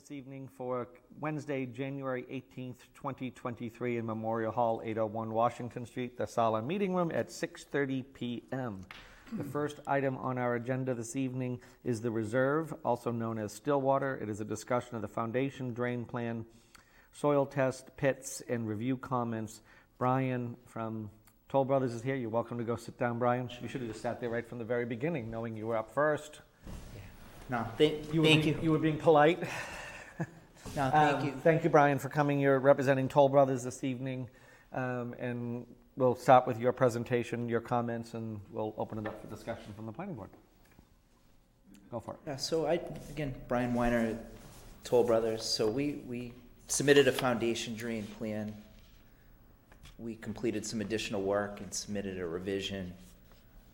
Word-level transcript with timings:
this 0.00 0.10
evening 0.12 0.48
for 0.56 0.88
Wednesday, 1.20 1.66
January 1.66 2.22
18th, 2.30 2.78
2023 2.94 3.98
in 3.98 4.06
Memorial 4.06 4.50
Hall, 4.50 4.80
801 4.82 5.30
Washington 5.30 5.84
Street, 5.84 6.16
the 6.16 6.26
Sala 6.26 6.62
Meeting 6.62 6.94
Room 6.94 7.10
at 7.12 7.28
6:30 7.28 8.04
p.m. 8.14 8.80
The 9.32 9.44
first 9.44 9.80
item 9.86 10.16
on 10.16 10.38
our 10.38 10.54
agenda 10.54 10.94
this 10.94 11.16
evening 11.16 11.60
is 11.84 12.00
the 12.00 12.10
reserve, 12.10 12.72
also 12.82 13.12
known 13.12 13.38
as 13.38 13.52
Stillwater. 13.52 14.16
It 14.22 14.30
is 14.30 14.40
a 14.40 14.44
discussion 14.44 14.96
of 14.96 15.02
the 15.02 15.08
foundation 15.08 15.74
drain 15.74 16.06
plan, 16.06 16.46
soil 17.12 17.44
test, 17.44 17.94
pits, 17.98 18.42
and 18.48 18.66
review 18.66 18.96
comments. 18.96 19.60
Brian 19.98 20.56
from 20.64 21.10
Toll 21.50 21.66
Brothers 21.66 21.92
is 21.92 22.02
here. 22.02 22.16
You're 22.16 22.30
welcome 22.30 22.56
to 22.56 22.64
go 22.64 22.76
sit 22.76 22.98
down, 22.98 23.18
Brian. 23.18 23.50
You 23.60 23.68
should 23.68 23.82
have 23.82 23.90
just 23.90 24.00
sat 24.00 24.18
there 24.18 24.30
right 24.30 24.48
from 24.48 24.58
the 24.58 24.64
very 24.64 24.86
beginning, 24.86 25.30
knowing 25.30 25.58
you 25.58 25.66
were 25.66 25.76
up 25.76 25.92
first. 25.92 26.40
No, 27.50 27.66
thank, 27.76 28.14
You 28.14 28.20
were 28.22 28.28
thank 28.28 28.44
being, 28.44 28.54
you. 28.56 28.62
You 28.62 28.70
were 28.70 28.78
being 28.78 28.96
polite. 28.96 29.42
No, 30.76 30.88
thank 30.90 30.94
Um, 31.18 31.26
you. 31.26 31.32
Thank 31.42 31.64
you, 31.64 31.70
Brian, 31.70 31.98
for 31.98 32.08
coming. 32.08 32.38
You're 32.38 32.58
representing 32.60 33.08
Toll 33.08 33.28
Brothers 33.28 33.64
this 33.64 33.82
evening. 33.82 34.28
Um, 34.72 35.14
and 35.18 35.66
we'll 35.96 36.14
start 36.14 36.46
with 36.46 36.60
your 36.60 36.72
presentation, 36.72 37.48
your 37.48 37.60
comments, 37.60 38.14
and 38.14 38.40
we'll 38.52 38.74
open 38.78 38.98
it 38.98 39.06
up 39.06 39.20
for 39.20 39.26
discussion 39.26 39.72
from 39.74 39.86
the 39.86 39.92
planning 39.92 40.14
board. 40.14 40.30
Go 41.90 41.98
for 41.98 42.14
it. 42.14 42.20
Yeah, 42.26 42.36
so 42.36 42.66
I, 42.66 42.80
again, 43.10 43.34
Brian 43.48 43.74
Weiner, 43.74 44.16
Toll 44.84 45.02
Brothers, 45.02 45.42
so 45.44 45.68
we, 45.68 46.02
we 46.06 46.32
submitted 46.68 47.08
a 47.08 47.12
foundation 47.12 47.74
drain 47.74 48.04
plan. 48.18 48.54
We 49.98 50.14
completed 50.14 50.64
some 50.64 50.80
additional 50.80 51.20
work 51.20 51.60
and 51.60 51.74
submitted 51.74 52.18
a 52.20 52.26
revision 52.26 52.94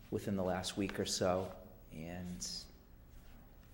within 0.09 0.35
the 0.35 0.43
last 0.43 0.77
week 0.77 0.99
or 0.99 1.05
so. 1.05 1.47
And 1.93 2.45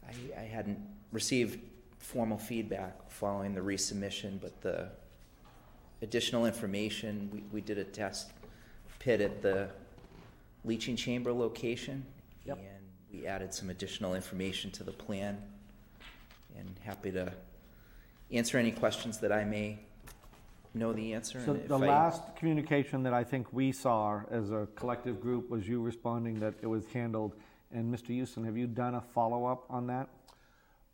I, 0.06 0.42
I 0.42 0.44
hadn't 0.44 0.80
received 1.14 1.60
formal 2.04 2.38
feedback 2.38 3.10
following 3.10 3.56
the 3.56 3.62
resubmission, 3.62 4.40
but 4.42 4.62
the 4.62 4.90
additional 6.02 6.46
information, 6.46 7.30
we, 7.32 7.44
we 7.52 7.62
did 7.62 7.78
a 7.78 7.84
test 7.84 8.32
pit 9.00 9.22
at 9.22 9.42
the 9.42 9.70
leaching 10.66 10.96
chamber 10.96 11.32
location. 11.32 12.06
Yep. 12.46 12.58
And 12.58 12.86
we 13.12 13.26
added 13.26 13.54
some 13.54 13.70
additional 13.70 14.16
information 14.16 14.70
to 14.72 14.84
the 14.84 14.92
plan. 14.92 15.42
And 16.58 16.76
happy 16.84 17.12
to 17.12 17.32
answer 18.32 18.58
any 18.58 18.72
questions 18.72 19.20
that 19.20 19.32
I 19.32 19.46
may 19.46 19.80
know 20.74 20.92
the 20.92 21.14
answer. 21.14 21.42
So 21.46 21.54
and 21.54 21.62
if 21.62 21.68
the 21.70 21.80
I- 21.80 21.88
last 21.88 22.36
communication 22.36 23.04
that 23.04 23.14
I 23.14 23.24
think 23.24 23.48
we 23.54 23.72
saw 23.72 24.22
as 24.30 24.52
a 24.52 24.68
collective 24.76 25.22
group 25.22 25.50
was 25.50 25.68
you 25.68 25.82
responding 25.82 26.40
that 26.42 26.54
it 26.62 26.68
was 26.68 26.86
handled. 26.88 27.34
And 27.72 27.94
Mr. 27.94 28.08
Houston, 28.08 28.44
have 28.44 28.58
you 28.58 28.68
done 28.68 28.96
a 28.96 29.02
follow-up 29.02 29.66
on 29.70 29.88
that? 29.88 30.10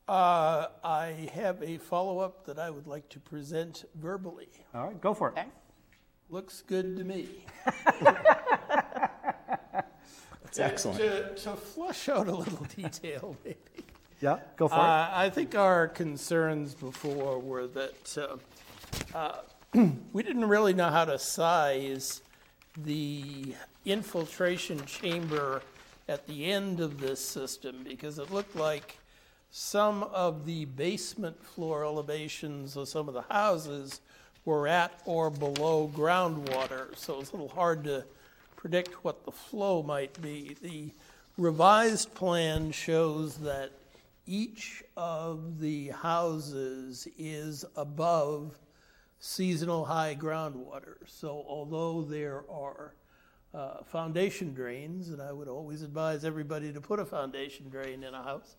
Uh, 0.10 0.70
I 0.84 1.30
have 1.36 1.62
a 1.62 1.78
follow-up 1.78 2.44
that 2.48 2.58
I 2.58 2.72
would 2.72 2.88
like 2.88 3.08
to 3.10 3.20
present 3.20 3.86
verbally. 3.94 4.50
All 4.74 4.88
right, 4.88 5.00
go 5.00 5.14
for 5.14 5.36
it. 5.38 5.46
Looks 6.32 6.64
good 6.66 6.98
to 6.98 7.04
me. 7.04 7.28
That's 10.42 10.58
excellent. 10.58 10.98
To, 11.00 11.36
to 11.36 11.56
flush 11.56 12.10
out 12.10 12.28
a 12.28 12.34
little 12.34 12.66
detail, 12.76 13.38
maybe. 13.46 13.86
Yeah, 14.20 14.40
go 14.58 14.68
for 14.68 14.78
it. 14.78 14.80
Uh, 14.80 15.12
I 15.14 15.30
think 15.30 15.54
our 15.54 15.88
concerns 15.88 16.74
before 16.74 17.38
were 17.38 17.68
that 17.68 18.18
uh, 18.18 18.38
uh, 19.16 19.42
we 20.12 20.24
didn't 20.24 20.46
really 20.46 20.74
know 20.74 20.90
how 20.90 21.06
to 21.06 21.20
size 21.20 22.24
the 22.76 23.54
infiltration 23.86 24.84
chamber 24.88 25.62
at 26.08 26.26
the 26.26 26.46
end 26.46 26.80
of 26.80 27.00
this 27.00 27.24
system 27.24 27.84
because 27.88 28.18
it 28.18 28.32
looked 28.32 28.56
like 28.56 28.99
some 29.52 30.04
of 30.04 30.46
the 30.46 30.66
basement 30.66 31.44
floor 31.44 31.84
elevations 31.84 32.76
of 32.76 32.88
some 32.88 33.08
of 33.08 33.14
the 33.14 33.24
houses 33.24 34.02
were 34.46 34.68
at 34.68 35.02
or 35.06 35.30
below 35.30 35.92
groundwater, 35.94 36.96
so 36.96 37.20
it's 37.20 37.32
a 37.32 37.34
little 37.34 37.50
hard 37.50 37.84
to 37.84 38.06
predict 38.56 39.04
what 39.04 39.26
the 39.26 39.32
flow 39.32 39.82
might 39.82 40.22
be. 40.22 40.56
The 40.62 40.92
revised 41.38 42.14
plan 42.14 42.72
shows 42.72 43.38
that 43.38 43.72
each 44.26 44.84
of 44.96 45.60
the 45.60 45.88
houses 45.90 47.08
is 47.18 47.66
above 47.76 48.58
seasonal 49.20 49.86
high 49.86 50.16
groundwater. 50.20 50.96
So 51.06 51.44
although 51.48 52.04
there 52.04 52.44
are 52.50 52.94
uh, 53.54 53.84
foundation 53.86 54.54
drains, 54.54 55.10
and 55.10 55.22
I 55.22 55.32
would 55.32 55.48
always 55.48 55.82
advise 55.82 56.24
everybody 56.24 56.72
to 56.72 56.80
put 56.80 57.00
a 57.00 57.06
foundation 57.06 57.70
drain 57.70 58.04
in 58.04 58.14
a 58.14 58.22
house, 58.22 58.56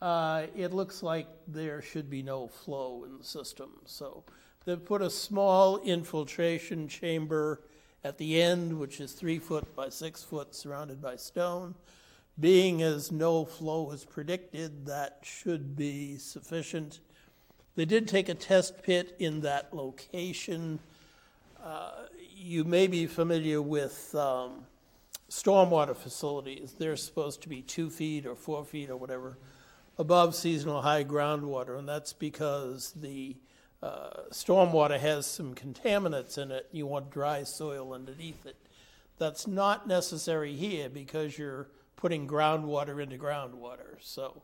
uh, 0.00 0.46
it 0.54 0.72
looks 0.72 1.02
like 1.02 1.26
there 1.46 1.82
should 1.82 2.08
be 2.08 2.22
no 2.22 2.46
flow 2.46 3.04
in 3.04 3.18
the 3.18 3.24
system. 3.24 3.70
So 3.84 4.24
they've 4.64 4.84
put 4.84 5.02
a 5.02 5.10
small 5.10 5.78
infiltration 5.78 6.88
chamber 6.88 7.62
at 8.04 8.18
the 8.18 8.40
end, 8.40 8.78
which 8.78 9.00
is 9.00 9.12
three 9.12 9.38
foot 9.38 9.74
by 9.74 9.88
six 9.88 10.22
foot, 10.22 10.54
surrounded 10.54 11.02
by 11.02 11.16
stone. 11.16 11.74
Being 12.38 12.82
as 12.82 13.10
no 13.10 13.44
flow 13.44 13.90
is 13.90 14.04
predicted, 14.04 14.86
that 14.86 15.18
should 15.22 15.74
be 15.74 16.16
sufficient. 16.16 17.00
They 17.74 17.84
did 17.84 18.06
take 18.06 18.28
a 18.28 18.34
test 18.34 18.82
pit 18.82 19.16
in 19.18 19.40
that 19.40 19.74
location. 19.74 20.78
Uh, 21.60 21.90
you 22.36 22.62
may 22.62 22.86
be 22.86 23.06
familiar 23.08 23.60
with 23.60 24.14
um, 24.14 24.64
stormwater 25.28 25.96
facilities. 25.96 26.76
They're 26.78 26.96
supposed 26.96 27.42
to 27.42 27.48
be 27.48 27.62
two 27.62 27.90
feet 27.90 28.26
or 28.26 28.36
four 28.36 28.64
feet 28.64 28.90
or 28.90 28.96
whatever 28.96 29.36
above 29.98 30.34
seasonal 30.34 30.82
high 30.82 31.04
groundwater, 31.04 31.78
and 31.78 31.88
that's 31.88 32.12
because 32.12 32.92
the 32.92 33.36
uh, 33.82 34.22
stormwater 34.30 34.98
has 34.98 35.26
some 35.26 35.54
contaminants 35.54 36.38
in 36.38 36.50
it. 36.50 36.68
You 36.72 36.86
want 36.86 37.10
dry 37.10 37.42
soil 37.42 37.92
underneath 37.92 38.46
it. 38.46 38.56
That's 39.18 39.46
not 39.46 39.88
necessary 39.88 40.54
here 40.54 40.88
because 40.88 41.36
you're 41.36 41.68
putting 41.96 42.28
groundwater 42.28 43.02
into 43.02 43.16
groundwater. 43.16 43.96
So, 44.00 44.42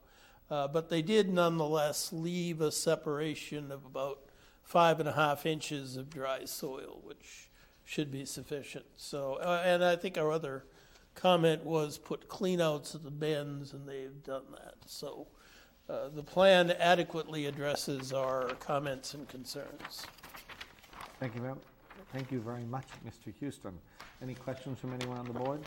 uh, 0.50 0.68
but 0.68 0.88
they 0.88 1.02
did 1.02 1.32
nonetheless 1.32 2.12
leave 2.12 2.60
a 2.60 2.72
separation 2.72 3.70
of 3.70 3.84
about 3.84 4.18
five 4.64 4.98
and 4.98 5.08
a 5.08 5.12
half 5.12 5.46
inches 5.46 5.96
of 5.96 6.10
dry 6.10 6.44
soil, 6.44 7.00
which 7.04 7.48
should 7.84 8.10
be 8.10 8.24
sufficient. 8.24 8.86
So, 8.96 9.34
uh, 9.34 9.62
and 9.64 9.84
I 9.84 9.94
think 9.94 10.18
our 10.18 10.32
other 10.32 10.64
comment 11.14 11.64
was 11.64 11.98
put 11.98 12.28
cleanouts 12.28 12.94
at 12.94 13.04
the 13.04 13.10
bends, 13.10 13.72
and 13.72 13.88
they've 13.88 14.22
done 14.24 14.44
that. 14.52 14.74
So, 14.86 15.28
uh, 15.88 16.08
the 16.14 16.22
plan 16.22 16.70
adequately 16.72 17.46
addresses 17.46 18.12
our 18.12 18.48
comments 18.60 19.14
and 19.14 19.28
concerns. 19.28 20.06
Thank 21.20 21.34
you, 21.34 21.42
very, 21.42 21.54
thank 22.12 22.32
you 22.32 22.40
very 22.40 22.64
much, 22.64 22.86
Mr. 23.06 23.32
Houston. 23.40 23.78
Any 24.22 24.34
questions 24.34 24.78
from 24.78 24.94
anyone 24.94 25.18
on 25.18 25.26
the 25.26 25.32
board? 25.32 25.60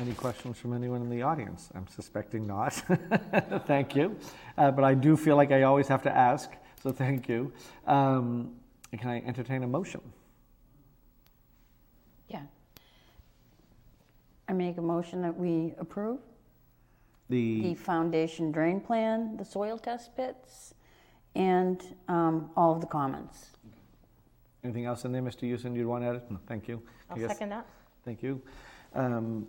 Any 0.00 0.14
questions 0.14 0.58
from 0.58 0.72
anyone 0.72 1.02
in 1.02 1.10
the 1.10 1.22
audience? 1.22 1.68
I'm 1.74 1.86
suspecting 1.86 2.46
not. 2.46 2.72
thank 3.66 3.94
you. 3.94 4.16
Uh, 4.56 4.70
but 4.70 4.82
I 4.82 4.94
do 4.94 5.16
feel 5.16 5.36
like 5.36 5.52
I 5.52 5.62
always 5.62 5.88
have 5.88 6.02
to 6.04 6.16
ask, 6.16 6.50
so 6.82 6.90
thank 6.90 7.28
you. 7.28 7.52
Um, 7.86 8.56
can 8.98 9.08
I 9.08 9.20
entertain 9.20 9.62
a 9.62 9.66
motion? 9.66 10.00
Yeah. 12.28 12.42
I 14.48 14.54
make 14.54 14.78
a 14.78 14.82
motion 14.82 15.22
that 15.22 15.36
we 15.36 15.74
approve 15.78 16.18
the 17.30 17.60
The, 17.62 17.74
foundation 17.76 18.52
drain 18.52 18.80
plan, 18.80 19.36
the 19.36 19.44
soil 19.44 19.78
test 19.78 20.14
pits, 20.16 20.74
and 21.34 21.80
um, 22.08 22.50
all 22.56 22.74
of 22.74 22.80
the 22.80 22.86
comments. 22.86 23.50
anything 24.64 24.84
else 24.84 25.04
in 25.06 25.12
there, 25.12 25.22
Mr. 25.22 25.40
Houston, 25.42 25.74
you'd 25.74 25.86
want 25.86 26.02
to 26.04 26.08
add? 26.10 26.22
No, 26.30 26.38
thank 26.46 26.68
you. 26.68 26.82
I 27.08 27.14
I'll 27.14 27.18
guess- 27.18 27.30
second 27.30 27.50
that. 27.50 27.66
Thank 28.04 28.22
you. 28.22 28.42
Um, 28.94 29.46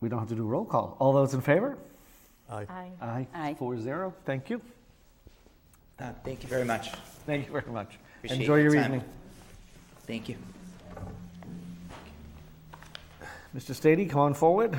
we 0.00 0.08
don't 0.08 0.18
have 0.20 0.28
to 0.28 0.34
do 0.34 0.44
roll 0.44 0.64
call. 0.64 0.96
All 1.00 1.12
those 1.12 1.34
in 1.34 1.40
favor? 1.40 1.76
Aye. 2.50 2.66
Aye. 3.00 3.26
Aye. 3.34 3.54
Four 3.58 3.76
zero. 3.78 4.14
Thank 4.24 4.50
you. 4.50 4.60
Uh, 5.98 6.12
Thank 6.24 6.42
you 6.42 6.48
very 6.48 6.64
much. 6.64 6.90
Thank 7.26 7.46
you 7.46 7.52
very 7.52 7.70
much. 7.72 7.98
Appreciate 8.18 8.40
Enjoy 8.40 8.56
your 8.56 8.72
your 8.74 8.82
time. 8.82 8.94
evening. 8.94 9.04
Thank 10.06 10.28
you. 10.28 10.36
Mr. 13.56 13.74
Stady, 13.74 14.08
come 14.08 14.20
on 14.20 14.34
forward. 14.34 14.76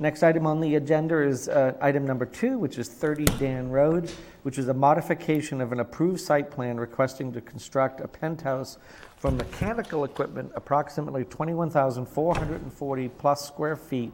Next 0.00 0.22
item 0.22 0.46
on 0.46 0.60
the 0.60 0.76
agenda 0.76 1.20
is 1.20 1.48
uh, 1.48 1.76
item 1.80 2.06
number 2.06 2.24
two, 2.24 2.56
which 2.56 2.78
is 2.78 2.88
30 2.88 3.24
Dan 3.38 3.68
Road, 3.68 4.12
which 4.44 4.56
is 4.56 4.68
a 4.68 4.74
modification 4.74 5.60
of 5.60 5.72
an 5.72 5.80
approved 5.80 6.20
site 6.20 6.52
plan 6.52 6.78
requesting 6.78 7.32
to 7.32 7.40
construct 7.40 8.00
a 8.00 8.06
penthouse 8.06 8.78
for 9.16 9.32
mechanical 9.32 10.04
equipment 10.04 10.52
approximately 10.54 11.24
21,440 11.24 13.08
plus 13.08 13.44
square 13.44 13.74
feet 13.74 14.12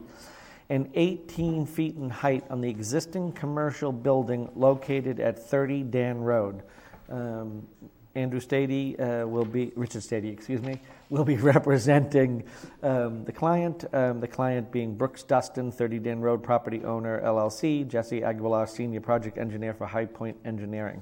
and 0.69 0.89
18 0.95 1.67
feet 1.67 1.95
in 1.97 2.09
height 2.09 2.43
on 2.49 2.61
the 2.61 2.69
existing 2.69 3.31
commercial 3.33 3.91
building 3.91 4.49
located 4.55 5.19
at 5.19 5.37
30 5.37 5.83
Dan 5.83 6.17
Road. 6.21 6.63
Um, 7.09 7.67
Andrew 8.15 8.39
Stady 8.39 8.97
uh, 8.99 9.27
will 9.27 9.43
be, 9.45 9.73
Richard 9.75 10.01
Stady, 10.01 10.31
excuse 10.31 10.61
me, 10.61 10.79
will 11.09 11.25
be 11.25 11.35
representing 11.53 12.43
um, 12.81 13.25
the 13.25 13.31
client, 13.31 13.83
um, 13.93 14.21
the 14.21 14.27
client 14.27 14.71
being 14.71 14.95
Brooks 14.95 15.21
Dustin, 15.21 15.71
30 15.71 15.99
Dan 15.99 16.21
Road 16.21 16.41
Property 16.41 16.83
Owner 16.85 17.21
LLC, 17.21 17.87
Jesse 17.87 18.23
Aguilar, 18.23 18.67
Senior 18.67 19.01
Project 19.01 19.37
Engineer 19.37 19.73
for 19.73 19.85
High 19.85 20.05
Point 20.05 20.37
Engineering. 20.45 21.01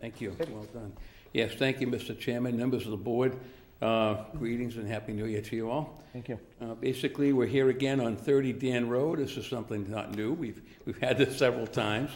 Thank 0.00 0.20
you. 0.20 0.34
Well 0.50 0.66
done. 0.72 0.92
Yes, 1.34 1.52
thank 1.54 1.80
you, 1.80 1.86
Mr. 1.86 2.18
Chairman, 2.18 2.56
members 2.56 2.84
of 2.86 2.90
the 2.90 2.96
board. 2.96 3.36
Uh, 3.82 4.24
Greetings 4.36 4.76
and 4.76 4.88
Happy 4.88 5.12
New 5.12 5.26
Year 5.26 5.42
to 5.42 5.56
you 5.56 5.70
all. 5.70 6.02
Thank 6.12 6.30
you. 6.30 6.40
Uh, 6.60 6.74
Basically, 6.74 7.32
we're 7.32 7.46
here 7.46 7.68
again 7.68 8.00
on 8.00 8.16
30 8.16 8.54
Dan 8.54 8.88
Road. 8.88 9.18
This 9.18 9.36
is 9.36 9.46
something 9.46 9.88
not 9.90 10.16
new. 10.16 10.32
We've, 10.32 10.62
we've 10.86 10.98
had 10.98 11.18
this 11.18 11.36
several 11.36 11.66
times. 11.66 12.10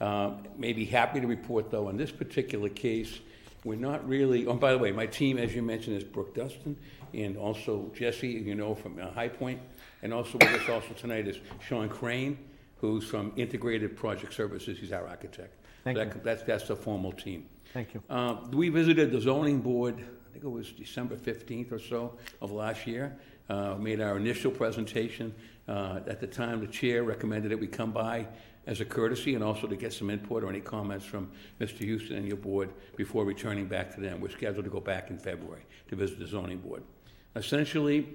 Uh, 0.00 0.32
Maybe 0.56 0.84
happy 0.84 1.20
to 1.20 1.26
report, 1.26 1.70
though, 1.70 1.88
in 1.88 1.96
this 1.96 2.12
particular 2.12 2.68
case, 2.68 3.20
we're 3.64 3.76
not 3.76 4.06
really, 4.08 4.46
oh, 4.46 4.54
by 4.54 4.72
the 4.72 4.78
way, 4.78 4.90
my 4.92 5.06
team, 5.06 5.38
as 5.38 5.54
you 5.54 5.62
mentioned, 5.62 5.96
is 5.96 6.04
Brooke 6.04 6.34
Dustin, 6.34 6.76
and 7.12 7.36
also 7.36 7.90
Jesse, 7.94 8.28
you 8.28 8.54
know, 8.54 8.74
from 8.74 8.98
uh, 8.98 9.10
High 9.10 9.28
Point, 9.28 9.60
and 10.02 10.14
also 10.14 10.38
with 10.38 10.48
us 10.60 10.68
also 10.68 10.94
tonight 10.94 11.28
is 11.28 11.38
Sean 11.66 11.88
Crane, 11.88 12.38
who's 12.76 13.04
from 13.04 13.32
Integrated 13.36 13.96
Project 13.96 14.32
Services. 14.32 14.78
He's 14.78 14.92
our 14.92 15.06
architect. 15.06 15.54
Thank 15.84 15.98
So 15.98 16.04
you. 16.04 16.12
That's, 16.22 16.42
that's 16.44 16.70
a 16.70 16.76
formal 16.76 17.12
team. 17.12 17.46
Thank 17.74 17.94
you. 17.94 18.02
Uh, 18.08 18.36
We 18.52 18.68
visited 18.70 19.12
the 19.12 19.20
zoning 19.20 19.60
board, 19.60 19.96
I 19.98 20.32
think 20.32 20.44
it 20.44 20.48
was 20.48 20.70
December 20.72 21.16
15th 21.16 21.72
or 21.72 21.78
so 21.78 22.16
of 22.40 22.50
last 22.52 22.86
year, 22.86 23.16
Uh, 23.50 23.74
made 23.80 24.00
our 24.00 24.16
initial 24.16 24.52
presentation. 24.52 25.34
Uh, 25.66 25.98
At 26.06 26.20
the 26.20 26.26
time, 26.28 26.60
the 26.60 26.68
chair 26.70 27.02
recommended 27.02 27.50
that 27.50 27.58
we 27.58 27.66
come 27.66 27.90
by 27.92 28.26
as 28.66 28.80
a 28.80 28.84
courtesy 28.84 29.34
and 29.34 29.42
also 29.42 29.66
to 29.66 29.76
get 29.76 29.92
some 29.92 30.10
input 30.10 30.44
or 30.44 30.48
any 30.48 30.60
comments 30.60 31.04
from 31.04 31.30
Mr. 31.60 31.78
Houston 31.78 32.16
and 32.16 32.26
your 32.26 32.36
board 32.36 32.70
before 32.96 33.24
returning 33.24 33.66
back 33.66 33.94
to 33.94 34.00
them. 34.00 34.20
We're 34.20 34.30
scheduled 34.30 34.64
to 34.64 34.70
go 34.70 34.80
back 34.80 35.10
in 35.10 35.18
February 35.18 35.62
to 35.88 35.96
visit 35.96 36.18
the 36.18 36.26
zoning 36.26 36.58
board. 36.58 36.82
Essentially, 37.36 38.08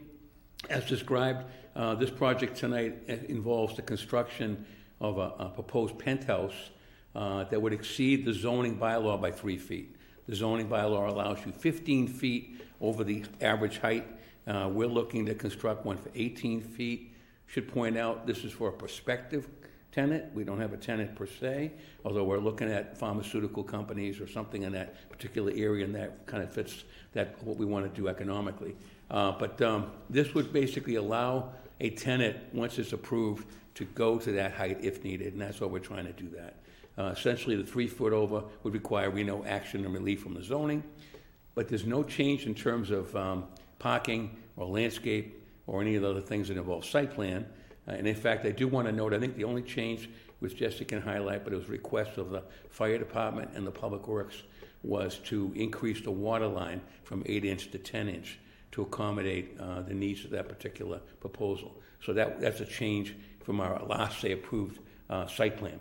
as 0.69 0.86
described, 0.86 1.45
uh, 1.75 1.95
this 1.95 2.09
project 2.09 2.57
tonight 2.57 3.01
involves 3.07 3.75
the 3.75 3.81
construction 3.81 4.65
of 5.01 5.18
a 5.18 5.33
a 5.39 5.50
proposed 5.50 5.97
penthouse 6.00 6.71
uh, 7.15 7.44
that 7.45 7.62
would 7.62 7.74
exceed 7.74 8.25
the 8.25 8.33
zoning 8.33 8.77
bylaw 8.77 9.19
by 9.21 9.31
three 9.31 9.57
feet. 9.57 9.95
The 10.27 10.36
zoning 10.36 10.68
bylaw 10.68 11.09
allows 11.09 11.45
you 11.45 11.51
15 11.51 12.07
feet 12.07 12.62
over 12.81 13.03
the 13.03 13.24
average 13.42 13.80
height. 13.80 14.07
Uh, 14.47 14.69
We're 14.71 14.88
looking 14.88 15.25
to 15.27 15.36
construct 15.36 15.86
one 15.86 15.97
for 15.97 16.09
18 16.15 16.62
feet. 16.62 17.13
Should 17.47 17.68
point 17.71 17.97
out, 17.97 18.25
this 18.25 18.44
is 18.44 18.51
for 18.51 18.69
a 18.69 18.74
prospective 18.74 19.47
tenant. 19.95 20.33
We 20.36 20.44
don't 20.44 20.59
have 20.59 20.74
a 20.74 20.77
tenant 20.77 21.15
per 21.15 21.25
se, 21.25 21.71
although 22.03 22.25
we're 22.25 22.39
looking 22.39 22.69
at 22.69 22.97
pharmaceutical 22.97 23.63
companies 23.63 24.19
or 24.19 24.27
something 24.27 24.63
in 24.63 24.74
that 24.74 25.09
particular 25.09 25.53
area, 25.56 25.86
and 25.86 25.95
that 25.95 26.25
kind 26.25 26.44
of 26.44 26.51
fits 26.51 26.83
that, 27.13 27.42
what 27.44 27.56
we 27.56 27.65
want 27.65 27.86
to 27.86 28.01
do 28.01 28.09
economically. 28.09 28.75
Uh, 29.09 29.31
But 29.31 29.62
um, 29.62 29.92
this 30.09 30.33
would 30.33 30.51
basically 30.51 30.95
allow 30.95 31.53
a 31.80 31.92
tenant, 31.92 32.36
once 32.53 32.77
it's 32.77 32.92
approved, 32.92 33.47
to 33.75 33.86
go 33.86 34.19
to 34.19 34.31
that 34.33 34.53
height 34.53 34.80
if 34.81 35.03
needed, 35.03 35.33
and 35.33 35.42
that's 35.42 35.62
why 35.62 35.68
we're 35.68 35.80
trying 35.80 36.06
to 36.06 36.13
do 36.13 36.30
that. 36.30 36.56
Uh, 36.97 37.13
Essentially, 37.18 37.56
the 37.56 37.65
three 37.65 37.88
foot 37.88 38.12
over 38.12 38.44
would 38.63 38.74
require 38.74 39.09
we 39.09 39.24
know 39.24 39.45
action 39.45 39.86
and 39.86 39.94
relief 39.94 40.21
from 40.21 40.33
the 40.33 40.44
zoning, 40.44 40.83
but 41.56 41.69
there's 41.69 41.86
no 41.86 42.03
change 42.03 42.45
in 42.45 42.53
terms 42.53 42.92
of 42.92 43.15
um, 43.15 43.47
parking 43.80 44.38
or 44.57 44.68
landscape 44.68 45.42
or 45.68 45.81
any 45.81 45.95
of 45.95 46.01
the 46.01 46.09
other 46.09 46.21
things 46.21 46.50
that 46.50 46.57
involve 46.57 46.83
site 46.83 47.13
plan. 47.13 47.45
Uh, 47.87 47.91
And 47.91 48.07
in 48.07 48.15
fact, 48.15 48.45
I 48.45 48.51
do 48.51 48.67
want 48.67 48.87
to 48.87 48.91
note, 48.91 49.13
I 49.13 49.19
think 49.19 49.35
the 49.35 49.43
only 49.43 49.61
change, 49.61 50.09
which 50.39 50.57
Jessica 50.57 50.85
can 50.85 51.01
highlight, 51.01 51.43
but 51.43 51.53
it 51.53 51.55
was 51.55 51.69
request 51.69 52.17
of 52.17 52.29
the 52.29 52.43
fire 52.69 52.97
department 52.97 53.51
and 53.55 53.65
the 53.65 53.71
public 53.71 54.07
works, 54.07 54.43
was 54.83 55.17
to 55.25 55.51
increase 55.55 56.01
the 56.01 56.11
water 56.11 56.47
line 56.47 56.81
from 57.03 57.23
eight 57.25 57.45
inch 57.45 57.71
to 57.71 57.77
10 57.77 58.09
inch 58.09 58.39
to 58.71 58.81
accommodate 58.81 59.57
uh, 59.59 59.81
the 59.81 59.93
needs 59.93 60.25
of 60.25 60.31
that 60.31 60.49
particular 60.49 60.99
proposal. 61.19 61.81
So 62.03 62.13
that, 62.13 62.39
that's 62.39 62.59
a 62.59 62.65
change 62.65 63.15
from 63.43 63.61
our 63.61 63.81
last, 63.85 64.19
say, 64.19 64.31
approved 64.33 64.79
uh, 65.09 65.27
site 65.27 65.57
plan. 65.57 65.79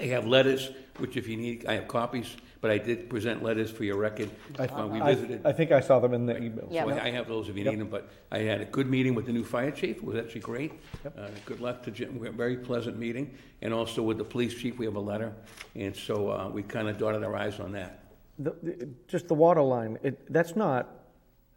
I 0.00 0.04
have 0.04 0.26
letters, 0.26 0.70
which 0.98 1.16
if 1.16 1.26
you 1.26 1.36
need, 1.36 1.66
I 1.66 1.74
have 1.74 1.88
copies, 1.88 2.36
but 2.62 2.70
I 2.70 2.78
did 2.78 3.10
present 3.10 3.42
letters 3.42 3.70
for 3.72 3.82
your 3.84 3.96
record. 3.96 4.30
Uh, 4.58 4.88
We 4.90 5.00
I- 5.00 5.14
visited. 5.14 5.44
I 5.44 5.52
think 5.52 5.72
I 5.72 5.80
saw 5.80 5.98
them 5.98 6.14
in 6.14 6.24
the 6.26 6.36
email. 6.40 6.68
Yeah. 6.70 6.84
So 6.84 6.90
I 6.90 7.08
I 7.08 7.10
have 7.10 7.26
those 7.28 7.48
if 7.50 7.56
you 7.58 7.64
need 7.64 7.80
them, 7.80 7.88
but 7.88 8.08
I 8.30 8.38
had 8.38 8.60
a 8.60 8.64
good 8.76 8.88
meeting 8.88 9.14
with 9.16 9.26
the 9.26 9.32
new 9.32 9.44
fire 9.44 9.72
chief, 9.72 9.96
it 9.96 10.04
was 10.04 10.16
actually 10.16 10.40
great. 10.52 10.72
Uh, 11.04 11.28
Good 11.44 11.60
luck 11.60 11.82
to 11.82 11.90
Jim, 11.90 12.18
we 12.20 12.26
had 12.28 12.34
a 12.34 12.38
very 12.46 12.56
pleasant 12.56 12.96
meeting, 12.98 13.26
and 13.62 13.74
also 13.74 14.00
with 14.08 14.16
the 14.16 14.24
police 14.34 14.54
chief, 14.54 14.78
we 14.78 14.86
have 14.86 14.94
a 14.96 15.06
letter, 15.12 15.30
and 15.74 15.94
so 15.94 16.14
uh, 16.30 16.48
we 16.56 16.62
kind 16.62 16.88
of 16.88 16.96
dotted 16.98 17.22
our 17.24 17.34
i's 17.46 17.58
on 17.60 17.72
that. 17.72 17.90
The- 18.38 18.56
the- 18.62 18.88
Just 19.08 19.26
the 19.26 19.34
water 19.34 19.62
line, 19.62 19.98
it, 20.04 20.32
that's 20.32 20.54
not, 20.54 20.82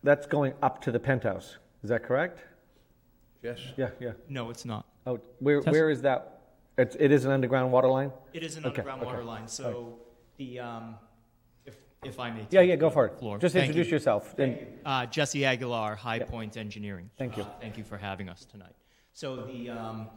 that's 0.03 0.25
going 0.25 0.53
up 0.67 0.81
to 0.85 0.91
the 0.91 0.99
penthouse, 0.99 1.57
is 1.83 1.89
that 1.91 2.01
correct? 2.03 2.39
Yes? 3.43 3.59
Yeah, 3.77 3.89
yeah. 3.99 4.13
No, 4.27 4.49
it's 4.49 4.65
not. 4.65 4.83
Oh, 5.05 5.19
where, 5.39 5.61
Test- 5.61 5.71
where 5.71 5.89
is 5.91 6.01
that? 6.01 6.21
It's, 6.79 6.95
it 6.99 7.11
is 7.11 7.25
an 7.25 7.31
underground 7.31 7.71
water 7.71 7.87
line? 7.89 8.11
It 8.33 8.41
is 8.43 8.57
an 8.57 8.65
Okay, 8.65 8.69
underground 8.81 9.01
okay. 9.03 9.11
water 9.11 9.23
line, 9.23 9.47
so 9.47 9.99
the, 10.37 10.59
um, 10.59 10.95
if, 11.65 11.75
if 12.03 12.19
I 12.19 12.31
may. 12.31 12.45
Yeah, 12.49 12.61
yeah, 12.61 12.75
go 12.75 12.89
for 12.89 13.05
it. 13.05 13.17
floor. 13.19 13.37
Just 13.37 13.53
Thank 13.53 13.67
introduce 13.69 13.87
you. 13.87 13.95
yourself. 13.95 14.37
and- 14.37 14.57
Uh, 14.85 15.05
Jesse 15.05 15.45
Aguilar, 15.45 15.95
High 15.95 16.19
Point 16.19 16.57
Engineering. 16.57 17.09
Thank 17.17 17.37
you. 17.37 17.43
Uh, 17.43 17.47
Thank 17.61 17.77
you 17.77 17.83
for 17.83 17.97
having 17.97 18.29
us 18.29 18.45
tonight. 18.45 18.75
So 19.13 19.45
the, 19.45 19.69
um, 19.69 20.07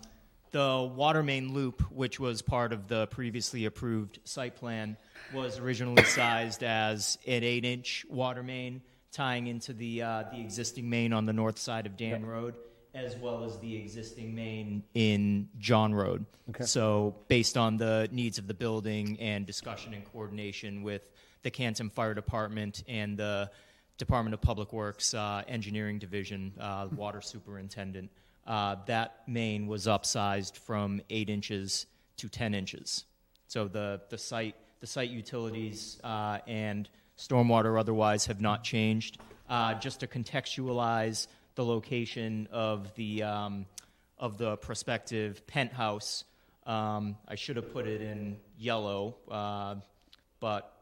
the 0.50 0.90
water 0.94 1.22
main 1.22 1.52
loop, 1.52 1.80
which 1.92 2.18
was 2.18 2.42
part 2.42 2.72
of 2.72 2.88
the 2.88 3.06
previously 3.08 3.64
approved 3.66 4.18
site 4.24 4.56
plan, 4.56 4.96
was 5.32 5.58
originally 5.58 6.02
sized 6.04 6.62
as 6.62 7.18
an 7.26 7.44
eight-inch 7.44 8.06
water 8.08 8.42
main 8.42 8.82
tying 9.12 9.46
into 9.46 9.72
the, 9.72 10.02
uh, 10.02 10.24
the 10.32 10.40
existing 10.40 10.88
main 10.90 11.12
on 11.12 11.26
the 11.26 11.32
north 11.32 11.58
side 11.58 11.86
of 11.86 11.96
Dan 11.96 12.24
Road, 12.26 12.54
as 13.04 13.16
well 13.16 13.44
as 13.44 13.58
the 13.58 13.76
existing 13.76 14.34
main 14.34 14.82
in 14.94 15.48
John 15.58 15.94
Road. 15.94 16.26
Okay. 16.50 16.64
So 16.64 17.14
based 17.28 17.56
on 17.56 17.76
the 17.76 18.08
needs 18.12 18.38
of 18.38 18.46
the 18.46 18.54
building 18.54 19.18
and 19.20 19.46
discussion 19.46 19.94
and 19.94 20.04
coordination 20.12 20.82
with 20.82 21.10
the 21.42 21.50
Canton 21.50 21.90
Fire 21.90 22.14
Department 22.14 22.82
and 22.88 23.16
the 23.16 23.50
Department 23.96 24.34
of 24.34 24.40
Public 24.40 24.72
Works 24.72 25.14
uh, 25.14 25.42
Engineering 25.48 25.98
Division, 25.98 26.52
uh, 26.60 26.88
Water 26.94 27.20
Superintendent, 27.20 28.10
uh, 28.46 28.76
that 28.86 29.22
main 29.26 29.66
was 29.66 29.86
upsized 29.86 30.56
from 30.56 31.00
eight 31.10 31.28
inches 31.28 31.86
to 32.16 32.28
10 32.28 32.54
inches. 32.54 33.04
So 33.46 33.68
the, 33.68 34.00
the 34.08 34.18
site, 34.18 34.56
the 34.80 34.86
site 34.86 35.10
utilities 35.10 36.00
uh, 36.02 36.38
and 36.46 36.88
stormwater 37.18 37.78
otherwise 37.78 38.26
have 38.26 38.40
not 38.40 38.64
changed. 38.64 39.18
Uh, 39.48 39.72
just 39.74 40.00
to 40.00 40.06
contextualize 40.06 41.26
the 41.58 41.64
location 41.64 42.46
of 42.52 42.94
the, 42.94 43.20
um, 43.20 43.66
of 44.16 44.38
the 44.38 44.56
prospective 44.58 45.44
penthouse, 45.48 46.22
um, 46.68 47.16
I 47.26 47.34
should 47.34 47.56
have 47.56 47.72
put 47.72 47.88
it 47.88 48.00
in 48.00 48.36
yellow, 48.56 49.16
uh, 49.28 49.74
but 50.38 50.72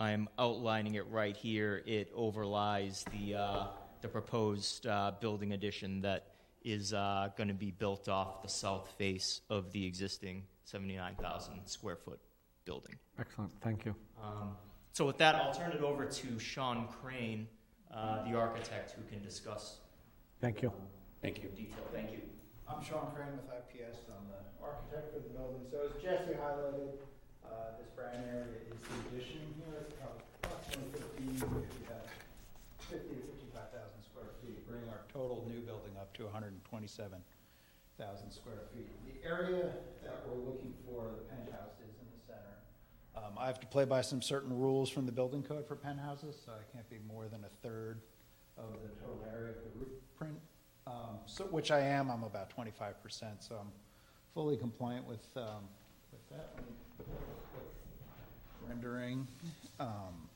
I'm 0.00 0.30
outlining 0.38 0.94
it 0.94 1.06
right 1.10 1.36
here. 1.36 1.82
It 1.84 2.16
overlies 2.16 3.04
the, 3.10 3.34
uh, 3.38 3.66
the 4.00 4.08
proposed 4.08 4.86
uh, 4.86 5.12
building 5.20 5.52
addition 5.52 6.00
that 6.00 6.28
is 6.64 6.94
uh, 6.94 7.28
going 7.36 7.48
to 7.48 7.54
be 7.54 7.70
built 7.70 8.08
off 8.08 8.40
the 8.40 8.48
south 8.48 8.88
face 8.96 9.42
of 9.50 9.70
the 9.72 9.84
existing 9.84 10.44
79,000 10.64 11.66
square 11.66 11.96
foot 11.96 12.18
building. 12.64 12.96
Excellent, 13.20 13.52
thank 13.60 13.84
you. 13.84 13.94
Um, 14.24 14.56
so 14.94 15.04
with 15.04 15.18
that, 15.18 15.34
I'll 15.34 15.52
turn 15.52 15.72
it 15.72 15.82
over 15.82 16.06
to 16.06 16.38
Sean 16.38 16.88
Crane, 16.88 17.46
uh, 17.94 18.22
the 18.28 18.36
architect, 18.36 18.92
who 18.92 19.02
can 19.10 19.22
discuss 19.24 19.78
Thank 20.40 20.62
you. 20.62 20.72
Thank 21.20 21.42
you. 21.42 21.48
detail. 21.50 21.82
Thank 21.92 22.12
you. 22.12 22.20
I'm 22.68 22.78
Sean 22.84 23.10
Crane 23.10 23.34
with 23.34 23.50
IPS. 23.50 24.06
I'm 24.06 24.22
the 24.30 24.38
architect 24.62 25.10
for 25.10 25.18
the 25.18 25.34
building. 25.34 25.66
So 25.66 25.82
as 25.88 25.92
Jesse 25.98 26.38
highlighted, 26.38 26.94
uh, 27.42 27.74
this 27.80 27.90
brown 27.98 28.14
area 28.30 28.54
is 28.70 28.78
the 28.78 28.94
addition 29.10 29.42
here. 29.58 29.82
It's 29.82 29.98
about 29.98 30.22
approximately 30.44 31.34
50, 31.34 31.42
50 31.42 33.18
to 33.18 33.26
55,000 33.50 33.82
square 34.06 34.30
feet, 34.46 34.62
bringing 34.70 34.86
our 34.94 35.02
total 35.10 35.42
new 35.50 35.58
building 35.66 35.98
up 35.98 36.14
to 36.22 36.30
127,000 36.30 37.18
square 38.30 38.62
feet. 38.70 38.94
The 39.10 39.18
area 39.26 39.74
that 40.06 40.22
we're 40.22 40.38
looking 40.38 40.70
for, 40.86 41.10
the 41.18 41.26
penthouse, 41.26 41.82
is 41.82 41.90
in 41.90 41.90
the 41.90 41.92
center. 41.97 41.97
Um, 43.18 43.32
I 43.36 43.46
have 43.46 43.58
to 43.60 43.66
play 43.66 43.84
by 43.84 44.00
some 44.00 44.22
certain 44.22 44.56
rules 44.56 44.88
from 44.88 45.04
the 45.04 45.10
building 45.12 45.42
code 45.42 45.66
for 45.66 45.74
penthouses, 45.74 46.36
so 46.44 46.52
I 46.52 46.62
can't 46.72 46.88
be 46.88 46.98
more 47.12 47.26
than 47.26 47.42
a 47.44 47.66
third 47.66 48.00
of 48.56 48.74
the 48.82 48.88
total 49.00 49.24
area 49.34 49.50
of 49.50 49.56
the 49.56 49.78
roof 49.80 49.88
print. 50.16 50.38
Um, 50.86 51.18
so, 51.26 51.44
which 51.44 51.72
I 51.72 51.80
am, 51.80 52.10
I'm 52.10 52.22
about 52.22 52.48
twenty-five 52.50 53.02
percent, 53.02 53.42
so 53.42 53.56
I'm 53.56 53.72
fully 54.34 54.56
compliant 54.56 55.04
with, 55.06 55.26
um, 55.36 55.64
with 56.12 56.28
that. 56.30 56.54
Rendering, 58.68 59.26
um, 59.80 60.28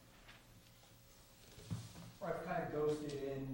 I've 2.24 2.44
kind 2.46 2.62
of 2.64 2.72
ghosted 2.72 3.12
in 3.12 3.46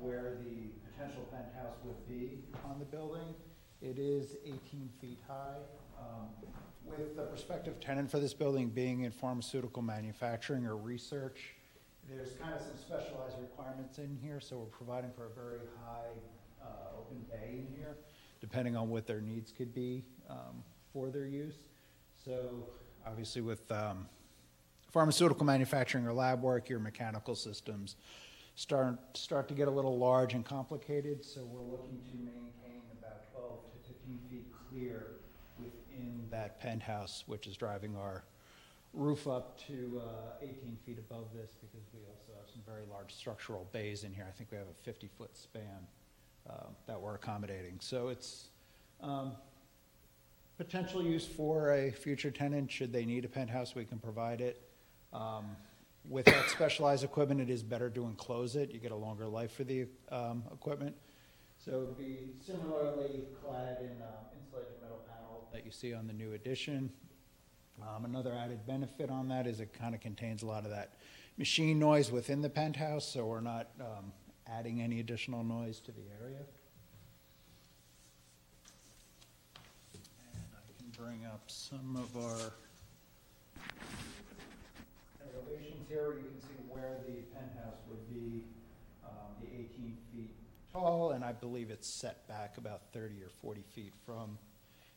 where 0.00 0.34
the 0.44 0.68
potential 0.90 1.22
penthouse 1.30 1.76
would 1.84 2.08
be 2.08 2.38
on 2.64 2.78
the 2.78 2.84
building. 2.84 3.34
It 3.80 3.98
is 3.98 4.36
eighteen 4.44 4.90
feet 5.00 5.20
high. 5.26 5.62
Um, 5.98 6.28
With 6.86 7.16
the 7.16 7.22
prospective 7.22 7.80
tenant 7.80 8.10
for 8.10 8.18
this 8.18 8.34
building 8.34 8.68
being 8.68 9.00
in 9.00 9.10
pharmaceutical 9.10 9.82
manufacturing 9.82 10.66
or 10.66 10.76
research, 10.76 11.54
there's 12.08 12.32
kind 12.40 12.54
of 12.54 12.60
some 12.60 12.76
specialized 12.76 13.36
requirements 13.40 13.98
in 13.98 14.18
here, 14.22 14.38
so 14.40 14.58
we're 14.58 14.64
providing 14.66 15.10
for 15.16 15.26
a 15.26 15.30
very 15.30 15.60
high 15.82 16.12
uh, 16.62 16.98
open 16.98 17.24
bay 17.30 17.60
in 17.60 17.74
here, 17.74 17.96
depending 18.40 18.76
on 18.76 18.90
what 18.90 19.06
their 19.06 19.20
needs 19.20 19.50
could 19.50 19.74
be 19.74 20.04
um, 20.28 20.62
for 20.92 21.08
their 21.08 21.26
use. 21.26 21.56
So 22.22 22.64
obviously 23.06 23.40
with 23.40 23.70
um, 23.72 24.06
pharmaceutical 24.90 25.46
manufacturing 25.46 26.06
or 26.06 26.12
lab 26.12 26.42
work, 26.42 26.68
your 26.68 26.80
mechanical 26.80 27.34
systems 27.34 27.96
start, 28.54 28.98
start 29.16 29.48
to 29.48 29.54
get 29.54 29.68
a 29.68 29.70
little 29.70 29.98
large 29.98 30.34
and 30.34 30.44
complicated, 30.44 31.24
so 31.24 31.40
we're 31.44 31.62
looking 31.62 32.00
to 32.10 32.16
maintain 32.16 32.82
about 32.98 33.32
12 33.32 33.58
to 33.64 33.88
15 33.88 34.18
feet 34.30 34.46
clear 34.70 35.13
that 36.34 36.60
penthouse, 36.60 37.22
which 37.26 37.46
is 37.46 37.56
driving 37.56 37.96
our 37.96 38.24
roof 38.92 39.26
up 39.28 39.58
to 39.66 40.00
uh, 40.04 40.42
18 40.42 40.76
feet 40.84 40.98
above 40.98 41.26
this, 41.32 41.52
because 41.60 41.86
we 41.92 42.00
also 42.10 42.32
have 42.38 42.50
some 42.52 42.62
very 42.66 42.82
large 42.90 43.14
structural 43.14 43.68
bays 43.72 44.02
in 44.02 44.12
here. 44.12 44.26
I 44.28 44.32
think 44.32 44.50
we 44.50 44.58
have 44.58 44.66
a 44.66 44.90
50-foot 44.90 45.36
span 45.36 45.86
uh, 46.50 46.66
that 46.86 47.00
we're 47.00 47.14
accommodating. 47.14 47.76
So 47.80 48.08
it's 48.08 48.48
um, 49.00 49.32
potential 50.58 51.02
use 51.02 51.26
for 51.26 51.72
a 51.72 51.90
future 51.92 52.32
tenant, 52.32 52.70
should 52.70 52.92
they 52.92 53.04
need 53.04 53.24
a 53.24 53.28
penthouse, 53.28 53.74
we 53.76 53.84
can 53.84 53.98
provide 53.98 54.40
it. 54.40 54.60
Um, 55.12 55.56
With 56.08 56.26
that 56.26 56.50
specialized 56.50 57.04
equipment, 57.04 57.40
it 57.40 57.48
is 57.48 57.62
better 57.62 57.88
to 57.90 58.04
enclose 58.04 58.56
it, 58.56 58.72
you 58.72 58.80
get 58.80 58.92
a 58.92 58.96
longer 58.96 59.26
life 59.26 59.52
for 59.52 59.64
the 59.64 59.86
um, 60.10 60.42
equipment. 60.52 60.94
So 61.64 61.70
it 61.70 61.78
would 61.78 61.98
be 61.98 62.18
similarly 62.44 63.24
clad 63.40 63.78
in 63.80 64.02
um, 64.02 64.28
insulated 64.36 64.74
metal 64.82 65.00
panel 65.08 65.23
that 65.54 65.64
you 65.64 65.70
see 65.70 65.94
on 65.94 66.08
the 66.08 66.12
new 66.12 66.32
addition. 66.32 66.90
Um, 67.80 68.04
Another 68.04 68.32
added 68.32 68.66
benefit 68.66 69.08
on 69.08 69.28
that 69.28 69.46
is 69.46 69.60
it 69.60 69.72
kind 69.72 69.94
of 69.94 70.00
contains 70.00 70.42
a 70.42 70.46
lot 70.46 70.64
of 70.64 70.70
that 70.70 70.94
machine 71.38 71.78
noise 71.78 72.10
within 72.10 72.42
the 72.42 72.50
penthouse, 72.50 73.06
so 73.06 73.24
we're 73.24 73.40
not 73.40 73.68
um, 73.80 74.12
adding 74.48 74.82
any 74.82 74.98
additional 74.98 75.44
noise 75.44 75.78
to 75.78 75.92
the 75.92 76.02
area. 76.20 76.40
And 79.94 80.42
I 80.56 80.72
can 80.76 80.90
bring 81.00 81.24
up 81.24 81.42
some 81.46 81.96
of 81.96 82.16
our 82.16 82.52
elevations 85.22 85.86
here. 85.88 86.14
You 86.16 86.30
can 86.30 86.40
see 86.40 86.64
where 86.68 86.96
the 87.06 87.22
penthouse 87.32 87.78
would 87.88 88.10
be, 88.12 88.42
um, 89.04 89.30
the 89.40 89.46
18 89.46 89.96
feet 90.12 90.30
tall, 90.72 91.12
and 91.12 91.24
I 91.24 91.30
believe 91.30 91.70
it's 91.70 91.86
set 91.86 92.26
back 92.26 92.58
about 92.58 92.92
30 92.92 93.22
or 93.22 93.28
40 93.40 93.62
feet 93.72 93.92
from 94.04 94.36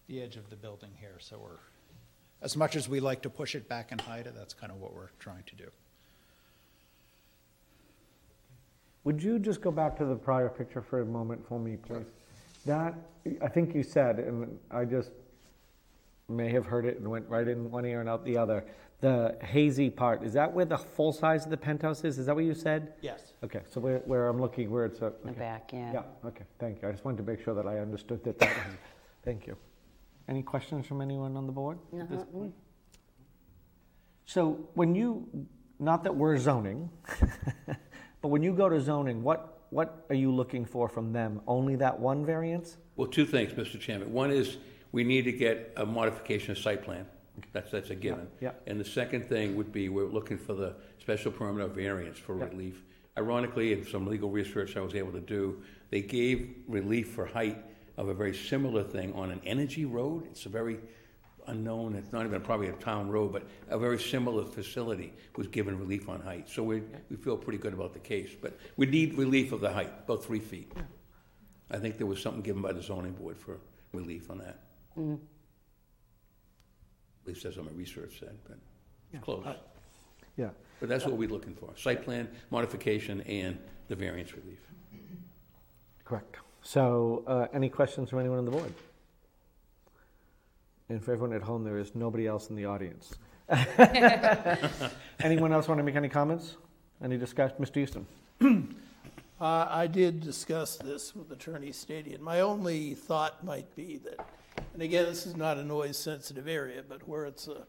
the 0.08 0.22
edge 0.22 0.36
of 0.38 0.50
the 0.50 0.56
building 0.56 0.92
here. 1.00 1.18
So 1.20 1.38
we're, 1.38 1.60
as 2.42 2.56
much 2.56 2.76
as 2.76 2.88
we 2.88 3.00
like 3.00 3.22
to 3.24 3.30
push 3.30 3.56
it 3.56 3.68
back 3.68 3.92
and 3.92 4.00
hide 4.00 4.28
it, 4.28 4.34
that's 4.36 4.54
kind 4.54 4.72
of 4.72 4.80
what 4.80 4.94
we're 4.94 5.10
trying 5.20 5.44
to 5.48 5.56
do. 5.56 5.70
Would 9.04 9.24
you 9.24 9.40
just 9.40 9.62
go 9.62 9.72
back 9.72 9.98
to 9.98 10.06
the 10.06 10.16
prior 10.16 10.50
picture 10.50 10.82
for 10.82 11.02
a 11.02 11.06
moment 11.06 11.46
for 11.48 11.60
me, 11.60 11.78
please? 11.78 12.06
That, 12.66 12.94
I 13.42 13.48
think 13.48 13.74
you 13.74 13.84
said, 13.84 14.20
and 14.20 14.60
I 14.70 14.84
just 14.84 15.12
may 16.28 16.50
have 16.50 16.66
heard 16.66 16.86
it 16.86 16.98
and 16.98 17.08
went 17.10 17.28
right 17.30 17.48
in 17.48 17.72
one 17.72 17.86
ear 17.86 18.02
and 18.02 18.10
out 18.10 18.26
the 18.26 18.38
other. 18.38 18.66
The 19.00 19.38
hazy 19.42 19.90
part, 19.90 20.24
is 20.24 20.34
that 20.34 20.52
where 20.52 20.66
the 20.66 20.78
full 20.78 21.14
size 21.14 21.46
of 21.46 21.52
the 21.52 21.58
penthouse 21.58 22.04
is? 22.04 22.18
Is 22.18 22.26
that 22.26 22.36
what 22.36 22.44
you 22.44 22.54
said? 22.54 22.94
Yes. 23.02 23.34
Okay, 23.44 23.62
so 23.70 23.80
where, 23.80 24.00
where 24.00 24.28
I'm 24.28 24.42
looking, 24.42 24.72
where 24.72 24.86
it's 24.86 24.98
a. 25.00 25.14
The 25.24 25.30
okay. 25.30 25.40
back, 25.40 25.70
yeah. 25.72 25.94
Yeah, 25.94 26.02
okay, 26.26 26.44
thank 26.60 26.82
you. 26.82 26.90
I 26.90 26.92
just 26.92 27.06
wanted 27.06 27.18
to 27.18 27.32
make 27.32 27.42
sure 27.42 27.54
that 27.54 27.68
I 27.68 27.78
understood 27.80 28.24
that 28.24 28.40
that 28.40 28.50
was, 28.50 28.76
thank 29.24 29.46
you. 29.48 29.56
Any 30.28 30.44
questions 30.44 30.86
from 30.86 31.02
anyone 31.02 31.38
on 31.38 31.46
the 31.46 31.54
board 31.54 31.78
at 32.00 32.10
this 32.10 32.24
point? 32.32 32.54
So 34.26 34.60
when 34.74 34.94
you, 34.94 35.26
not 35.80 36.04
that 36.04 36.14
we're 36.16 36.38
zoning, 36.38 36.90
but 38.22 38.28
when 38.28 38.44
you 38.44 38.52
go 38.54 38.68
to 38.68 38.82
zoning, 38.82 39.24
what, 39.24 39.62
what 39.70 40.06
are 40.10 40.16
you 40.16 40.34
looking 40.34 40.66
for 40.66 40.90
from 40.90 41.14
them? 41.14 41.40
Only 41.48 41.78
that 41.78 41.98
one 41.98 42.26
variance? 42.26 42.78
Well, 42.98 43.08
two 43.08 43.26
things, 43.26 43.54
Mr. 43.54 43.80
Chairman. 43.80 44.12
One 44.12 44.32
is, 44.32 44.58
we 44.92 45.06
need 45.06 45.24
to 45.24 45.32
get 45.32 45.72
a 45.78 45.86
modification 45.86 46.52
of 46.52 46.58
site 46.58 46.84
plan. 46.84 47.06
That's, 47.54 47.72
that's 47.72 47.90
a 47.90 47.96
given. 47.96 48.28
Yeah, 48.42 48.50
yeah. 48.50 48.72
And 48.72 48.80
the 48.80 48.86
second 48.86 49.30
thing 49.30 49.56
would 49.56 49.72
be, 49.72 49.88
we're 49.88 50.08
looking 50.08 50.38
for 50.38 50.54
the 50.54 50.76
special 51.00 51.32
permit 51.32 51.64
or 51.64 51.68
variance 51.70 52.18
for 52.18 52.38
Yeah. 52.38 52.46
relief. 52.46 52.84
Ironically, 53.18 53.72
in 53.74 53.86
some 53.88 54.06
legal 54.08 54.30
research 54.30 54.76
I 54.76 54.82
was 54.82 54.94
able 54.94 55.12
to 55.14 55.22
do, 55.22 55.62
they 55.90 56.02
gave 56.02 56.54
relief 56.68 57.12
for 57.12 57.26
height 57.26 57.64
of 57.98 58.10
a 58.10 58.14
very 58.14 58.36
similar 58.36 58.84
thing 58.84 59.14
on 59.14 59.32
an 59.32 59.42
energy 59.44 59.86
road. 59.86 60.28
It's 60.28 60.46
a 60.46 60.50
very 60.50 60.80
unknown, 61.48 61.96
it's 61.96 62.12
not 62.12 62.26
even 62.26 62.42
probably 62.42 62.68
a 62.68 62.74
town 62.74 63.10
road, 63.10 63.32
but 63.32 63.48
a 63.70 63.78
very 63.78 64.00
similar 64.00 64.46
facility 64.46 65.14
was 65.36 65.48
given 65.48 65.80
relief 65.80 66.10
on 66.10 66.22
height. 66.22 66.50
So 66.50 66.64
we, 66.64 66.84
we 67.10 67.16
feel 67.16 67.38
pretty 67.38 67.58
good 67.58 67.74
about 67.74 67.94
the 67.94 68.00
case. 68.00 68.30
But 68.40 68.60
we 68.76 68.86
need 68.86 69.18
relief 69.18 69.52
of 69.52 69.62
the 69.62 69.72
height, 69.72 69.92
about 70.06 70.24
three 70.24 70.40
feet. 70.40 70.72
I 71.72 71.78
think 71.78 71.98
there 71.98 72.08
was 72.08 72.22
something 72.22 72.42
given 72.42 72.62
by 72.62 72.74
the 72.74 72.82
zoning 72.82 73.14
board 73.14 73.38
for 73.38 73.60
relief 73.94 74.30
on 74.30 74.38
that. 74.40 74.64
Mm-hmm. 74.98 75.16
At 77.24 77.28
least 77.28 77.44
that's 77.44 77.58
what 77.58 77.66
my 77.66 77.72
research 77.72 78.20
said, 78.20 78.38
but 78.48 78.58
it's 79.12 79.24
close. 79.24 79.46
Uh, 79.46 79.56
yeah. 80.38 80.50
But 80.80 80.90
that's 80.90 81.06
what 81.06 81.18
we're 81.18 81.30
looking 81.30 81.56
for, 81.56 81.74
site 81.76 82.04
plan 82.04 82.30
modification 82.52 83.22
and 83.22 83.58
the 83.88 83.96
variance 83.96 84.34
relief. 84.34 84.60
Correct. 86.06 86.38
So, 86.68 87.24
uh, 87.28 87.48
any 87.54 87.70
questions 87.70 88.10
from 88.10 88.20
anyone 88.20 88.40
on 88.40 88.44
the 88.44 88.52
board? 88.52 88.74
And 90.90 91.02
for 91.02 91.14
everyone 91.14 91.34
at 91.34 91.42
home, 91.42 91.64
there 91.64 91.78
is 91.78 91.96
nobody 91.96 92.28
else 92.28 92.50
in 92.50 92.58
the 92.58 92.66
audience. 92.66 93.16
Anyone 95.22 95.54
else 95.54 95.70
want 95.70 95.80
to 95.80 95.84
make 95.84 95.96
any 95.96 96.10
comments? 96.10 96.58
Any 97.02 97.18
discussion? 97.18 97.56
Mr. 97.62 97.76
Houston? 97.76 98.06
Uh, 99.40 99.68
I 99.70 99.86
did 99.86 100.20
discuss 100.20 100.78
this 100.78 101.16
with 101.16 101.32
Attorney 101.32 101.72
Stadion. 101.72 102.24
My 102.24 102.40
only 102.40 102.96
thought 102.96 103.44
might 103.46 103.76
be 103.76 104.00
that, 104.00 104.28
and 104.74 104.82
again, 104.82 105.06
this 105.06 105.28
is 105.28 105.36
not 105.36 105.58
a 105.58 105.64
noise-sensitive 105.64 106.48
area, 106.48 106.82
but 106.90 107.08
where 107.08 107.26
it's 107.26 107.48
a 107.48 107.68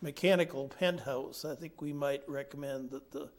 mechanical 0.00 0.68
penthouse, 0.68 1.44
I 1.44 1.56
think 1.56 1.82
we 1.82 1.92
might 1.92 2.22
recommend 2.28 2.92
that 2.92 3.10
the 3.10 3.30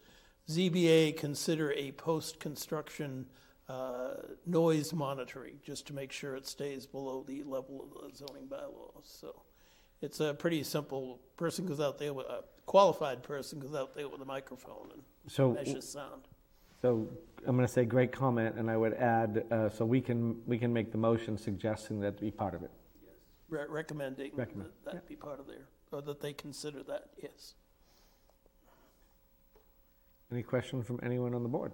ZBA 0.49 1.15
consider 1.15 1.71
a 1.71 1.93
post-construction 1.93 3.27
uh, 3.69 4.15
noise 4.47 4.91
monitoring, 4.93 5.59
just 5.63 5.85
to 5.87 5.93
make 5.93 6.11
sure 6.11 6.35
it 6.35 6.47
stays 6.47 6.85
below 6.87 7.23
the 7.25 7.43
level 7.43 7.81
of 7.83 8.11
the 8.11 8.17
zoning 8.17 8.47
bylaws. 8.47 9.03
So 9.03 9.43
it's 10.01 10.19
a 10.19 10.33
pretty 10.33 10.63
simple, 10.63 11.19
person 11.37 11.65
goes 11.67 11.79
out 11.79 11.99
there, 11.99 12.11
with 12.13 12.25
a 12.25 12.43
qualified 12.65 13.21
person 13.21 13.59
goes 13.59 13.75
out 13.75 13.93
there 13.95 14.09
with 14.09 14.21
a 14.21 14.25
microphone 14.25 14.89
and 14.93 15.03
So, 15.27 15.51
measures 15.53 15.87
sound. 15.87 16.23
so 16.81 17.07
I'm 17.45 17.55
going 17.55 17.67
to 17.67 17.71
say 17.71 17.85
great 17.85 18.11
comment, 18.11 18.55
and 18.57 18.71
I 18.71 18.77
would 18.77 18.95
add, 18.95 19.45
uh, 19.51 19.69
so 19.69 19.85
we 19.85 20.01
can, 20.01 20.41
we 20.47 20.57
can 20.57 20.73
make 20.73 20.91
the 20.91 20.97
motion 20.97 21.37
suggesting 21.37 21.99
that 22.01 22.19
be 22.19 22.31
part 22.31 22.55
of 22.55 22.63
it. 22.63 22.71
Re- 23.49 23.65
recommending 23.69 24.31
Recommend, 24.35 24.69
that 24.85 24.93
that 24.93 25.07
be 25.07 25.15
part 25.15 25.39
of 25.39 25.47
their, 25.47 25.67
or 25.91 26.01
that 26.01 26.21
they 26.21 26.33
consider 26.33 26.81
that, 26.83 27.09
yes. 27.21 27.53
Any 30.31 30.43
questions 30.43 30.85
from 30.85 30.99
anyone 31.03 31.33
on 31.35 31.43
the 31.43 31.49
board? 31.49 31.71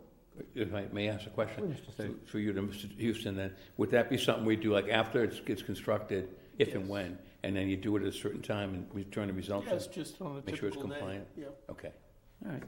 If 0.53 0.73
I 0.73 0.85
may 0.91 1.07
ask 1.09 1.25
a 1.27 1.29
question, 1.29 1.63
oh, 1.63 1.67
Please, 1.67 1.79
Mr. 1.79 1.95
Sage. 1.97 2.07
to- 2.07 2.19
for 2.31 2.39
you 2.39 2.51
to 2.53 2.61
Mr. 2.61 2.89
Houston, 2.99 3.35
then, 3.35 3.53
would 3.77 3.91
that 3.91 4.09
be 4.09 4.17
something 4.17 4.43
we 4.45 4.55
do, 4.55 4.73
like 4.73 4.89
after 4.89 5.23
it 5.23 5.45
gets 5.45 5.61
constructed, 5.61 6.29
if 6.59 6.73
and 6.73 6.83
Yes. 6.83 6.89
when? 6.89 7.17
And 7.43 7.55
then 7.55 7.69
you 7.69 7.77
do 7.77 7.95
it 7.95 8.01
at 8.01 8.07
a 8.07 8.11
certain 8.11 8.41
time 8.41 8.73
and 8.73 8.87
return 8.93 9.27
the 9.27 9.33
results? 9.33 9.67
Yes, 9.69 9.87
just 9.87 10.19
on 10.21 10.31
a 10.37 10.41
Make 10.45 10.55
sure 10.57 10.67
it's 10.67 10.75
typical 10.77 10.87
day. 10.89 10.95
compliant. 10.97 11.27
Yeah, 11.37 11.45
Okay, 11.69 11.91
all 12.45 12.51
right, 12.51 12.63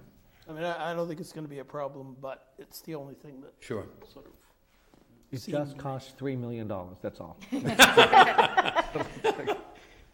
I 0.48 0.54
mean, 0.54 0.64
I, 0.64 0.92
I 0.92 0.94
don't 0.94 1.08
think 1.08 1.20
it's 1.20 1.34
gonna 1.34 1.48
be 1.48 1.60
a 1.60 1.66
problem, 1.66 2.16
but 2.22 2.54
it's 2.60 2.82
the 2.82 2.96
only 2.96 3.16
thing 3.16 3.42
that 3.42 3.54
sure. 3.60 3.86
sort 4.14 4.28
of, 4.28 4.32
It 5.32 5.40
Seems- 5.40 5.58
just 5.58 5.78
costs 5.78 6.14
$3 6.18 6.38
million, 6.40 6.68
that's 7.02 7.20
all. 7.20 7.38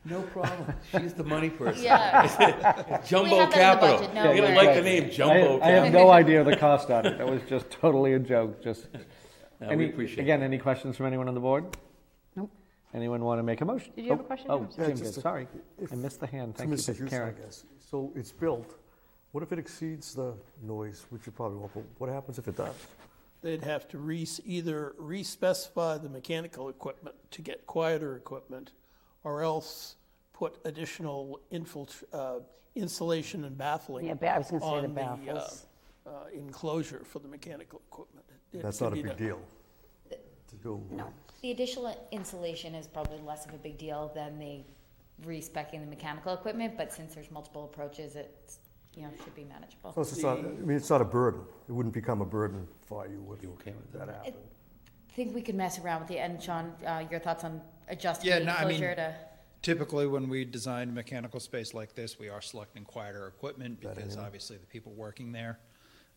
No 0.06 0.22
problem, 0.24 0.74
she's 0.92 1.14
the 1.14 1.24
money 1.24 1.50
person. 1.50 1.84
Yeah. 1.84 3.02
Jumbo 3.06 3.30
We 3.32 3.38
have 3.38 3.52
that 3.52 3.76
in 3.76 3.80
the 3.82 3.88
Capital. 3.88 3.98
budget, 4.00 4.14
no 4.14 4.32
You 4.34 4.42
don't 4.42 4.56
worries. 4.56 4.68
like 4.68 4.76
the 4.76 4.82
name 4.82 5.04
I 5.06 5.10
Jumbo 5.10 5.62
I 5.62 5.70
have 5.70 5.94
no 5.94 6.10
idea 6.12 6.44
the 6.44 6.58
cost 6.58 6.90
on 6.90 7.06
it. 7.06 7.18
That 7.18 7.28
was 7.30 7.42
just 7.48 7.70
totally 7.72 8.14
a 8.14 8.20
joke, 8.20 8.62
just. 8.64 8.88
No, 9.62 9.70
Any- 9.70 9.86
We 9.86 9.92
appreciate 9.92 10.18
it. 10.20 10.22
Again, 10.24 10.42
any 10.44 10.58
questions 10.58 10.98
from 10.98 11.06
anyone 11.06 11.30
on 11.30 11.36
the 11.36 11.40
board? 11.40 11.64
Nope. 12.36 12.52
Anyone 12.94 13.24
want 13.24 13.40
to 13.40 13.44
make 13.44 13.62
a 13.62 13.66
motion? 13.66 13.94
Did 13.96 14.04
you 14.04 14.12
have 14.12 14.20
a 14.20 14.24
Oh, 14.24 14.26
question? 14.26 14.48
Oh, 14.50 14.58
I'm 14.58 14.70
Jim 14.88 14.98
did, 14.98 15.06
a- 15.08 15.12
sorry. 15.14 15.48
I 15.90 15.96
missed 15.96 16.20
the 16.20 16.28
hand. 16.28 16.56
Thank 16.58 16.70
you, 16.72 16.76
Mr. 16.76 16.88
Houston, 16.88 17.08
I 17.08 17.10
Karen. 17.12 17.36
guess. 17.42 17.64
So 17.80 18.12
it's 18.14 18.32
built, 18.34 18.76
what 19.32 19.42
if 19.42 19.54
it 19.54 19.60
exceeds 19.60 20.16
the 20.16 20.34
noise, 20.62 21.06
which 21.12 21.26
it 21.28 21.36
probably 21.36 21.60
won't, 21.60 21.74
but 21.74 21.84
what 22.00 22.10
happens 22.10 22.38
if 22.40 22.48
it 22.50 22.58
does? 22.58 22.76
they'd 23.42 23.64
have 23.64 23.88
to 23.90 23.98
re, 23.98 24.28
either 24.46 24.96
re-specify 24.98 25.98
the 25.98 26.10
mechanical 26.10 26.68
equipment 26.68 27.16
to 27.32 27.42
get 27.42 27.66
quieter 27.68 28.16
equipment, 28.18 28.72
or 29.24 29.42
else 29.42 29.96
put 30.34 30.58
additional 30.66 31.40
infiltr, 31.52 32.04
uh, 32.14 32.40
insulation 32.76 33.44
and 33.46 33.58
baffling 33.58 34.06
Yeah, 34.08 34.16
ba- 34.16 34.32
I 34.36 34.38
was 34.40 34.50
gonna 34.52 34.62
say 34.62 34.82
the 34.88 35.02
on 35.02 35.26
the, 35.26 35.32
uh, 35.34 35.48
uh, 36.10 36.26
enclosure 36.34 37.02
for 37.06 37.20
the 37.20 37.28
mechanical 37.28 37.82
equipment. 37.92 38.26
It 38.52 38.62
That's 38.62 38.78
can 38.80 38.86
not 38.88 38.94
a 38.94 38.96
be 38.96 39.02
big 39.04 39.18
done. 39.18 39.28
deal 39.28 39.40
to 40.10 40.56
do. 40.58 40.84
No. 40.92 41.12
The 41.42 41.52
additional 41.52 41.96
insulation 42.12 42.76
is 42.76 42.88
probably 42.88 43.20
less 43.20 43.46
of 43.46 43.54
a 43.54 43.58
big 43.58 43.78
deal 43.78 44.12
than 44.14 44.38
the 44.40 44.64
respecing 45.26 45.82
the 45.82 45.88
mechanical 45.88 46.34
equipment, 46.34 46.76
but 46.78 46.92
since 46.92 47.14
there's 47.16 47.30
multiple 47.32 47.66
approaches, 47.66 48.16
it, 48.16 48.54
you 48.96 49.04
know, 49.04 49.10
should 49.24 49.36
be 49.36 49.44
manageable. 49.46 49.92
Plus, 49.92 50.12
it's 50.12 50.24
not, 50.24 50.40
I 50.40 50.42
mean, 50.42 50.78
it's 50.78 50.90
not 50.90 51.02
a 51.02 51.06
burden. 51.06 51.42
It 51.68 51.72
wouldn't 51.72 51.94
become 51.94 52.22
a 52.22 52.26
burden 52.26 52.68
for 52.86 53.08
you 53.08 53.34
if 53.34 53.44
You 53.44 53.52
okay 53.54 53.72
with 53.72 53.92
that 53.94 54.08
that? 54.08 54.16
happened. 54.16 54.36
I 55.10 55.14
think 55.14 55.34
we 55.36 55.42
could 55.42 55.56
mess 55.56 55.80
around 55.80 56.02
with 56.02 56.12
it, 56.12 56.18
and 56.18 56.42
Sean, 56.42 56.74
uh, 56.86 57.04
your 57.10 57.20
thoughts 57.20 57.44
on 57.44 57.62
adjusting 57.88 58.30
Yeah, 58.30 58.40
the 58.40 58.46
no, 58.46 58.52
I 58.54 58.62
mean- 58.66 58.72
enclosure 58.76 58.96
to? 58.96 59.16
Typically, 59.62 60.06
when 60.08 60.28
we 60.28 60.44
design 60.44 60.90
a 60.90 60.92
mechanical 60.92 61.40
space 61.40 61.74
like 61.74 61.96
this, 61.96 62.20
we 62.20 62.28
are 62.28 62.42
selecting 62.42 62.84
quieter 62.84 63.28
equipment 63.28 63.80
because 63.80 64.18
obviously 64.18 64.58
the 64.58 64.66
people 64.66 64.92
working 64.92 65.32
there 65.32 65.58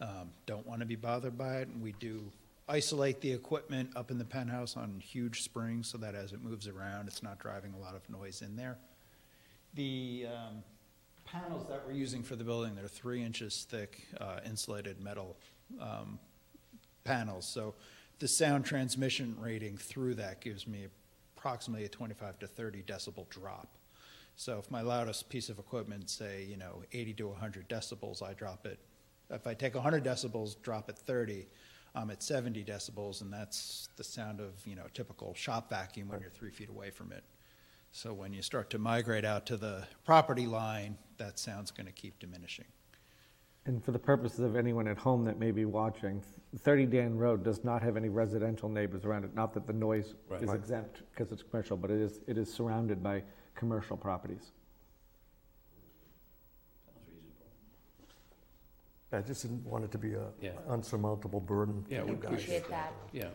um, 0.01 0.33
don't 0.47 0.67
want 0.67 0.81
to 0.81 0.87
be 0.87 0.97
bothered 0.97 1.39
by 1.39 1.59
it. 1.59 1.69
And 1.69 1.81
we 1.81 1.93
do 2.01 2.33
isolate 2.69 3.21
the 3.21 3.31
equipment 3.33 3.91
up 3.95 4.11
in 4.11 4.19
the 4.19 4.25
penthouse 4.25 4.77
on 4.77 4.99
huge 4.99 5.43
springs 5.43 5.87
so 5.87 5.97
that 5.99 6.17
as 6.17 6.33
it 6.33 6.43
moves 6.43 6.67
around, 6.67 7.07
it's 7.07 7.23
not 7.23 7.39
driving 7.39 7.73
a 7.75 7.79
lot 7.79 7.95
of 7.95 8.03
noise 8.11 8.43
in 8.43 8.57
there. 8.57 8.79
The 9.75 10.27
um, 10.27 10.65
panels 11.25 11.69
that 11.69 11.83
we're 11.87 11.93
using 11.93 12.25
for 12.25 12.35
the 12.35 12.43
building, 12.43 12.75
they're 12.75 12.89
three 12.89 13.23
inches 13.23 13.65
thick 13.71 14.09
uh, 14.21 14.41
insulated 14.45 15.01
metal 15.01 15.37
um, 15.81 16.19
panels. 17.05 17.47
So 17.47 17.75
the 18.19 18.27
sound 18.27 18.65
transmission 18.65 19.37
rating 19.39 19.77
through 19.77 20.15
that 20.15 20.41
gives 20.41 20.67
me 20.67 20.87
approximately 21.37 21.85
a 21.85 21.89
25 21.89 22.39
to 22.41 22.47
30 22.47 22.83
decibel 22.83 23.29
drop. 23.29 23.77
So 24.37 24.59
if 24.59 24.71
my 24.71 24.83
loudest 24.83 25.29
piece 25.29 25.49
of 25.49 25.59
equipment, 25.59 26.11
say, 26.11 26.45
you 26.45 26.57
know, 26.57 26.83
80 26.93 27.15
to 27.15 27.29
100 27.29 27.69
decibels, 27.69 28.23
I 28.23 28.35
drop 28.35 28.67
it. 28.67 28.79
If 29.31 29.47
I 29.47 29.55
take 29.55 29.75
100 29.75 30.05
decibels, 30.05 30.61
drop 30.63 30.89
it 30.89 30.99
30, 30.99 31.47
I'm 31.95 32.11
at 32.11 32.23
70 32.23 32.63
decibels, 32.65 33.23
and 33.23 33.33
that's 33.33 33.89
the 33.97 34.05
sound 34.05 34.41
of, 34.41 34.53
you 34.67 34.77
know, 34.77 34.85
typical 34.93 35.35
shop 35.35 35.71
vacuum 35.71 36.09
when 36.09 36.21
you're 36.21 36.31
three 36.31 36.51
feet 36.51 36.69
away 36.69 36.91
from 36.91 37.13
it. 37.13 37.25
So 37.93 38.13
when 38.13 38.35
you 38.35 38.43
start 38.43 38.69
to 38.71 38.79
migrate 38.79 39.25
out 39.25 39.47
to 39.47 39.57
the 39.57 39.87
property 40.05 40.47
line, 40.47 40.99
that 41.17 41.39
sound's 41.39 41.71
going 41.71 41.87
to 41.87 41.93
keep 41.93 42.19
diminishing. 42.19 42.67
And 43.67 43.83
for 43.85 43.91
the 43.91 43.99
purposes 43.99 44.41
of 44.41 44.55
anyone 44.55 44.87
at 44.87 44.97
home 44.97 45.25
that 45.25 45.39
may 45.41 45.51
be 45.51 45.65
watching, 45.65 46.23
30 46.59 46.87
Dan 46.87 47.17
Road 47.17 47.43
does 47.43 47.65
not 47.65 47.83
have 47.83 47.97
any 47.97 48.09
residential 48.09 48.69
neighbors 48.69 49.05
around 49.05 49.25
it. 49.25 49.35
Not 49.35 49.53
that 49.55 49.67
the 49.67 49.73
noise 49.73 50.15
Right. 50.29 50.41
is 50.41 50.49
Right. 50.49 50.57
exempt 50.57 51.03
because 51.11 51.33
it's 51.33 51.43
commercial, 51.43 51.77
but 51.77 51.91
it 51.91 52.01
is, 52.01 52.21
it 52.29 52.39
is 52.39 52.53
surrounded 52.53 53.03
by 53.03 53.25
commercial 53.57 53.97
properties. 53.97 54.53
Sounds 56.87 57.09
reasonable. 57.09 57.47
I 59.13 59.21
just 59.23 59.43
didn't 59.43 59.65
want 59.65 59.85
it 59.85 59.91
to 59.91 59.99
be 59.99 60.15
a 60.15 60.33
Yeah. 60.41 60.53
unsurmountable 60.69 61.41
burden. 61.41 61.85
Yeah, 61.89 62.01
for 62.03 62.07
we 62.07 62.11
you 62.13 62.17
guys. 62.19 62.25
Appreciate 62.33 62.69
that. 62.69 62.93
Yeah. 63.13 63.31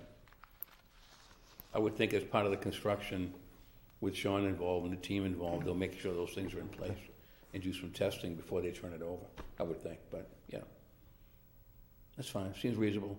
I 1.73 1.79
would 1.79 1.95
think 1.97 2.13
as 2.13 2.23
part 2.23 2.45
of 2.45 2.51
the 2.51 2.57
construction, 2.57 3.33
with 4.00 4.15
Sean 4.15 4.45
involved 4.45 4.85
and 4.88 4.97
the 4.97 5.01
team 5.01 5.25
involved, 5.25 5.65
they'll 5.65 5.75
make 5.75 5.93
sure 5.93 6.13
those 6.13 6.33
things 6.33 6.53
are 6.53 6.59
in 6.61 6.69
place 6.69 6.97
and 7.53 7.62
do 7.62 7.74
some 7.74 7.91
testing 7.91 8.36
before 8.36 8.62
they 8.62 8.72
turn 8.72 8.93
it 8.93 9.01
over, 9.01 9.25
I 9.60 9.63
would 9.63 9.81
think, 9.81 10.00
but, 10.10 10.29
yeah. 10.50 10.60
That's 12.17 12.29
fine, 12.29 12.53
seems 12.55 12.77
reasonable. 12.77 13.17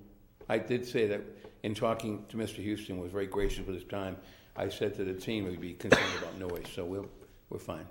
I 0.49 0.59
did 0.59 0.87
say 0.87 1.07
that 1.07 1.23
in 1.62 1.75
talking 1.75 2.25
to 2.29 2.37
Mr. 2.37 2.57
Houston, 2.57 2.99
was 2.99 3.12
very 3.12 3.27
gracious 3.27 3.67
with 3.67 3.77
his 3.77 3.85
time. 3.85 4.17
I 4.57 4.69
said 4.69 4.95
to 4.97 5.05
the 5.05 5.15
team 5.15 5.45
we'd 5.45 5.61
be 5.61 5.75
concerned 5.75 6.19
about 6.19 6.39
noise, 6.39 6.67
so 6.75 6.85
we're, 6.85 7.05
we're 7.49 7.59
fine. 7.59 7.87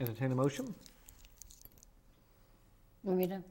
Entertain 0.00 0.32
a 0.32 0.34
motion? 0.34 0.74
Want 3.02 3.18
me 3.18 3.26
to? 3.26 3.42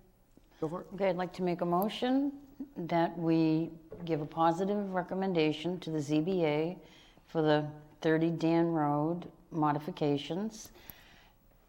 Go 0.60 0.70
for 0.70 0.82
it. 0.82 0.88
Okay, 0.96 1.10
I'd 1.10 1.18
like 1.18 1.34
to 1.34 1.44
make 1.44 1.62
a 1.62 1.65
motion 1.65 2.32
that 2.77 3.18
we 3.18 3.70
give 4.06 4.22
a 4.22 4.25
positive 4.25 4.94
recommendation 4.94 5.80
to 5.80 5.89
the 5.89 6.00
ZBA 6.00 6.77
for 7.27 7.41
the 7.41 7.65
30 8.01 8.31
Dan 8.31 8.67
Road 8.67 9.31
modifications. 9.51 10.72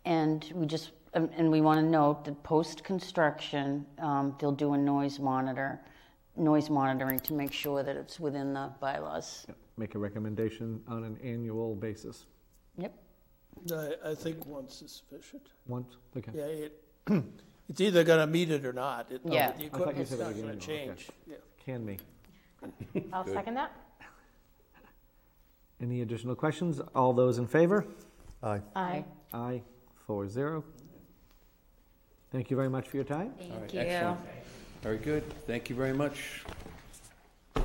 And 0.04 0.50
we 0.54 0.66
just, 0.66 0.90
um, 1.14 1.30
and 1.36 1.50
we 1.50 1.60
want 1.60 1.78
to 1.80 1.86
note 1.86 2.24
that 2.24 2.42
post-construction, 2.42 3.86
um, 3.98 4.34
they'll 4.40 4.50
do 4.52 4.72
a 4.72 4.78
noise 4.78 5.18
monitor, 5.18 5.80
noise 6.36 6.70
monitoring 6.70 7.20
to 7.20 7.34
make 7.34 7.52
sure 7.52 7.82
that 7.82 7.96
it's 7.96 8.18
within 8.18 8.52
the 8.52 8.72
bylaws. 8.80 9.46
Make 9.76 9.94
a 9.94 9.98
recommendation 9.98 10.80
on 10.88 11.04
an 11.04 11.18
annual 11.22 11.74
basis. 11.74 12.26
Yep. 12.78 12.94
I, 13.72 13.92
I 14.10 14.14
think 14.14 14.44
once 14.46 14.82
is 14.82 15.02
sufficient. 15.08 15.48
Once, 15.68 15.96
okay. 16.16 16.32
Yeah, 16.34 16.44
it, 16.44 16.82
it's 17.68 17.80
either 17.80 18.02
gonna 18.02 18.26
meet 18.26 18.50
it 18.50 18.64
or 18.64 18.72
not. 18.72 19.12
It- 19.12 19.20
Yeah. 19.24 19.52
The 19.52 19.52
I 19.52 19.52
thought 19.52 19.60
you 19.60 19.66
equipment's 19.66 20.10
said 20.10 20.18
it 20.18 20.22
not 20.22 20.30
gonna 20.30 20.42
annual, 20.48 20.56
okay. 20.56 20.86
change. 20.86 21.08
Yeah. 21.26 21.36
Can 21.64 21.84
me. 21.84 21.98
I'll 23.12 23.26
second 23.26 23.54
that. 23.54 23.72
Any 25.82 26.02
additional 26.02 26.36
questions? 26.36 26.80
All 26.94 27.12
those 27.12 27.38
in 27.38 27.48
favor? 27.48 27.84
Aye. 28.42 28.60
Aye. 28.76 29.04
Aye, 29.34 29.62
four 30.06 30.28
zero. 30.28 30.62
Thank 32.30 32.50
you 32.50 32.56
very 32.56 32.68
much 32.70 32.88
for 32.88 32.96
your 32.96 33.04
time. 33.04 33.32
All 33.40 33.48
right, 33.48 33.58
Thank 33.70 33.72
you. 33.74 33.80
excellent. 33.80 34.20
Very 34.82 34.98
good, 34.98 35.24
thank 35.46 35.68
you 35.68 35.74
very 35.76 35.92
much. 35.92 36.44
Are 37.56 37.62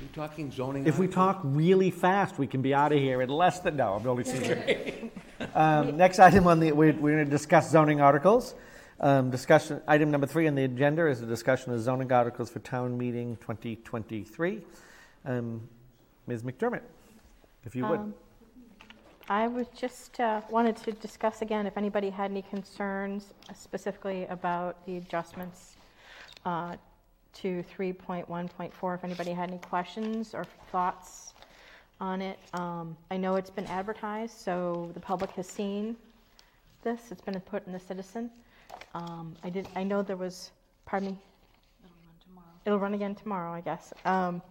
we 0.00 0.08
talking 0.12 0.50
zoning? 0.50 0.86
If 0.86 0.98
we 0.98 1.06
articles? 1.06 1.14
talk 1.14 1.40
really 1.44 1.90
fast, 1.90 2.36
we 2.38 2.46
can 2.48 2.60
be 2.60 2.74
out 2.74 2.92
of 2.92 2.98
here 2.98 3.22
in 3.22 3.28
less 3.28 3.60
than, 3.60 3.76
no, 3.76 3.94
I'm 3.94 4.06
only 4.06 4.24
teasing. 4.24 5.10
Um, 5.54 5.96
Next 5.96 6.20
item 6.20 6.46
on 6.46 6.58
the, 6.58 6.72
we're, 6.72 6.92
we're 6.92 7.12
going 7.16 7.24
to 7.24 7.30
discuss 7.30 7.70
zoning 7.70 8.00
articles. 8.00 8.54
Um, 9.00 9.30
Discussion, 9.30 9.80
item 9.86 10.10
number 10.10 10.26
three 10.26 10.46
on 10.48 10.54
the 10.54 10.64
agenda 10.64 11.06
is 11.08 11.20
a 11.20 11.26
discussion 11.26 11.72
of 11.72 11.80
zoning 11.80 12.10
articles 12.12 12.50
for 12.50 12.60
town 12.60 12.96
meeting 12.96 13.36
2023. 13.36 14.62
Um, 15.24 15.68
Ms. 16.26 16.42
McDermott, 16.42 16.82
if 17.64 17.74
you 17.74 17.84
would. 17.86 18.00
Um, 18.00 18.14
I 19.28 19.48
was 19.48 19.66
just, 19.68 20.20
uh, 20.20 20.42
wanted 20.50 20.76
to 20.76 20.92
discuss 20.92 21.40
again 21.40 21.66
if 21.66 21.78
anybody 21.78 22.10
had 22.10 22.30
any 22.30 22.42
concerns 22.42 23.32
specifically 23.54 24.26
about 24.26 24.84
the 24.84 24.98
adjustments 24.98 25.76
uh, 26.44 26.76
to 27.32 27.64
3.1.4, 27.76 28.94
if 28.94 29.04
anybody 29.04 29.32
had 29.32 29.50
any 29.50 29.58
questions 29.58 30.34
or 30.34 30.44
thoughts 30.70 31.32
on 32.00 32.20
it. 32.20 32.38
Um, 32.52 32.96
I 33.10 33.16
know 33.16 33.36
it's 33.36 33.50
been 33.50 33.66
advertised, 33.66 34.38
so 34.38 34.90
the 34.92 35.00
public 35.00 35.30
has 35.32 35.48
seen 35.48 35.96
this, 36.82 37.10
it's 37.10 37.22
been 37.22 37.38
put 37.40 37.66
in 37.66 37.72
the 37.72 37.80
Citizen. 37.80 38.30
Um, 38.94 39.34
I 39.42 39.48
did, 39.48 39.68
I 39.74 39.84
know 39.84 40.02
there 40.02 40.16
was, 40.16 40.50
pardon 40.84 41.10
me? 41.10 41.18
It'll 42.66 42.78
run 42.78 42.94
again 42.94 43.14
tomorrow, 43.14 43.52
I 43.52 43.60
guess. 43.60 43.92
Um, 44.04 44.42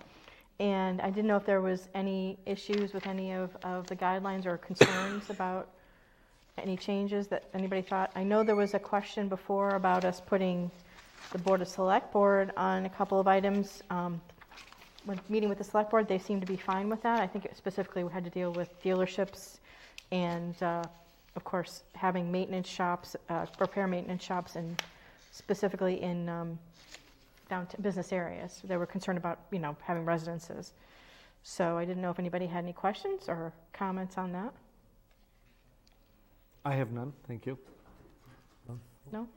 And 0.59 1.01
I 1.01 1.09
didn't 1.09 1.27
know 1.27 1.37
if 1.37 1.45
there 1.45 1.61
was 1.61 1.89
any 1.93 2.37
issues 2.45 2.93
with 2.93 3.07
any 3.07 3.31
of, 3.31 3.55
of 3.63 3.87
the 3.87 3.95
guidelines 3.95 4.45
or 4.45 4.57
concerns 4.57 5.29
about 5.29 5.69
any 6.57 6.77
changes 6.77 7.27
that 7.27 7.45
anybody 7.53 7.81
thought. 7.81 8.11
I 8.15 8.23
know 8.23 8.43
there 8.43 8.55
was 8.55 8.73
a 8.73 8.79
question 8.79 9.27
before 9.27 9.75
about 9.75 10.05
us 10.05 10.21
putting 10.21 10.69
the 11.31 11.39
Board 11.39 11.61
of 11.61 11.67
Select 11.67 12.13
Board 12.13 12.51
on 12.55 12.85
a 12.85 12.89
couple 12.89 13.19
of 13.19 13.27
items. 13.27 13.81
Um, 13.89 14.21
When 15.05 15.19
meeting 15.27 15.49
with 15.49 15.57
the 15.57 15.63
Select 15.63 15.89
Board, 15.89 16.07
they 16.07 16.19
seemed 16.19 16.41
to 16.41 16.47
be 16.47 16.55
fine 16.55 16.87
with 16.87 17.01
that. 17.01 17.19
I 17.19 17.27
think 17.27 17.45
it 17.45 17.57
specifically 17.57 18.03
we 18.03 18.11
had 18.13 18.23
to 18.23 18.29
deal 18.29 18.53
with 18.53 18.69
dealerships 18.81 19.57
and, 20.11 20.55
uh, 20.61 20.83
of 21.35 21.43
course, 21.43 21.83
having 21.95 22.31
maintenance 22.31 22.69
shops, 22.69 23.15
uh, 23.29 23.45
repair 23.59 23.87
maintenance 23.87 24.23
shops, 24.23 24.55
and 24.55 24.81
specifically 25.31 26.01
in 26.01 26.29
um, 26.29 26.59
downtown 27.49 27.81
business 27.81 28.11
areas. 28.11 28.61
They 28.63 28.77
were 28.77 28.85
concerned 28.85 29.17
about, 29.17 29.39
you 29.51 29.59
know, 29.59 29.75
having 29.81 30.05
residences. 30.05 30.73
So 31.43 31.77
I 31.77 31.85
didn't 31.85 32.01
know 32.01 32.09
if 32.09 32.19
anybody 32.19 32.45
had 32.47 32.63
any 32.63 32.73
questions 32.73 33.27
or 33.27 33.53
comments 33.73 34.17
on 34.17 34.31
that. 34.31 34.53
I 36.65 36.73
have 36.75 36.91
none, 36.91 37.11
thank 37.27 37.45
you. 37.45 37.57
No? 39.11 39.27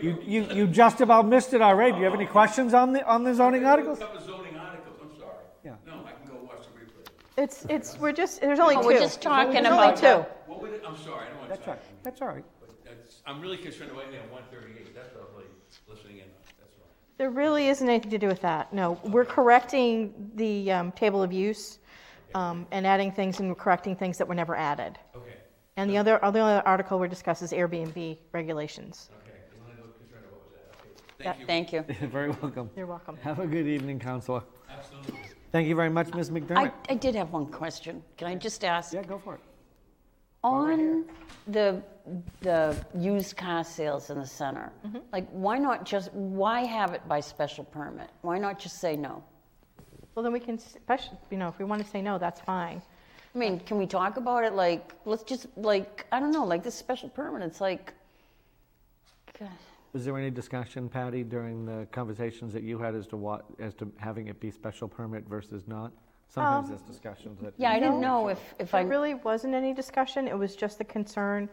You, 0.00 0.16
you, 0.24 0.46
you 0.54 0.66
just 0.68 1.00
about 1.00 1.26
missed 1.26 1.52
it 1.52 1.60
already. 1.60 1.92
Do 1.92 1.98
you 1.98 2.04
have 2.04 2.14
any 2.14 2.26
questions 2.26 2.74
on 2.74 2.92
the, 2.92 3.04
on 3.04 3.24
the 3.24 3.34
zoning 3.34 3.66
articles? 3.66 3.98
Couple 3.98 4.20
zoning 4.20 4.56
articles, 4.56 4.96
I'm 5.02 5.18
sorry. 5.18 5.34
Yeah. 5.64 5.74
No, 5.84 6.04
I 6.06 6.12
can 6.12 6.28
go 6.32 6.44
watch 6.44 6.62
the 6.62 6.78
replay. 6.78 7.42
It's, 7.42 7.66
it's, 7.68 7.98
we're 7.98 8.12
just, 8.12 8.40
there's 8.40 8.60
only 8.60 8.76
Oh, 8.76 8.82
two. 8.82 8.86
we're 8.86 9.00
just 9.00 9.20
talking 9.20 9.52
There's 9.54 9.66
only 9.66 9.78
about 9.88 9.96
two. 9.96 10.02
the- 10.02 10.26
What 10.46 10.62
would 10.62 10.72
it, 10.74 10.82
I'm 10.86 10.96
sorry, 10.96 11.26
I 11.26 11.42
know 11.42 11.48
That's 11.48 11.58
it's 11.58 11.66
right, 11.68 11.78
that's 12.04 12.22
all 12.22 12.28
right. 12.28 12.44
That's, 13.24 13.34
I'm 13.36 13.40
really 13.42 13.56
concerned 13.56 13.90
about 13.90 14.04
anything 14.04 14.20
on 14.22 14.30
one 14.30 14.42
thirty-eight, 14.50 14.94
that's 14.94 15.14
what 15.14 15.28
I'm 15.28 15.36
really 15.36 15.48
listening 15.88 16.16
in 16.18 16.24
on, 16.24 16.28
that's 16.58 16.70
all. 16.80 16.86
There 17.18 17.30
really 17.30 17.68
isn't 17.68 17.88
anything 17.88 18.10
to 18.10 18.18
do 18.18 18.26
with 18.26 18.40
that, 18.42 18.72
no. 18.72 18.98
We're 19.04 19.24
correcting 19.24 20.30
the 20.34 20.72
um, 20.72 20.92
table 20.92 21.22
of 21.22 21.32
use 21.32 21.78
um, 22.34 22.66
and 22.70 22.86
adding 22.86 23.12
things 23.12 23.40
and 23.40 23.48
we're 23.48 23.54
correcting 23.54 23.96
things 23.96 24.18
that 24.18 24.28
were 24.28 24.34
never 24.34 24.56
added. 24.56 24.98
Okay, 25.16 25.34
And 25.76 25.90
the 25.90 25.98
other, 25.98 26.18
the 26.22 26.26
other 26.40 26.62
article 26.66 26.98
we 26.98 27.08
discuss 27.08 27.42
is 27.42 27.52
Airbnb 27.52 28.18
regulations. 28.32 29.10
okay, 29.22 29.38
the 29.54 29.60
one 29.62 29.76
I 29.78 29.82
was 29.82 29.94
concerned 29.96 30.24
about 30.28 30.42
was 30.46 31.18
that, 31.18 31.36
okay. 31.36 31.44
Thank 31.46 31.72
you. 31.72 31.82
Thank 31.82 32.00
you. 32.00 32.08
Very 32.08 32.30
welcome. 32.30 32.70
You're 32.76 32.86
welcome. 32.86 33.16
Have 33.22 33.40
a 33.40 33.46
good 33.46 33.66
evening, 33.66 33.98
Counselor. 33.98 34.42
Absolutely. 34.70 35.20
Thank 35.52 35.66
you 35.66 35.74
very 35.74 35.90
much, 35.90 36.14
Ms. 36.14 36.30
I, 36.30 36.32
McDermott. 36.34 36.72
I 36.88 36.94
did 36.94 37.16
have 37.16 37.32
one 37.32 37.46
question. 37.46 38.04
Can 38.16 38.28
I 38.28 38.36
just 38.36 38.64
ask? 38.64 38.92
Yeah, 38.92 39.02
go 39.02 39.18
for 39.18 39.34
it. 39.34 39.40
On 40.42 41.04
the, 41.48 41.82
the 42.40 42.74
used 42.98 43.36
car 43.36 43.62
sales 43.62 44.08
in 44.10 44.18
the 44.18 44.26
center, 44.26 44.72
Mm-hmm. 44.86 44.98
like, 45.12 45.28
why 45.30 45.58
not 45.58 45.84
just, 45.84 46.12
why 46.14 46.62
have 46.62 46.92
it 46.94 47.06
by 47.06 47.20
special 47.20 47.64
permit? 47.64 48.08
Why 48.22 48.38
not 48.38 48.58
just 48.58 48.80
say 48.80 48.96
no? 48.96 49.22
Well, 50.14 50.22
then 50.22 50.32
we 50.32 50.40
can, 50.40 50.58
special, 50.58 51.20
you 51.30 51.36
know, 51.36 51.48
if 51.48 51.58
we 51.58 51.64
want 51.64 51.82
to 51.84 51.88
say 51.88 52.00
no, 52.02 52.18
that's 52.18 52.40
fine. 52.40 52.80
I 53.34 53.38
mean, 53.38 53.60
can 53.60 53.78
we 53.78 53.86
talk 53.86 54.16
about 54.16 54.44
it 54.44 54.54
like, 54.54 54.92
let's 55.04 55.22
just, 55.22 55.46
like, 55.56 56.06
I 56.10 56.18
don't 56.18 56.32
know, 56.32 56.44
like 56.44 56.64
this 56.64 56.74
special 56.74 57.08
permit, 57.08 57.42
it's 57.42 57.60
like, 57.60 57.92
God. 59.38 59.50
Was 59.92 60.04
there 60.04 60.16
any 60.16 60.30
discussion, 60.30 60.88
Patty, 60.88 61.22
during 61.22 61.66
the 61.66 61.86
conversations 61.92 62.52
that 62.52 62.62
you 62.62 62.78
had 62.78 62.94
as 62.94 63.06
to 63.08 63.16
what, 63.16 63.44
as 63.58 63.74
to 63.74 63.90
having 63.98 64.28
it 64.28 64.40
be 64.40 64.50
special 64.50 64.88
permit 64.88 65.24
versus 65.28 65.64
not? 65.66 65.92
Sometimes 66.30 66.66
Um, 66.66 66.70
there's 66.70 66.82
discussions 66.82 67.40
that. 67.40 67.54
yeah, 67.58 67.72
I 67.72 67.80
didn't 67.80 68.00
know 68.00 68.28
if, 68.28 68.54
if 68.60 68.72
I, 68.72 68.82
There 68.82 68.90
really 68.90 69.14
wasn't 69.14 69.52
any 69.54 69.74
discussion, 69.74 70.28
it 70.28 70.38
was 70.38 70.54
just 70.54 70.78
the 70.78 70.84
concern, 70.84 71.48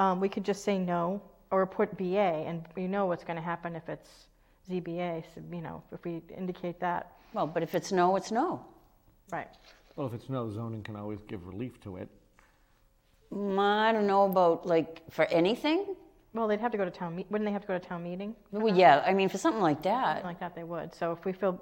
um, 0.00 0.20
we 0.20 0.28
could 0.28 0.44
just 0.44 0.64
say 0.64 0.76
no, 0.76 1.22
or 1.52 1.64
put 1.66 1.96
BA, 1.96 2.44
and 2.48 2.64
you 2.76 2.88
know 2.88 3.06
what's 3.06 3.22
gonna 3.22 3.40
happen 3.40 3.76
if 3.76 3.88
it's 3.88 4.26
ZBA, 4.68 5.24
so, 5.32 5.40
you 5.52 5.60
know, 5.62 5.82
if 5.92 6.04
we 6.04 6.20
indicate 6.36 6.80
that, 6.80 7.12
well, 7.32 7.46
but 7.46 7.62
if 7.62 7.76
it's 7.76 7.92
no, 7.92 8.16
it's 8.16 8.32
no. 8.32 8.64
right. 9.30 9.48
Well, 9.94 10.08
if 10.08 10.14
it's 10.14 10.28
no, 10.28 10.50
zoning 10.50 10.82
can 10.82 10.96
always 10.96 11.20
give 11.22 11.46
relief 11.46 11.80
to 11.82 11.96
it. 11.96 12.08
Mm, 13.32 13.58
I 13.58 13.92
don't 13.92 14.06
know 14.06 14.24
about, 14.24 14.66
like, 14.66 15.02
for 15.10 15.26
anything? 15.26 15.94
Well, 16.34 16.46
they'd 16.46 16.60
have 16.60 16.72
to 16.72 16.78
go 16.78 16.84
to 16.84 16.90
town, 16.90 17.16
me- 17.16 17.26
wouldn't 17.30 17.48
they 17.48 17.52
have 17.52 17.62
to 17.62 17.68
go 17.68 17.78
to 17.78 17.84
town 17.84 18.02
meeting? 18.04 18.36
Well, 18.52 18.74
yeah, 18.76 19.02
I 19.06 19.14
mean, 19.14 19.28
for 19.30 19.38
something 19.38 19.62
like 19.62 19.78
Something 19.78 19.92
that. 19.92 20.24
like 20.24 20.38
that, 20.40 20.54
they 20.54 20.62
would, 20.62 20.94
so 20.94 21.12
if 21.12 21.24
we 21.24 21.32
feel, 21.32 21.58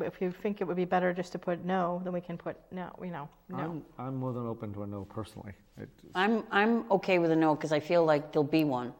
if 0.00 0.20
you 0.22 0.32
think 0.32 0.60
it 0.62 0.64
would 0.66 0.76
be 0.76 0.86
better 0.86 1.12
just 1.12 1.32
to 1.32 1.38
put 1.38 1.64
no, 1.64 2.00
then 2.02 2.12
we 2.12 2.20
can 2.20 2.38
put 2.38 2.56
no, 2.72 2.90
you 3.02 3.10
know, 3.10 3.28
no. 3.50 3.58
I'm, 3.58 3.82
I'm 3.98 4.16
more 4.16 4.32
than 4.32 4.46
open 4.46 4.72
to 4.74 4.84
a 4.84 4.86
no 4.86 5.04
personally. 5.04 5.52
It- 5.78 5.88
I'm, 6.14 6.44
I'm 6.50 6.90
okay 6.90 7.18
with 7.18 7.30
a 7.30 7.36
no, 7.36 7.54
because 7.54 7.72
I 7.72 7.80
feel 7.80 8.04
like 8.04 8.32
there'll 8.32 8.44
be 8.44 8.64
one 8.64 8.94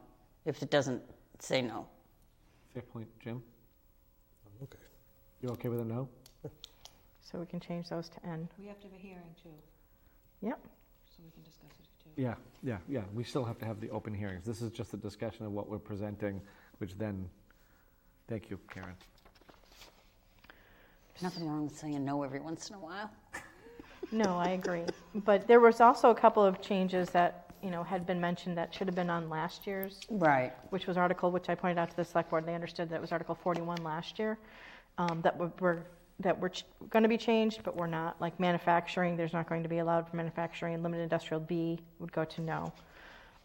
if 0.45 0.61
it 0.61 0.69
doesn't 0.69 1.01
say 1.39 1.61
no. 1.63 1.87
Fair 2.73 2.83
point, 2.83 3.07
Jim? 3.19 3.41
Okay. 4.63 4.77
You 5.41 5.49
okay 5.49 5.69
with 5.69 5.79
a 5.79 5.85
no? 5.85 6.07
So 7.21 7.39
we 7.39 7.45
can 7.45 7.59
change 7.59 7.87
those 7.89 8.09
to 8.09 8.25
N. 8.25 8.47
We 8.59 8.67
have 8.67 8.79
to 8.81 8.87
have 8.87 8.93
a 8.95 8.99
hearing 9.01 9.33
too, 9.41 9.49
Yep, 10.41 10.59
so 11.09 11.23
we 11.23 11.31
can 11.31 11.41
discuss 11.43 11.71
it 11.79 11.87
too. 12.03 12.09
Yeah, 12.21 12.35
yeah, 12.63 12.77
yeah. 12.87 13.01
We 13.13 13.23
still 13.23 13.45
have 13.45 13.57
to 13.59 13.65
have 13.65 13.79
the 13.79 13.89
open 13.89 14.13
hearings. 14.13 14.45
This 14.45 14.61
is 14.61 14.71
just 14.71 14.93
a 14.93 14.97
discussion 14.97 15.45
of 15.45 15.51
what 15.51 15.69
we're 15.69 15.79
presenting, 15.79 16.41
which 16.79 16.97
then, 16.97 17.29
thank 18.27 18.49
you, 18.49 18.59
Karen. 18.69 18.95
Nothing 21.21 21.47
wrong 21.47 21.65
with 21.65 21.77
saying 21.77 22.03
no 22.03 22.23
every 22.23 22.39
once 22.39 22.69
in 22.69 22.75
a 22.75 22.79
while. 22.79 23.11
no, 24.11 24.37
I 24.37 24.49
agree. 24.49 24.83
But 25.13 25.47
there 25.47 25.59
was 25.59 25.79
also 25.79 26.09
a 26.09 26.15
couple 26.15 26.43
of 26.43 26.61
changes 26.61 27.09
that, 27.11 27.51
you 27.61 27.69
know, 27.69 27.83
had 27.83 28.07
been 28.07 28.19
mentioned 28.19 28.57
that 28.57 28.73
should 28.73 28.87
have 28.87 28.95
been 28.95 29.09
on 29.09 29.29
last 29.29 29.67
year's, 29.67 29.99
Right. 30.09 30.51
which 30.71 30.87
was 30.87 30.97
article, 30.97 31.31
which 31.31 31.47
I 31.49 31.55
pointed 31.55 31.77
out 31.77 31.91
to 31.91 31.95
the 31.95 32.05
select 32.05 32.29
board, 32.31 32.43
and 32.43 32.49
they 32.49 32.55
understood 32.55 32.89
that 32.89 32.95
it 32.95 33.01
was 33.01 33.11
Article 33.11 33.35
41 33.35 33.83
last 33.83 34.17
year, 34.17 34.39
um, 34.97 35.21
that 35.21 35.37
were- 35.37 35.51
were, 35.59 35.83
that 36.21 36.39
were 36.39 36.51
going 36.89 37.03
to 37.03 37.09
be 37.09 37.17
changed, 37.17 37.61
but 37.63 37.75
were 37.75 37.87
not, 37.87 38.19
like 38.21 38.39
manufacturing, 38.39 39.17
there's 39.17 39.33
not 39.33 39.47
going 39.47 39.63
to 39.63 39.69
be 39.69 39.79
allowed 39.79 40.09
for 40.09 40.15
manufacturing, 40.15 40.81
limited 40.81 41.03
industrial 41.03 41.39
B 41.39 41.79
would 41.99 42.11
go 42.11 42.25
to 42.25 42.41
no. 42.41 42.73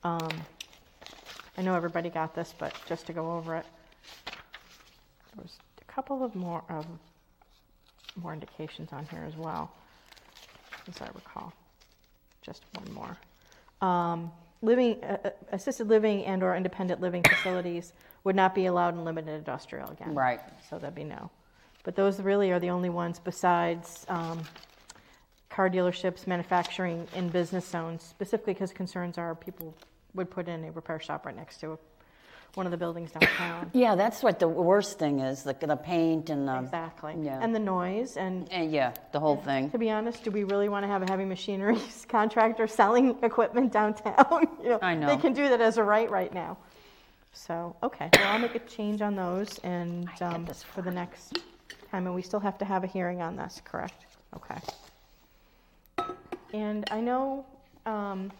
Um, 0.05 0.29
I 1.59 1.63
know 1.63 1.75
everybody 1.75 2.11
got 2.11 2.35
this, 2.35 2.55
but 2.59 2.75
just 2.87 3.07
to 3.07 3.13
go 3.13 3.33
over 3.33 3.57
it, 3.57 3.67
there 4.27 5.43
was 5.43 5.59
a 5.81 5.93
couple 5.93 6.23
of 6.23 6.35
more, 6.35 6.63
of, 6.69 6.87
more 8.17 8.33
indications 8.33 8.93
on 8.93 9.07
here 9.11 9.25
as 9.27 9.37
well, 9.37 9.73
as 10.89 11.01
I 11.01 11.07
recall. 11.15 11.53
Just 12.43 12.63
one 12.75 12.93
more. 12.95 13.89
Um, 13.89 14.31
Living, 14.63 15.05
uh, 15.05 15.19
uh, 15.23 15.31
assisted 15.53 15.87
living 15.87 16.25
and/or 16.25 16.57
independent 16.57 16.99
living 16.99 17.23
facilities 17.23 17.93
would 18.25 18.35
not 18.35 18.55
be 18.55 18.67
allowed 18.67 18.95
in 18.95 19.05
limited 19.05 19.35
industrial 19.35 19.91
again. 19.91 20.15
Right. 20.15 20.41
So 20.71 20.79
that'd 20.79 20.95
be 20.95 21.05
no. 21.05 21.31
But 21.87 21.95
those 21.95 22.21
really 22.21 22.51
are 22.51 22.59
the 22.59 22.71
only 22.71 22.91
ones 22.91 23.21
besides 23.21 24.05
um, 24.09 24.43
car 25.49 25.71
dealerships, 25.71 26.27
manufacturing, 26.27 27.07
in 27.15 27.29
business 27.29 27.65
zones, 27.65 28.03
specifically 28.03 28.55
because 28.55 28.73
concerns 28.73 29.19
are 29.19 29.37
people 29.37 29.73
would 30.13 30.29
put 30.29 30.49
in 30.49 30.65
a 30.65 30.73
repair 30.73 30.99
shop 30.99 31.25
right 31.25 31.37
next 31.37 31.59
to 31.61 31.79
one 32.55 32.67
of 32.67 32.73
the 32.73 32.77
buildings 32.77 33.13
downtown. 33.13 33.71
Yeah, 33.75 33.95
that's 33.95 34.21
what 34.21 34.41
the 34.41 34.49
worst 34.49 34.99
thing 34.99 35.21
is, 35.21 35.45
the, 35.45 35.53
the 35.53 35.77
paint 35.77 36.29
and 36.29 36.49
the, 36.49 36.59
Exactly. 36.59 37.15
yeah. 37.23 37.39
And 37.41 37.55
the 37.55 37.61
noise, 37.61 38.17
and 38.17 38.51
and 38.51 38.73
yeah, 38.73 38.93
the 39.13 39.21
whole 39.21 39.37
thing. 39.37 39.71
to 39.71 39.79
be 39.79 39.89
honest, 39.89 40.25
do 40.25 40.33
we 40.33 40.43
really 40.43 40.69
want 40.69 40.83
to 40.83 40.89
have 40.89 41.03
a 41.03 41.07
heavy 41.07 41.25
machinery 41.25 41.79
contractor 42.09 42.67
selling 42.67 43.17
equipment 43.23 43.73
downtown? 43.73 44.49
You 44.61 44.71
know, 44.71 44.79
I 44.83 44.97
know. 44.97 45.07
They 45.07 45.19
can 45.19 45.35
do 45.35 45.49
that 45.51 45.61
as 45.61 45.79
a 45.79 45.85
right 45.85 46.11
right 46.11 46.35
now. 46.35 46.59
So, 47.33 47.77
okay, 47.81 48.11
well, 48.13 48.33
I'll 48.33 48.41
make 48.41 48.57
a 48.57 48.59
change 48.59 49.03
on 49.03 49.15
those 49.15 49.59
and 49.59 50.09
um, 50.21 50.47
for 50.75 50.83
the 50.83 50.91
next 50.91 51.39
time, 51.91 52.07
and 52.07 52.15
we 52.15 52.23
still 52.23 52.41
have 52.41 52.59
to 52.59 52.65
have 52.65 52.85
a 52.85 52.87
hearing 52.87 53.23
on 53.23 53.37
this, 53.37 53.63
correct? 53.65 54.07
Okay. 54.35 54.61
And 56.53 56.89
I 56.91 57.01
know 57.01 57.47
um, 57.87 58.31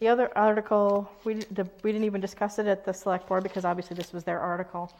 the 0.00 0.08
other 0.08 0.36
article, 0.36 1.10
we, 1.24 1.34
the, 1.34 1.68
we 1.82 1.92
didn't 1.92 2.04
even 2.04 2.20
discuss 2.20 2.58
it 2.58 2.66
at 2.66 2.84
the 2.84 2.92
select 2.92 3.28
board 3.28 3.42
because 3.42 3.64
obviously 3.64 3.96
this 3.96 4.12
was 4.12 4.24
their 4.24 4.40
article. 4.40 4.92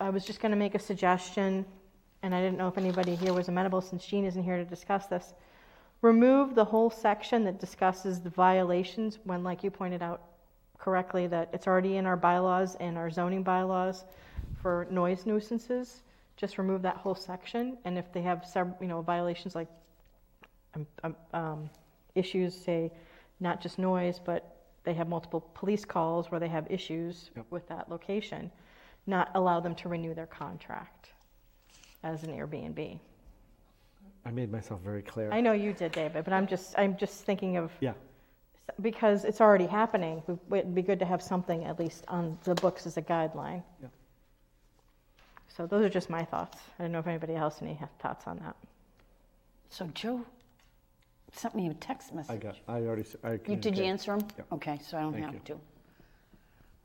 I 0.00 0.10
was 0.10 0.24
just 0.24 0.40
going 0.40 0.50
to 0.50 0.56
make 0.58 0.74
a 0.74 0.78
suggestion, 0.78 1.64
and 2.22 2.34
I 2.34 2.40
didn't 2.40 2.58
know 2.58 2.68
if 2.68 2.76
anybody 2.76 3.14
here 3.14 3.32
was 3.32 3.48
amenable 3.48 3.80
since 3.80 4.04
Jean 4.04 4.24
isn't 4.24 4.42
here 4.42 4.56
to 4.56 4.64
discuss 4.64 5.06
this. 5.06 5.34
Remove 6.02 6.54
the 6.54 6.64
whole 6.64 6.90
section 6.90 7.44
that 7.44 7.58
discusses 7.58 8.20
the 8.20 8.30
violations 8.30 9.18
when, 9.24 9.42
like 9.42 9.64
you 9.64 9.70
pointed 9.70 10.02
out 10.02 10.22
correctly, 10.78 11.26
that 11.28 11.48
it's 11.52 11.66
already 11.66 11.96
in 11.96 12.06
our 12.06 12.16
bylaws 12.16 12.76
and 12.76 12.98
our 12.98 13.10
zoning 13.10 13.42
bylaws 13.42 14.04
for 14.62 14.86
noise 14.90 15.26
nuisances. 15.26 16.02
Just 16.36 16.58
remove 16.58 16.82
that 16.82 16.96
whole 16.96 17.14
section, 17.14 17.78
and 17.84 17.96
if 17.96 18.12
they 18.12 18.20
have 18.22 18.44
several, 18.44 18.76
you 18.80 18.88
know, 18.88 19.00
violations 19.00 19.54
like 19.54 19.68
um, 20.74 20.86
um, 21.02 21.16
um, 21.32 21.70
issues, 22.14 22.54
say, 22.54 22.92
not 23.40 23.60
just 23.60 23.78
noise, 23.78 24.20
but 24.22 24.56
they 24.84 24.92
have 24.92 25.08
multiple 25.08 25.40
police 25.54 25.84
calls 25.84 26.30
where 26.30 26.38
they 26.38 26.48
have 26.48 26.66
issues 26.70 27.30
Yep. 27.36 27.46
with 27.50 27.68
that 27.68 27.88
location, 27.90 28.50
not 29.06 29.30
allow 29.34 29.60
them 29.60 29.74
to 29.76 29.88
renew 29.88 30.14
their 30.14 30.26
contract 30.26 31.10
as 32.02 32.22
an 32.22 32.30
Airbnb. 32.30 32.98
I 34.24 34.30
made 34.30 34.50
myself 34.52 34.80
very 34.82 35.02
clear. 35.02 35.32
I 35.32 35.40
know 35.40 35.52
you 35.52 35.72
did, 35.72 35.92
David, 35.92 36.24
but 36.24 36.32
I'm 36.32 36.46
just, 36.46 36.74
I'm 36.78 36.96
just 36.96 37.24
thinking 37.24 37.56
of, 37.56 37.72
Yeah, 37.80 37.94
because 38.82 39.24
it's 39.24 39.40
already 39.40 39.66
happening, 39.66 40.22
it'd 40.50 40.74
be 40.74 40.82
good 40.82 40.98
to 40.98 41.06
have 41.06 41.22
something 41.22 41.64
at 41.64 41.78
least 41.78 42.04
on 42.08 42.36
the 42.44 42.54
books 42.56 42.86
as 42.86 42.96
a 42.96 43.02
guideline. 43.02 43.62
Yeah. 43.80 43.88
So 45.56 45.66
those 45.66 45.84
are 45.84 45.88
just 45.88 46.10
my 46.10 46.22
thoughts. 46.24 46.58
I 46.78 46.82
don't 46.82 46.92
know 46.92 46.98
if 46.98 47.06
anybody 47.06 47.34
else 47.34 47.62
any 47.62 47.78
thoughts 48.00 48.26
on 48.26 48.38
that. 48.40 48.54
So 49.70 49.86
Joe 49.94 50.20
sent 51.32 51.54
me 51.54 51.68
a 51.68 51.74
text 51.74 52.14
message. 52.14 52.30
I 52.34 52.36
got, 52.36 52.56
I 52.68 52.80
already, 52.82 53.02
s- 53.02 53.16
I 53.24 53.32
You, 53.32 53.38
did 53.38 53.40
you 53.40 53.46
communicated. 53.56 53.86
answer 53.88 54.14
him? 54.14 54.20
Yep. 54.36 54.46
Okay, 54.52 54.80
so 54.86 54.98
I 54.98 55.00
don't 55.02 55.12
Thank 55.12 55.24
have 55.24 55.34
you. 55.34 55.40
to. 55.46 55.60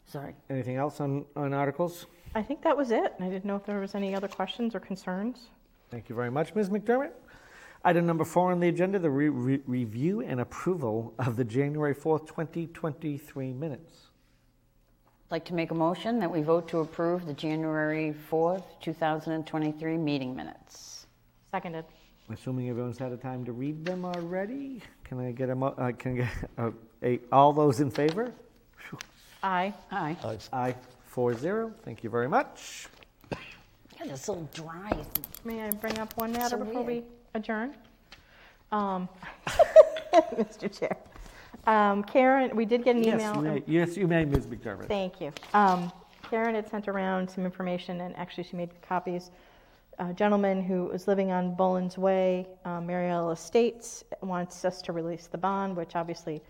Sorry. 0.07 0.35
Anything 0.49 0.77
else 0.77 1.01
on, 1.01 1.25
on 1.35 1.53
articles? 1.53 2.05
I 2.33 2.41
think 2.41 2.61
that 2.63 2.75
was 2.75 2.91
it. 2.91 3.13
I 3.19 3.25
didn't 3.25 3.45
know 3.45 3.55
if 3.57 3.65
there 3.65 3.79
was 3.79 3.93
any 3.93 4.15
other 4.15 4.27
questions 4.27 4.73
or 4.73 4.79
concerns. 4.79 5.49
Thank 5.89 6.07
you 6.07 6.15
very 6.15 6.31
much, 6.31 6.55
Ms. 6.55 6.69
McDermott. 6.69 7.11
Item 7.83 8.05
number 8.05 8.23
four 8.23 8.51
on 8.51 8.59
the 8.59 8.69
agenda, 8.69 8.99
the 8.99 9.09
re- 9.09 9.29
re- 9.29 9.61
review 9.65 10.21
and 10.21 10.39
approval 10.39 11.13
of 11.19 11.35
the 11.35 11.43
January 11.43 11.95
4th, 11.95 12.27
2023 12.27 13.51
minutes. 13.53 14.10
I'd 15.31 15.35
like 15.35 15.45
to 15.45 15.53
make 15.53 15.71
a 15.71 15.75
motion 15.75 16.19
that 16.19 16.29
we 16.29 16.41
vote 16.41 16.67
to 16.67 16.79
approve 16.79 17.25
the 17.25 17.31
January 17.33 18.13
4th, 18.29 18.63
2023 18.81 19.95
meeting 19.95 20.35
minutes. 20.35 21.05
Seconded. 21.51 21.85
Assuming 22.29 22.67
everyone's 22.67 22.97
had 22.97 23.13
a 23.13 23.17
time 23.17 23.45
to 23.45 23.53
read 23.53 23.85
them 23.85 24.03
already, 24.03 24.81
can 25.05 25.21
I 25.25 25.31
get 25.31 25.49
a, 25.49 25.55
mo- 25.55 25.73
uh, 25.77 25.93
can 25.97 26.11
I 26.11 26.15
get 26.15 26.27
a, 26.57 26.73
a, 27.01 27.19
all 27.31 27.53
those 27.53 27.79
in 27.79 27.89
favor? 27.89 28.33
Phew. 28.75 28.99
Aye. 29.41 29.73
Aye. 29.89 30.17
Aye, 30.51 30.75
four 31.05 31.33
zero. 31.33 31.73
Thank 31.85 32.03
you 32.03 32.09
very 32.09 32.27
much. 32.27 32.89
God, 33.29 33.39
it's 34.09 34.25
so 34.25 34.45
dry. 34.53 34.91
May 35.45 35.61
I 35.61 35.71
bring 35.71 35.97
up 35.97 36.11
one 36.17 36.33
matter 36.33 36.57
So 36.57 36.65
before 36.65 36.83
we 36.83 36.93
weird. 36.95 37.05
adjourn? 37.35 37.73
Um, 38.73 39.07
Mr. 40.11 40.77
Chair. 40.77 40.97
Um, 41.67 42.03
Karen, 42.03 42.55
we 42.55 42.65
did 42.65 42.83
get 42.83 42.95
an 42.95 43.03
Yes, 43.03 43.21
email. 43.21 43.35
you 43.35 43.41
may, 43.41 43.63
yes, 43.67 43.97
you 43.97 44.07
may, 44.07 44.25
Ms. 44.25 44.47
McDermott. 44.47 44.87
Thank 44.87 45.21
you. 45.21 45.31
Um, 45.53 45.91
Karen 46.29 46.55
had 46.55 46.69
sent 46.69 46.87
around 46.87 47.29
some 47.29 47.45
information, 47.45 48.01
and 48.01 48.15
actually 48.17 48.43
she 48.43 48.55
made 48.55 48.69
copies. 48.81 49.31
A 49.99 50.13
gentleman 50.13 50.63
who 50.63 50.85
was 50.85 51.07
living 51.07 51.31
on 51.31 51.53
Bolin's 51.53 51.97
Way, 51.97 52.47
uh, 52.65 52.81
Mariel 52.81 53.31
Estates, 53.31 54.03
wants 54.21 54.65
us 54.65 54.81
to 54.83 54.93
release 54.93 55.27
the 55.27 55.37
bond, 55.37 55.75
which 55.75 55.95
obviously 55.95 56.41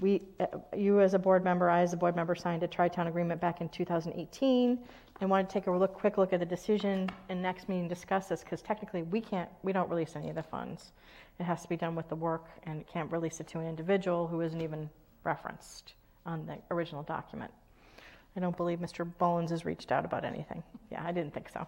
we, 0.00 0.22
uh, 0.40 0.46
you 0.76 1.00
as 1.00 1.12
a 1.12 1.18
board 1.18 1.44
member, 1.44 1.68
I 1.68 1.82
as 1.82 1.92
a 1.92 1.96
board 1.96 2.16
member 2.16 2.34
signed 2.34 2.62
a 2.62 2.68
tri-town 2.68 3.08
agreement 3.08 3.40
back 3.40 3.60
in 3.60 3.68
2018, 3.68 4.78
and 5.20 5.28
want 5.28 5.48
to 5.48 5.52
take 5.52 5.66
a 5.66 5.70
look, 5.70 5.94
quick 5.94 6.16
look 6.16 6.32
at 6.32 6.40
the 6.40 6.46
decision, 6.46 7.10
and 7.28 7.42
next 7.42 7.68
meeting 7.68 7.88
discuss 7.88 8.28
this, 8.28 8.42
because 8.42 8.62
technically 8.62 9.02
we 9.02 9.20
can't, 9.20 9.48
we 9.62 9.72
don't 9.72 9.90
release 9.90 10.14
any 10.14 10.28
of 10.28 10.36
the 10.36 10.42
funds. 10.42 10.92
It 11.40 11.44
has 11.44 11.62
to 11.62 11.68
be 11.68 11.76
done 11.76 11.94
with 11.94 12.08
the 12.08 12.16
work, 12.16 12.46
and 12.64 12.86
can't 12.86 13.10
release 13.10 13.40
it 13.40 13.48
to 13.48 13.58
an 13.58 13.66
individual 13.66 14.26
who 14.26 14.40
isn't 14.42 14.60
even 14.60 14.88
referenced 15.24 15.94
on 16.24 16.46
the 16.46 16.56
original 16.70 17.02
document. 17.02 17.50
I 18.36 18.40
don't 18.40 18.56
believe 18.56 18.78
Mr. 18.78 19.10
Bollins 19.18 19.50
has 19.50 19.64
reached 19.64 19.90
out 19.90 20.04
about 20.04 20.24
anything. 20.24 20.62
Yeah, 20.92 21.02
I 21.04 21.10
didn't 21.10 21.34
think 21.34 21.48
so. 21.48 21.66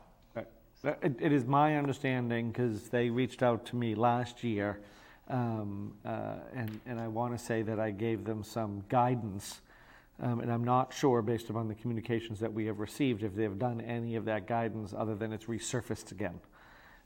It, 0.83 1.17
it 1.21 1.33
is 1.33 1.45
my 1.45 1.77
understanding, 1.77 2.53
because 2.53 2.89
they 2.89 3.11
reached 3.11 3.43
out 3.43 3.67
to 3.67 3.77
me 3.77 3.95
last 3.95 4.43
year, 4.43 4.81
um, 5.29 5.93
uh, 6.07 6.37
and, 6.55 6.81
and 6.87 6.99
I 6.99 7.07
want 7.09 7.37
to 7.37 7.45
say 7.45 7.63
that 7.63 7.79
I 7.79 7.91
gave 7.91 8.25
them 8.25 8.43
some 8.43 8.85
guidance. 8.89 9.61
Um, 10.23 10.41
and 10.41 10.53
I'm 10.53 10.65
not 10.65 10.93
sure, 10.93 11.23
based 11.23 11.49
upon 11.49 11.69
the 11.69 11.75
communications 11.75 12.41
that 12.41 12.53
we 12.53 12.67
have 12.67 12.79
received, 12.79 13.23
if 13.23 13.35
they've 13.35 13.59
done 13.59 13.81
any 13.81 14.17
of 14.17 14.27
that 14.27 14.47
guidance 14.47 14.95
other 14.97 15.15
than 15.15 15.33
it's 15.33 15.47
resurfaced 15.47 16.13
again. 16.13 16.39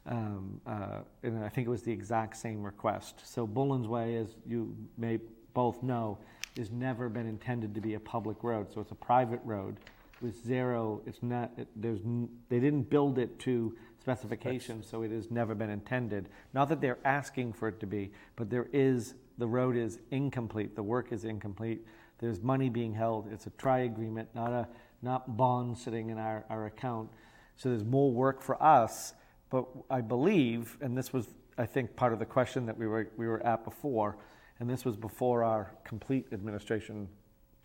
Um, 0.07 0.61
uh, 0.66 1.00
and 1.22 1.44
I 1.44 1.48
think 1.48 1.66
it 1.66 1.70
was 1.70 1.83
the 1.83 1.92
exact 1.92 2.37
same 2.37 2.62
request. 2.62 3.20
So 3.24 3.46
Bullen's 3.46 3.87
Way, 3.87 4.16
as 4.16 4.35
you 4.46 4.77
may 4.98 5.18
both 5.55 5.83
know, 5.83 6.18
has 6.57 6.70
never 6.70 7.09
been 7.09 7.27
intended 7.27 7.74
to 7.74 7.81
be 7.81 7.94
a 7.94 8.00
public 8.00 8.42
road. 8.42 8.72
So 8.72 8.81
it's 8.81 8.90
a 8.90 8.96
private 8.96 9.40
road 9.44 9.79
with 10.20 10.44
zero, 10.44 11.03
it's 11.07 11.22
not, 11.22 11.53
it, 11.57 11.68
there's, 11.77 12.00
n- 12.00 12.29
they 12.48 12.59
didn't 12.61 12.88
build 12.88 13.18
it 13.18 13.38
to 13.40 13.77
specifications, 14.00 14.87
so 14.87 15.03
it 15.03 15.11
has 15.11 15.31
never 15.31 15.55
been 15.55 15.70
intended. 15.70 16.29
Not 16.53 16.68
that 16.70 16.81
they're 16.81 16.98
asking 17.05 17.53
for 17.53 17.68
it 17.68 17.81
to 17.81 17.87
be, 17.87 18.12
but 18.37 18.48
there 18.48 18.68
is, 18.72 19.14
the 19.38 19.46
road 19.46 19.77
is 19.77 19.98
incomplete, 20.11 20.77
the 20.77 20.83
work 20.83 21.12
is 21.12 21.24
incomplete. 21.24 21.87
There's 22.18 22.40
money 22.40 22.68
being 22.68 22.94
held, 22.94 23.31
it's 23.33 23.46
a 23.46 23.50
tri-agreement, 23.50 24.29
not 24.35 24.53
a, 24.53 24.68
not 25.03 25.37
bonds 25.37 25.83
sitting 25.83 26.11
in 26.11 26.18
our, 26.18 26.44
our 26.48 26.66
account. 26.66 27.11
So 27.57 27.68
there's 27.68 27.85
more 27.85 28.11
work 28.11 28.42
for 28.42 28.61
us, 28.62 29.14
but 29.50 29.66
I 29.90 30.00
believe, 30.00 30.77
and 30.81 30.96
this 30.96 31.12
was, 31.12 31.29
I 31.59 31.66
think, 31.66 31.94
part 31.96 32.12
of 32.12 32.18
the 32.18 32.27
question 32.27 32.66
that 32.66 32.77
we 32.77 32.87
were, 32.87 33.11
we 33.16 33.27
were 33.27 33.44
at 33.46 33.64
before, 33.64 34.16
and 34.59 34.70
this 34.70 34.85
was 34.85 34.96
before 34.96 35.44
our 35.44 35.72
complete 35.85 36.27
administration 36.33 37.09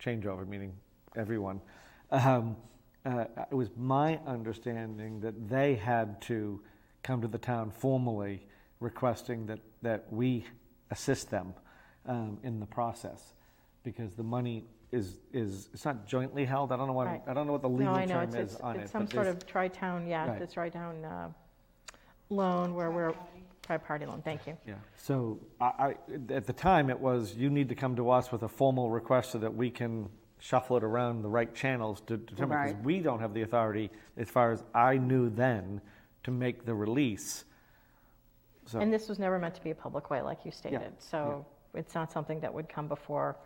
changeover, 0.02 0.46
meaning 0.46 0.72
everyone. 1.16 1.60
Um, 2.10 2.56
uh, 3.04 3.24
it 3.50 3.54
was 3.54 3.70
my 3.76 4.20
understanding 4.26 5.20
that 5.20 5.48
they 5.48 5.74
had 5.74 6.20
to 6.22 6.60
come 7.02 7.22
to 7.22 7.28
the 7.28 7.38
town 7.38 7.70
formally 7.70 8.46
requesting 8.80 9.46
that, 9.46 9.60
that 9.82 10.06
we 10.10 10.44
assist 10.90 11.30
them 11.30 11.54
um, 12.06 12.38
in 12.42 12.60
the 12.60 12.66
process 12.66 13.34
because 13.82 14.14
the 14.14 14.22
money 14.22 14.64
is, 14.92 15.16
is 15.32 15.68
it's 15.72 15.84
not 15.84 16.06
jointly 16.06 16.44
held. 16.44 16.72
I 16.72 16.76
don't 16.76 16.86
know 16.86 16.92
what 16.92 17.06
Right. 17.06 17.22
I 17.26 17.34
don't 17.34 17.46
know 17.46 17.52
what 17.52 17.62
the 17.62 17.68
No, 17.68 17.76
legal 17.76 17.94
I 17.94 18.04
know, 18.04 18.14
term 18.14 18.24
it's, 18.24 18.34
is 18.34 18.52
it's, 18.52 18.60
on 18.60 18.76
it's 18.76 18.84
it. 18.86 18.92
some 18.92 19.04
but 19.04 19.12
sort 19.12 19.24
there's- 19.24 19.36
of 19.42 19.46
tri-town, 19.46 20.06
yeah, 20.06 20.28
Right. 20.28 20.38
this 20.38 20.52
tri-town 20.52 21.04
uh, 21.04 21.28
loan 22.28 22.74
where 22.74 22.90
we're, 22.90 23.14
tri-party 23.62 24.06
loan, 24.06 24.22
thank 24.22 24.46
you. 24.46 24.56
Yeah, 24.66 24.74
so 24.96 25.38
I, 25.60 25.64
I, 25.64 25.94
at 26.32 26.46
the 26.46 26.52
time, 26.52 26.90
it 26.90 26.98
was, 26.98 27.34
you 27.34 27.50
need 27.50 27.68
to 27.68 27.74
come 27.74 27.96
to 27.96 28.10
us 28.10 28.32
with 28.32 28.42
a 28.42 28.48
formal 28.48 28.90
request 28.90 29.30
so 29.30 29.38
that 29.38 29.54
we 29.54 29.70
can 29.70 30.08
shuffle 30.38 30.76
it 30.76 30.82
around 30.84 31.22
the 31.22 31.28
right 31.28 31.54
channels 31.54 32.00
to 32.02 32.16
determine, 32.16 32.58
because 32.58 32.74
Right. 32.74 32.84
we 32.84 33.00
don't 33.00 33.20
have 33.20 33.34
the 33.34 33.42
authority, 33.42 33.90
as 34.16 34.28
far 34.28 34.52
as 34.52 34.64
I 34.74 34.96
knew 34.96 35.28
then, 35.30 35.80
to 36.24 36.30
make 36.30 36.64
the 36.64 36.74
release. 36.74 37.44
So, 38.66 38.80
And 38.80 38.92
this 38.92 39.08
was 39.08 39.18
never 39.18 39.38
meant 39.38 39.54
to 39.56 39.62
be 39.62 39.70
a 39.70 39.74
public 39.74 40.10
way, 40.10 40.20
like 40.22 40.44
you 40.44 40.50
stated, 40.50 40.92
so 40.98 41.44
it's 41.74 41.94
not 41.94 42.10
something 42.10 42.40
that 42.40 42.52
would 42.52 42.68
come 42.68 42.88
before 42.88 43.36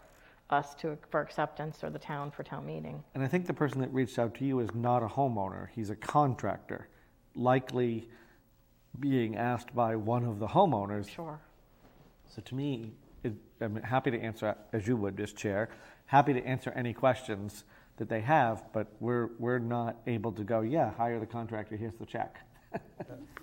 us 0.51 0.75
to, 0.77 0.97
for 1.11 1.21
acceptance 1.21 1.83
or 1.83 1.91
the 1.91 1.99
town 1.99 2.31
for 2.31 2.43
town 2.43 2.67
meeting. 2.67 3.03
and 3.15 3.23
I 3.23 3.29
think 3.29 3.47
the 3.47 3.55
person 3.55 3.81
that 3.81 3.93
reached 3.93 4.19
out 4.19 4.35
to 4.37 4.45
you 4.45 4.61
is 4.61 4.75
not 4.75 5.03
a 5.03 5.07
homeowner, 5.07 5.69
he's 5.75 5.91
a 5.91 5.97
contractor, 5.97 6.89
likely 7.35 8.09
being 9.01 9.37
asked 9.37 9.75
by 9.75 9.97
one 9.97 10.25
of 10.25 10.39
the 10.39 10.47
homeowners 10.47 11.09
Sure. 11.09 11.41
So 12.27 12.43
to 12.43 12.55
me, 12.55 12.93
it, 13.23 13.33
I'm 13.61 13.77
happy 13.77 14.11
to 14.11 14.21
answer, 14.21 14.57
as 14.73 14.87
you 14.87 14.97
would, 14.97 15.19
as 15.21 15.33
chair, 15.33 15.71
happy 16.07 16.33
to 16.33 16.45
answer 16.45 16.73
any 16.73 16.93
questions 16.93 17.65
that 17.97 18.09
they 18.09 18.21
have, 18.21 18.65
but 18.73 18.89
we're, 19.01 19.31
we're 19.39 19.59
not 19.59 19.97
able 20.07 20.33
to 20.33 20.43
go, 20.43 20.61
yeah, 20.61 20.93
hire 20.95 21.21
the 21.21 21.27
contractor, 21.27 21.77
here's 21.77 21.95
the 21.95 22.07
check. 22.07 22.39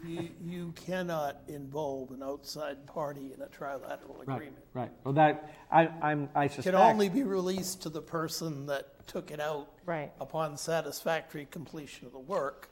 You, 0.03 0.29
you 0.43 0.73
cannot 0.85 1.41
involve 1.47 2.09
an 2.11 2.23
outside 2.23 2.87
party 2.87 3.33
in 3.35 3.41
a 3.41 3.45
trilateral 3.45 4.21
agreement. 4.21 4.63
Right, 4.73 4.89
well, 5.03 5.13
that, 5.13 5.53
I, 5.71 5.89
I'm, 6.01 6.27
I 6.33 6.45
It 6.45 6.53
suspect. 6.53 6.75
can 6.75 6.83
only 6.83 7.07
be 7.07 7.21
released 7.23 7.83
to 7.83 7.89
the 7.89 8.01
person 8.01 8.65
that 8.65 9.07
took 9.07 9.29
it 9.29 9.39
out 9.39 9.69
Right. 9.85 10.11
upon 10.19 10.57
satisfactory 10.57 11.45
completion 11.51 12.07
of 12.07 12.13
the 12.13 12.19
work. 12.19 12.69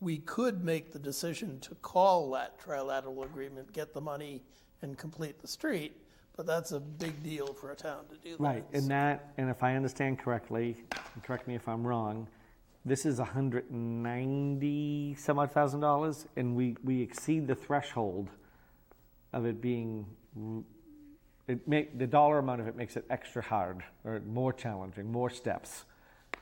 We 0.00 0.18
could 0.18 0.64
make 0.64 0.92
the 0.92 0.98
decision 0.98 1.60
to 1.60 1.74
call 1.76 2.30
that 2.32 2.58
trilateral 2.58 3.22
agreement, 3.24 3.72
get 3.74 3.92
the 3.92 4.00
money, 4.00 4.42
and 4.80 4.96
complete 4.96 5.40
the 5.40 5.48
street, 5.48 5.96
but 6.36 6.46
that's 6.46 6.72
a 6.72 6.80
big 6.80 7.22
deal 7.22 7.52
for 7.52 7.70
a 7.72 7.76
town 7.76 8.06
to 8.08 8.16
do 8.16 8.30
that. 8.30 8.40
Right, 8.40 8.64
and 8.72 8.88
that, 8.88 9.32
and 9.36 9.50
if 9.50 9.62
I 9.62 9.76
understand 9.76 10.18
correctly, 10.18 10.76
and 11.14 11.22
correct 11.22 11.46
me 11.46 11.54
if 11.54 11.68
I'm 11.68 11.86
wrong, 11.86 12.26
this 12.84 13.06
is 13.06 13.18
a 13.18 13.24
hundred 13.24 13.70
and 13.70 14.02
ninety 14.02 15.14
some 15.18 15.38
odd 15.38 15.52
thousand 15.52 15.80
dollars, 15.80 16.26
and 16.36 16.54
we, 16.56 16.76
we 16.84 17.00
exceed 17.00 17.46
the 17.46 17.54
threshold 17.54 18.28
of 19.32 19.46
it 19.46 19.60
being, 19.60 20.04
it 21.48 21.66
make, 21.66 21.98
the 21.98 22.06
dollar 22.06 22.38
amount 22.38 22.60
of 22.60 22.66
it 22.68 22.76
makes 22.76 22.96
it 22.96 23.04
extra 23.10 23.42
hard, 23.42 23.82
or 24.04 24.20
more 24.26 24.52
challenging, 24.52 25.10
more 25.10 25.30
steps 25.30 25.84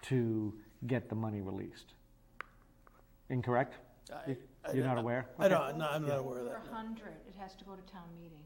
to 0.02 0.52
get 0.86 1.08
the 1.08 1.14
money 1.14 1.40
released. 1.40 1.94
Incorrect? 3.28 3.74
I- 4.12 4.36
I 4.62 4.72
You're 4.72 4.84
not 4.84 4.96
don't- 4.96 5.04
aware? 5.04 5.26
I 5.38 5.48
don't, 5.48 5.78
no, 5.78 5.88
I'm 5.88 6.06
not 6.06 6.18
aware 6.18 6.38
of 6.40 6.46
For 6.46 6.52
that. 6.66 6.70
a 6.70 6.74
hundred, 6.74 7.14
it 7.26 7.34
has 7.38 7.54
to 7.56 7.64
go 7.64 7.74
to 7.74 7.82
town 7.90 8.04
meeting. 8.20 8.42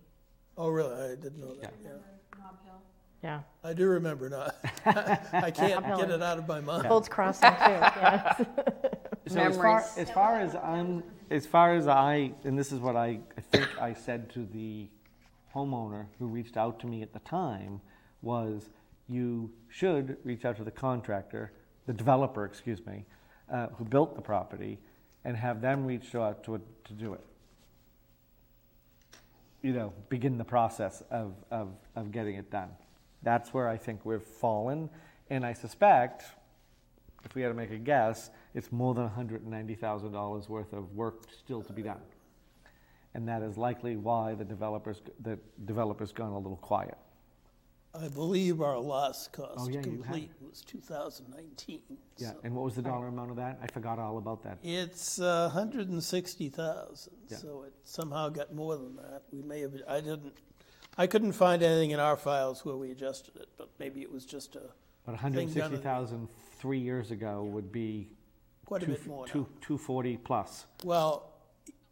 Oh, 0.56 0.68
really? 0.68 0.94
I 0.94 1.16
didn't 1.16 1.38
know 1.40 1.54
that, 1.56 1.74
yeah. 1.82 1.88
Remember 1.88 2.04
Nob 2.38 2.62
Hill? 2.64 2.80
Yeah. 3.24 3.40
I 3.64 3.72
do 3.72 3.86
remember 3.86 4.28
now. 4.28 4.50
I 4.84 5.50
can't 5.50 5.82
get 5.96 6.10
it 6.10 6.22
out 6.22 6.36
of 6.36 6.46
my 6.46 6.60
mind. 6.60 6.86
Holds 6.86 7.08
Crossing 7.08 7.48
too, 7.48 7.56
yes. 7.58 8.46
So 9.28 9.40
as 9.40 9.56
far, 9.56 9.80
Memories. 9.80 9.96
as 9.96 10.10
far 10.10 10.40
as 10.40 10.54
I'm, 10.54 11.02
as 11.30 11.46
far 11.46 11.74
as 11.74 11.88
I, 11.88 12.32
and 12.44 12.58
this 12.58 12.70
is 12.70 12.80
what 12.80 12.96
I, 12.96 13.20
I 13.38 13.40
think 13.50 13.80
I 13.80 13.94
said 13.94 14.28
to 14.34 14.46
the 14.52 14.88
homeowner 15.54 16.04
who 16.18 16.26
reached 16.26 16.58
out 16.58 16.78
to 16.80 16.86
me 16.86 17.00
at 17.00 17.14
the 17.14 17.20
time, 17.20 17.80
was 18.20 18.68
you 19.08 19.50
should 19.70 20.18
reach 20.22 20.44
out 20.44 20.58
to 20.58 20.64
the 20.64 20.70
contractor, 20.70 21.50
the 21.86 21.94
developer, 21.94 22.44
excuse 22.44 22.84
me, 22.84 23.06
uh, 23.50 23.68
who 23.78 23.86
built 23.86 24.16
the 24.16 24.22
property, 24.22 24.78
and 25.24 25.34
have 25.34 25.62
them 25.62 25.86
reach 25.86 26.14
out 26.14 26.44
to, 26.44 26.60
to 26.84 26.92
do 26.92 27.14
it. 27.14 27.24
You 29.62 29.72
know, 29.72 29.94
begin 30.10 30.36
the 30.36 30.44
process 30.44 31.02
of, 31.10 31.32
of, 31.50 31.70
of 31.96 32.12
getting 32.12 32.34
it 32.34 32.50
done. 32.50 32.68
That's 33.24 33.52
where 33.54 33.68
I 33.68 33.76
think 33.76 34.04
we've 34.04 34.22
fallen, 34.22 34.90
and 35.30 35.44
I 35.44 35.54
suspect, 35.54 36.24
if 37.24 37.34
we 37.34 37.40
had 37.42 37.48
to 37.48 37.54
make 37.54 37.70
a 37.70 37.78
guess, 37.78 38.30
it's 38.54 38.70
more 38.70 38.92
than 38.94 39.08
$190,000 39.08 40.48
worth 40.48 40.72
of 40.74 40.94
work 40.94 41.22
still 41.32 41.62
to 41.62 41.72
be 41.72 41.82
done. 41.82 42.00
And 43.14 43.26
that 43.28 43.42
is 43.42 43.56
likely 43.56 43.96
why 43.96 44.34
the 44.34 44.44
developers, 44.44 45.00
the 45.22 45.38
developer's 45.64 46.12
gone 46.12 46.32
a 46.32 46.38
little 46.38 46.58
quiet. 46.58 46.98
I 47.94 48.08
believe 48.08 48.60
our 48.60 48.78
last 48.78 49.30
Oh, 49.38 49.46
cost 49.46 49.70
yeah, 49.72 49.80
to 49.80 49.88
you 49.90 50.02
had- 50.02 50.12
complete 50.12 50.30
was 50.42 50.60
2019. 50.62 51.80
Yeah, 52.18 52.32
so- 52.32 52.40
and 52.42 52.54
what 52.54 52.64
was 52.64 52.74
the 52.74 52.82
dollar 52.82 53.06
amount 53.06 53.30
of 53.30 53.36
that? 53.36 53.58
I 53.62 53.68
forgot 53.68 53.98
all 54.00 54.18
about 54.18 54.42
that. 54.42 54.58
It's 54.64 55.18
uh, 55.20 55.48
160,000, 55.54 57.12
Yeah. 57.30 57.36
so 57.38 57.62
it 57.62 57.72
somehow 57.84 58.28
got 58.30 58.52
more 58.52 58.76
than 58.76 58.96
that. 58.96 59.22
We 59.32 59.42
may 59.42 59.60
have, 59.60 59.74
I 59.88 60.00
didn't, 60.00 60.34
I 60.96 61.06
couldn't 61.06 61.32
find 61.32 61.62
anything 61.62 61.90
in 61.90 62.00
our 62.00 62.16
files 62.16 62.64
where 62.64 62.76
we 62.76 62.90
adjusted 62.90 63.36
it, 63.36 63.48
but 63.56 63.68
maybe 63.78 64.02
it 64.02 64.10
was 64.12 64.24
just 64.24 64.54
a, 64.56 64.62
But 65.04 65.18
Thing 65.20 65.32
done 65.32 65.42
in- 65.42 65.48
160,000 65.54 66.28
three 66.58 66.78
years 66.78 67.10
ago 67.10 67.44
would 67.44 67.72
be 67.72 68.08
quite 68.64 68.82
a 68.82 68.86
bit 68.86 69.06
more 69.06 69.26
now. 69.26 69.32
two- 69.32 69.46
240 69.60 70.16
plus. 70.18 70.66
Well, 70.84 71.30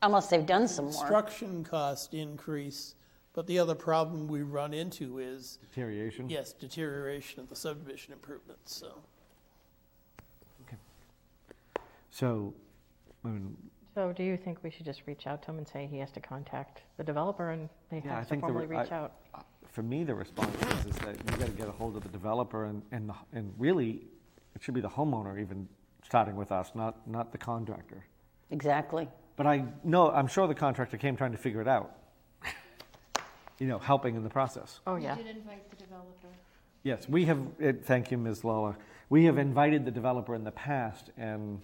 Unless 0.05 0.31
they've 0.31 0.45
done 0.47 0.67
some 0.67 0.87
more. 0.87 0.95
construction 0.95 1.63
cost 1.63 2.13
increase, 2.15 2.97
but 3.35 3.47
the 3.47 3.59
other 3.61 3.75
problem 3.77 4.27
we 4.27 4.43
run 4.43 4.75
into 4.75 5.19
is, 5.21 5.59
Deterioration? 5.71 6.29
yes, 6.29 6.53
deterioration 6.53 7.41
of 7.41 7.49
the 7.49 7.55
subdivision 7.57 8.13
improvements, 8.13 8.75
so. 8.75 9.03
So, 12.15 12.53
I 13.25 13.29
mean, 13.29 13.57
So 13.95 14.13
do 14.13 14.23
you 14.23 14.37
think 14.37 14.59
we 14.63 14.71
should 14.71 14.87
just 14.87 15.03
reach 15.07 15.27
out 15.27 15.43
to 15.43 15.51
him 15.51 15.59
and 15.59 15.69
say 15.69 15.87
he 15.91 15.99
has 15.99 16.11
to 16.13 16.21
contact 16.21 16.83
the 16.97 17.05
developer 17.05 17.51
and 17.51 17.69
they 17.91 17.99
Yeah, 18.05 18.13
I 18.13 18.15
have 18.17 18.25
to 18.25 18.31
think 18.31 18.43
the 18.43 18.47
formally 18.49 18.67
re- 18.67 18.79
reach 18.79 18.93
I- 18.93 18.97
out? 18.97 19.13
for 19.69 19.83
me, 19.83 20.05
the 20.05 20.15
response 20.15 20.55
is, 20.85 20.87
is 20.87 20.97
that 20.99 21.17
you 21.19 21.37
got 21.39 21.47
to 21.47 21.53
get 21.53 21.69
a 21.69 21.73
hold 21.73 21.97
of 21.97 22.03
the 22.03 22.09
developer 22.11 22.67
and, 22.67 22.83
and, 22.91 23.09
the- 23.09 23.15
and 23.33 23.53
really, 23.59 24.03
it 24.55 24.63
should 24.63 24.75
be 24.75 24.81
the 24.81 24.89
homeowner 24.89 25.41
even 25.41 25.69
starting 26.05 26.37
with 26.37 26.53
us, 26.53 26.73
not, 26.75 27.07
not 27.09 27.33
the 27.33 27.39
contractor. 27.39 28.05
Exactly. 28.51 29.09
But 29.37 29.47
I 29.47 29.65
know, 29.85 30.11
I'm 30.11 30.27
sure 30.27 30.47
the 30.47 30.55
contractor 30.55 30.97
came 30.99 31.17
trying 31.17 31.33
to 31.33 31.39
figure 31.39 31.61
it 31.61 31.69
out. 31.69 31.97
You 33.59 33.69
know, 33.69 33.79
helping 33.79 34.17
in 34.17 34.25
the 34.25 34.29
process. 34.31 34.81
Oh, 34.89 34.97
yeah. 34.97 35.17
We 35.17 35.23
did 35.23 35.37
invite 35.37 35.71
the 35.71 35.77
developer. 35.77 36.27
Yes, 36.83 37.09
we 37.09 37.27
have, 37.27 37.39
eh, 37.61 37.73
thank 37.85 38.11
you, 38.11 38.19
Ms. 38.19 38.43
Lola. 38.43 38.77
We 39.09 39.25
have 39.27 39.39
invited 39.39 39.85
the 39.85 39.93
developer 39.93 40.35
in 40.35 40.43
the 40.43 40.51
past 40.51 41.11
and 41.17 41.61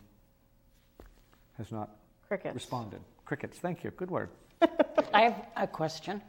has 1.56 1.72
not 1.72 1.96
Crickets. 2.28 2.54
responded. 2.54 3.00
Crickets, 3.24 3.58
thank 3.58 3.82
you, 3.82 3.90
good 3.92 4.10
word. 4.10 4.30
I 5.14 5.22
have 5.22 5.46
a 5.56 5.66
question, 5.66 6.20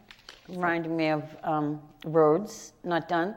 reminding 0.47 0.95
me 0.95 1.09
of 1.09 1.23
um, 1.43 1.81
roads 2.05 2.73
not 2.83 3.09
done. 3.09 3.35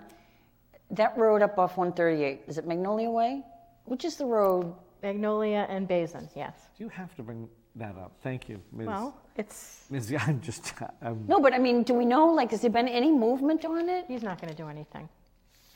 That 0.91 1.17
road 1.17 1.43
up 1.43 1.59
off 1.59 1.77
138, 1.77 2.43
is 2.47 2.59
it 2.59 2.67
Magnolia 2.67 3.11
Way? 3.11 3.43
Which 3.87 4.05
is 4.05 4.17
the 4.17 4.27
road? 4.27 4.75
Magnolia 5.03 5.67
and 5.69 5.89
Basin, 5.89 6.29
yes. 6.37 6.55
Do 6.79 6.85
you 6.85 6.91
have 6.91 7.15
to 7.17 7.23
bring, 7.23 7.49
that 7.77 7.97
up. 7.97 8.13
Thank 8.23 8.49
you, 8.49 8.61
Ms. 8.73 8.87
Well, 8.87 9.17
it's, 9.37 9.87
Ms. 9.91 10.15
I'm 10.27 10.41
just, 10.41 10.75
I'm, 11.01 11.25
No, 11.27 11.41
but 11.41 11.55
I 11.55 11.59
mean, 11.59 11.83
do 11.83 11.95
we 11.95 12.05
know, 12.05 12.27
like, 12.27 12.51
has 12.51 12.61
there 12.61 12.71
been 12.71 12.89
any 12.89 13.11
movement 13.11 13.65
on 13.65 13.89
it? 13.89 14.05
he's 14.09 14.23
not 14.23 14.41
going 14.41 14.51
to 14.51 14.57
do 14.57 14.69
anything. 14.69 15.09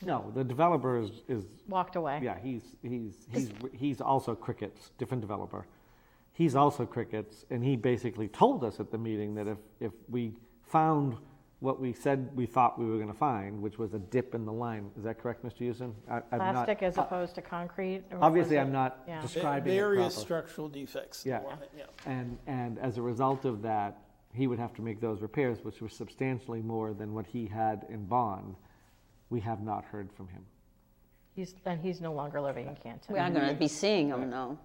no, 0.01 0.31
the 0.35 0.43
developer 0.43 0.99
is, 0.99 1.09
is, 1.27 1.45
Walked 1.67 1.95
away. 1.95 2.19
yeah, 2.21 2.37
he's, 2.41 2.63
he's, 2.83 3.27
he's, 3.31 3.51
he's 3.73 4.01
also 4.01 4.35
Crickets, 4.35 4.91
different 4.97 5.21
developer. 5.21 5.65
He's 6.37 6.55
also 6.55 6.85
Crickets, 6.85 7.45
and 7.49 7.63
he 7.63 7.75
basically 7.75 8.27
told 8.27 8.63
us 8.63 8.79
at 8.79 8.91
the 8.91 8.97
meeting 8.99 9.33
that 9.33 9.47
if, 9.47 9.57
if 9.79 9.91
we 10.07 10.33
found 10.61 11.17
what 11.61 11.81
we 11.81 11.93
said 11.93 12.29
we 12.35 12.45
thought 12.45 12.77
we 12.77 12.85
were 12.85 12.99
gonna 12.99 13.11
find, 13.11 13.59
which 13.59 13.79
was 13.79 13.95
a 13.95 13.97
dip 13.97 14.35
in 14.35 14.45
the 14.45 14.53
line, 14.53 14.91
is 14.95 15.03
that 15.03 15.17
correct, 15.19 15.43
Mr. 15.43 15.57
Houston? 15.57 15.95
I- 16.07 16.21
I'm 16.31 16.37
not- 16.37 16.53
Plastic 16.53 16.83
as 16.83 16.99
uh, 16.99 17.01
opposed 17.01 17.33
to 17.33 17.41
concrete? 17.41 18.03
or 18.11 18.19
Obviously, 18.23 18.55
was 18.57 18.67
I'm 18.67 18.71
not 18.71 18.99
Yeah. 19.07 19.19
describing 19.19 19.73
it 19.73 19.77
Various 19.77 20.13
properly. 20.13 20.25
structural 20.25 20.69
defects. 20.69 21.25
in 21.25 21.31
the 21.31 21.37
Yeah. 21.39 21.43
line, 21.43 21.57
yeah. 21.75 21.83
And, 22.05 22.37
and 22.45 22.77
as 22.77 22.99
a 22.99 23.01
result 23.01 23.43
of 23.43 23.63
that, 23.63 23.97
he 24.31 24.45
would 24.45 24.59
have 24.59 24.75
to 24.75 24.83
make 24.83 25.01
those 25.01 25.23
repairs, 25.23 25.63
which 25.63 25.81
were 25.81 25.89
substantially 25.89 26.61
more 26.61 26.93
than 26.93 27.15
what 27.15 27.25
he 27.25 27.47
had 27.47 27.87
in 27.89 28.05
bond. 28.05 28.55
We 29.31 29.39
have 29.39 29.63
not 29.63 29.85
heard 29.85 30.11
from 30.13 30.27
him. 30.27 30.45
He's, 31.35 31.55
and 31.65 31.81
he's 31.81 31.99
no 31.99 32.13
longer 32.13 32.39
living 32.39 32.67
in 32.67 32.75
Canton. 32.75 33.11
We 33.11 33.17
are 33.19 33.27
not 33.27 33.41
going 33.41 33.53
to 33.55 33.59
be 33.59 33.67
seeing 33.67 34.09
him, 34.09 34.29
though. 34.29 34.59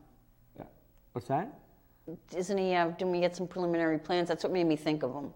Yeah. 1.12 1.14
What's 1.14 1.29
that? 1.29 1.59
Isn't 2.37 2.59
he, 2.59 2.75
uh, 2.75 2.88
didn't 2.88 3.12
we 3.12 3.20
get 3.20 3.37
some 3.37 3.46
preliminary 3.46 3.98
plans? 3.98 4.29
That's 4.29 4.42
what 4.42 4.53
made 4.53 4.66
me 4.66 4.77
think 4.77 5.03
of 5.03 5.14
him. 5.14 5.31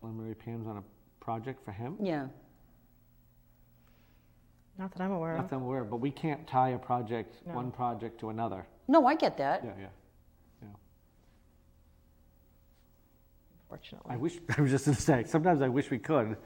Preliminary 0.00 0.34
plans 0.34 0.66
on 0.66 0.78
a 0.78 0.82
project 1.20 1.64
for 1.64 1.72
him? 1.72 1.96
Yeah. 2.00 2.26
Not 4.78 4.92
that 4.92 5.02
I'm 5.02 5.10
aware 5.12 5.34
Not 5.36 5.44
of. 5.44 5.50
that 5.50 5.56
I'm 5.56 5.62
aware, 5.62 5.82
of, 5.82 5.90
but 5.90 5.96
we 6.00 6.10
can't 6.10 6.46
tie 6.46 6.70
a 6.70 6.78
project, 6.78 7.36
No. 7.46 7.54
one 7.54 7.70
project 7.70 8.20
to 8.20 8.30
another. 8.30 8.66
No, 8.88 9.06
I 9.06 9.14
get 9.14 9.36
that. 9.38 9.64
Yeah, 9.64 9.70
yeah. 9.78 9.86
yeah. 10.62 10.68
Fortunately. 13.68 14.12
I 14.12 14.16
wish, 14.16 14.38
I 14.56 14.60
was 14.60 14.70
just 14.70 14.84
gonna 14.84 14.96
say, 14.96 15.24
sometimes 15.24 15.62
I 15.62 15.68
wish 15.68 15.90
we 15.90 15.98
could, 15.98 16.36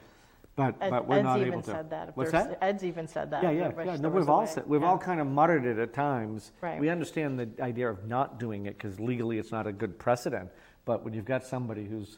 but, 0.55 0.75
Ed- 0.81 0.89
but 0.89 1.07
we're 1.07 1.21
not 1.21 1.37
Ed's 1.39 1.47
able 1.47 1.47
even 1.47 1.61
to. 1.61 1.71
said 1.71 1.89
that. 1.91 2.17
What's 2.17 2.31
that? 2.31 2.57
Ed's 2.61 2.83
even 2.83 3.07
said 3.07 3.31
that. 3.31 3.41
Yeah, 3.43 3.51
yeah, 3.51 3.71
yeah. 3.85 3.95
No, 3.97 4.09
we've 4.09 4.29
all 4.29 4.45
said, 4.45 4.67
we've 4.67 4.81
Yeah. 4.81 4.87
all 4.89 4.97
kind 4.97 5.21
of 5.21 5.27
muttered 5.27 5.65
it 5.65 5.77
at 5.79 5.93
times. 5.93 6.51
Right. 6.61 6.79
We 6.79 6.89
understand 6.89 7.39
the 7.39 7.49
idea 7.63 7.89
of 7.89 8.05
not 8.07 8.39
doing 8.39 8.65
it 8.65 8.77
because 8.77 8.99
legally 8.99 9.37
it's 9.39 9.51
not 9.51 9.65
a 9.67 9.71
good 9.71 9.97
precedent. 9.97 10.49
But 10.85 11.03
when 11.05 11.13
you've 11.13 11.25
got 11.25 11.43
somebody 11.45 11.85
who's 11.85 12.17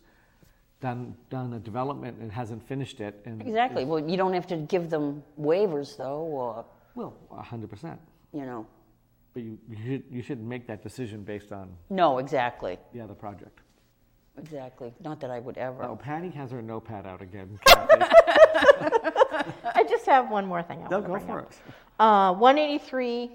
done, 0.82 1.15
done 1.30 1.54
a 1.54 1.60
development 1.60 2.17
and 2.19 2.32
hasn't 2.32 2.67
finished 2.67 3.00
it 3.02 3.22
and. 3.26 3.41
Exactly. 3.41 3.86
Well, 3.86 4.00
you 4.10 4.17
don't 4.17 4.34
have 4.34 4.48
to 4.48 4.58
give 4.58 4.89
them 4.89 5.24
waivers, 5.39 5.96
though, 5.98 6.22
or, 6.22 6.65
Well, 6.96 7.13
a 7.32 7.41
hundred 7.41 7.69
percent. 7.69 8.00
you 8.34 8.46
know. 8.46 8.65
But 9.34 9.43
you, 9.43 9.58
you 9.69 9.78
should, 9.84 10.04
you 10.12 10.22
shouldn't 10.22 10.48
make 10.48 10.67
that 10.67 10.84
decision 10.84 11.24
based 11.24 11.52
on 11.52 11.69
No, 11.89 12.19
exactly. 12.19 12.74
Yeah, 12.93 13.00
the 13.00 13.04
other 13.06 13.13
project. 13.15 13.60
Exactly. 14.38 14.93
Not 15.04 15.19
that 15.22 15.30
I 15.32 15.39
would 15.39 15.58
ever. 15.58 15.84
Oh, 15.84 15.96
Patty 15.96 16.30
has 16.32 16.52
her 16.52 16.62
notepad 16.62 17.06
out 17.06 17.22
again. 17.22 17.60
I 19.76 19.86
just 19.89 20.06
have 20.06 20.30
one 20.30 20.46
more 20.46 20.62
thing 20.63 20.80
I 20.86 20.89
No, 20.89 21.00
want 21.00 21.04
to 21.04 21.08
go 21.08 21.13
bring 21.13 21.26
for 21.28 21.39
up. 21.42 21.52
it. 21.52 21.58
Uh, 22.00 22.34
183 22.34 23.32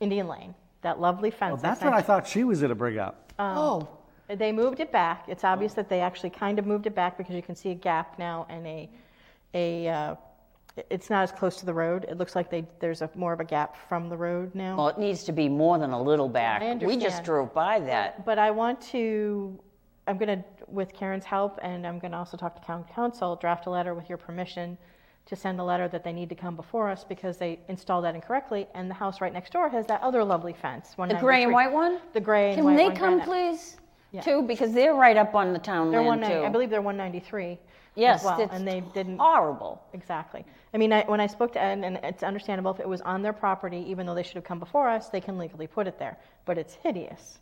Indian 0.00 0.28
Lane, 0.28 0.54
that 0.82 1.00
lovely 1.00 1.30
fence. 1.30 1.52
Well, 1.54 1.62
that's 1.62 1.82
what 1.82 1.92
I 1.92 2.00
thought 2.02 2.26
she 2.26 2.44
was 2.44 2.60
gonna 2.62 2.74
bring 2.74 2.98
up. 2.98 3.32
Oh, 3.38 3.88
They 4.28 4.52
moved 4.52 4.80
it 4.80 4.92
back. 4.92 5.24
It's 5.28 5.44
obvious 5.44 5.74
that 5.74 5.88
they 5.88 6.00
actually 6.00 6.30
kind 6.30 6.58
of 6.58 6.66
moved 6.66 6.86
it 6.86 6.94
back 6.94 7.18
because 7.18 7.34
you 7.34 7.42
can 7.42 7.54
see 7.56 7.70
a 7.70 7.74
gap 7.74 8.18
now 8.18 8.46
and 8.48 8.66
a, 8.66 8.88
a, 9.54 9.88
uh, 9.88 10.14
it's 10.88 11.10
not 11.10 11.22
as 11.24 11.32
close 11.32 11.56
to 11.56 11.66
the 11.66 11.74
road. 11.74 12.04
It 12.08 12.16
looks 12.16 12.36
like 12.36 12.48
they, 12.50 12.64
there's 12.78 13.02
a, 13.02 13.10
more 13.16 13.32
of 13.32 13.40
a 13.40 13.44
gap 13.44 13.76
from 13.88 14.08
the 14.08 14.16
road 14.16 14.54
now. 14.54 14.76
well, 14.76 14.88
it 14.88 14.98
needs 14.98 15.24
to 15.24 15.32
be 15.32 15.48
more 15.48 15.78
than 15.78 15.90
a 15.90 16.00
little 16.00 16.28
back. 16.28 16.62
I 16.62 16.74
We 16.74 16.96
just 16.96 17.24
drove 17.24 17.52
by 17.52 17.80
that. 17.80 18.24
But 18.24 18.38
I 18.38 18.50
want 18.52 18.80
to, 18.92 19.58
I'm 20.06 20.18
going 20.18 20.38
to, 20.38 20.44
with 20.66 20.92
Karen's 20.92 21.24
help, 21.24 21.58
and 21.62 21.86
I'm 21.86 21.98
going 21.98 22.12
to 22.12 22.18
also 22.18 22.36
talk 22.36 22.58
to 22.60 22.66
town 22.66 22.84
council, 22.92 23.36
draft 23.36 23.66
a 23.66 23.70
letter 23.70 23.94
with 23.94 24.08
your 24.08 24.18
permission 24.18 24.76
to 25.26 25.36
send 25.36 25.60
a 25.60 25.64
letter 25.64 25.86
that 25.88 26.02
they 26.02 26.12
need 26.12 26.28
to 26.28 26.34
come 26.34 26.56
before 26.56 26.88
us 26.88 27.04
because 27.04 27.36
they 27.36 27.60
installed 27.68 28.04
that 28.04 28.14
incorrectly, 28.14 28.66
and 28.74 28.90
the 28.90 28.94
house 28.94 29.20
right 29.20 29.32
next 29.32 29.52
door 29.52 29.68
has 29.68 29.86
that 29.86 30.00
other 30.02 30.24
lovely 30.24 30.52
fence. 30.52 30.94
The 30.96 31.14
gray 31.20 31.44
and 31.44 31.52
white 31.52 31.70
one? 31.70 32.00
The 32.12 32.20
gray 32.20 32.48
and 32.48 32.56
Can 32.56 32.64
white 32.64 32.76
they 32.76 32.86
one, 32.86 32.96
come, 32.96 33.14
granite. 33.18 33.26
please? 33.26 33.76
Yeah. 34.12 34.22
Too, 34.22 34.42
because 34.42 34.72
they're 34.72 34.94
right 34.94 35.16
up 35.16 35.36
on 35.36 35.52
the 35.52 35.58
town 35.60 35.82
line. 35.86 35.90
They're 35.92 36.00
land, 36.00 36.22
190, 36.22 36.44
I 36.44 36.48
too. 36.48 36.52
believe 36.52 36.70
they're 36.70 36.82
193 36.82 37.58
Yes, 37.94 38.20
as 38.20 38.24
well, 38.24 38.40
it's 38.40 38.52
and 38.54 38.66
they 38.66 38.80
didn't. 38.94 39.18
Horrible. 39.18 39.80
Exactly. 39.92 40.44
I 40.74 40.78
mean, 40.78 40.92
I, 40.92 41.04
when 41.06 41.20
I 41.20 41.26
spoke 41.26 41.52
to 41.52 41.62
Ed, 41.62 41.84
and 41.84 41.96
it's 42.02 42.22
understandable 42.22 42.72
if 42.72 42.80
it 42.80 42.88
was 42.88 43.00
on 43.02 43.22
their 43.22 43.32
property, 43.32 43.84
even 43.88 44.06
though 44.06 44.14
they 44.14 44.22
should 44.22 44.36
have 44.36 44.44
come 44.44 44.58
before 44.58 44.88
us, 44.88 45.08
they 45.10 45.20
can 45.20 45.38
legally 45.38 45.66
put 45.66 45.86
it 45.86 45.98
there. 45.98 46.18
But 46.44 46.56
it's 46.58 46.74
hideous. 46.74 47.38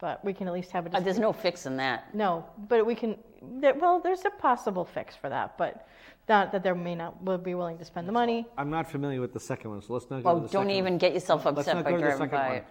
But 0.00 0.24
we 0.24 0.32
can 0.32 0.48
at 0.48 0.54
least 0.54 0.70
have 0.72 0.86
a 0.86 0.88
Uh, 0.96 1.00
There's 1.00 1.16
dis- 1.16 1.20
no 1.20 1.32
fixing 1.32 1.76
that. 1.76 2.14
no, 2.14 2.44
but 2.68 2.86
we 2.86 2.94
can. 2.94 3.18
There, 3.42 3.74
well, 3.74 4.00
there's 4.00 4.24
a 4.24 4.30
possible 4.30 4.84
fix 4.84 5.14
for 5.14 5.28
that, 5.28 5.56
but 5.58 5.86
not 6.28 6.52
that 6.52 6.62
they 6.62 6.72
may 6.72 6.94
not 6.94 7.22
will 7.22 7.38
be 7.38 7.54
willing 7.54 7.78
to 7.78 7.84
spend 7.84 8.08
the 8.08 8.12
money. 8.12 8.46
I'm 8.56 8.70
not 8.70 8.90
familiar 8.90 9.20
with 9.20 9.32
the 9.32 9.40
second 9.40 9.70
one, 9.70 9.82
so 9.82 9.92
let's 9.94 10.08
not 10.10 10.22
go 10.22 10.28
Well, 10.28 10.34
to 10.36 10.40
the 10.42 10.48
second 10.48 10.60
don't 10.60 10.66
one. 10.68 10.76
even 10.76 10.98
get 10.98 11.12
yourself 11.14 11.44
Let's 11.44 11.58
upset 11.60 11.76
not 11.76 11.84
by 11.84 11.90
go 11.92 11.96
to 11.96 12.02
driving 12.02 12.28
by 12.28 12.48
one. 12.48 12.56
it. 12.58 12.64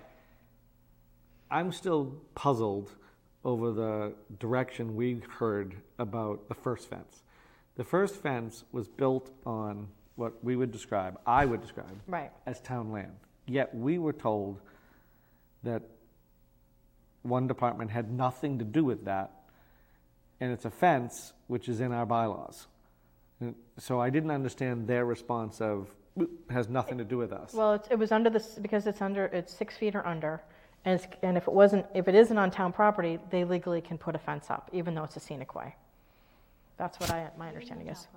I'm 1.52 1.72
still 1.72 2.14
puzzled 2.36 2.92
over 3.44 3.72
the 3.72 4.14
direction 4.40 4.96
we 4.96 5.22
heard 5.40 5.76
about 5.98 6.48
the 6.50 6.56
first 6.56 6.90
fence. 6.90 7.24
The 7.76 7.84
first 7.84 8.16
fence 8.18 8.64
was 8.72 8.88
built 8.88 9.32
on 9.46 9.88
what 10.16 10.44
we 10.44 10.56
would 10.56 10.72
describe, 10.72 11.20
I 11.26 11.46
would 11.46 11.62
describe, 11.62 11.98
Right. 12.08 12.32
as 12.46 12.60
town 12.62 12.92
land. 12.92 13.16
Yet 13.48 13.74
we 13.74 13.98
were 13.98 14.14
told 14.14 14.60
that 15.64 15.82
one 17.30 17.48
department 17.48 17.92
had 17.92 18.12
nothing 18.12 18.60
to 18.60 18.66
do 18.66 18.84
with 18.84 19.06
that, 19.06 19.32
and 20.40 20.52
it's 20.52 20.66
a 20.66 20.72
fence 20.72 21.34
which 21.48 21.70
is 21.70 21.80
in 21.80 21.92
our 21.92 22.06
bylaws. 22.06 22.68
And 23.40 23.56
So 23.78 24.00
I 24.00 24.10
didn't 24.10 24.32
understand 24.32 24.88
their 24.88 25.06
response 25.06 25.62
of, 25.62 25.88
has 26.50 26.68
nothing 26.68 26.98
to 26.98 27.06
do 27.06 27.18
with 27.18 27.32
us. 27.32 27.54
Well, 27.54 27.74
it's, 27.74 27.88
it 27.90 27.98
was 27.98 28.12
under 28.12 28.30
this 28.30 28.60
because 28.62 28.88
it's 28.88 29.02
under 29.02 29.26
it's 29.26 29.54
six 29.54 29.78
feet 29.78 29.96
or 29.96 30.06
under, 30.06 30.42
and 30.84 31.00
it's, 31.00 31.08
and 31.22 31.38
if 31.38 31.48
it 31.48 31.54
wasn't 31.54 31.86
if 31.94 32.08
it 32.08 32.16
isn't 32.16 32.38
on 32.38 32.52
town 32.52 32.74
property, 32.74 33.20
they 33.30 33.44
legally 33.46 33.82
can 33.82 33.98
put 33.98 34.16
a 34.16 34.20
fence 34.20 34.50
up, 34.50 34.70
even 34.74 34.96
though 34.96 35.04
it's 35.04 35.16
a 35.16 35.20
scenic 35.20 35.56
way. 35.56 35.76
That's 36.78 37.00
what 37.00 37.12
I 37.12 37.30
my 37.38 37.48
understanding 37.48 37.88
is. 37.88 38.08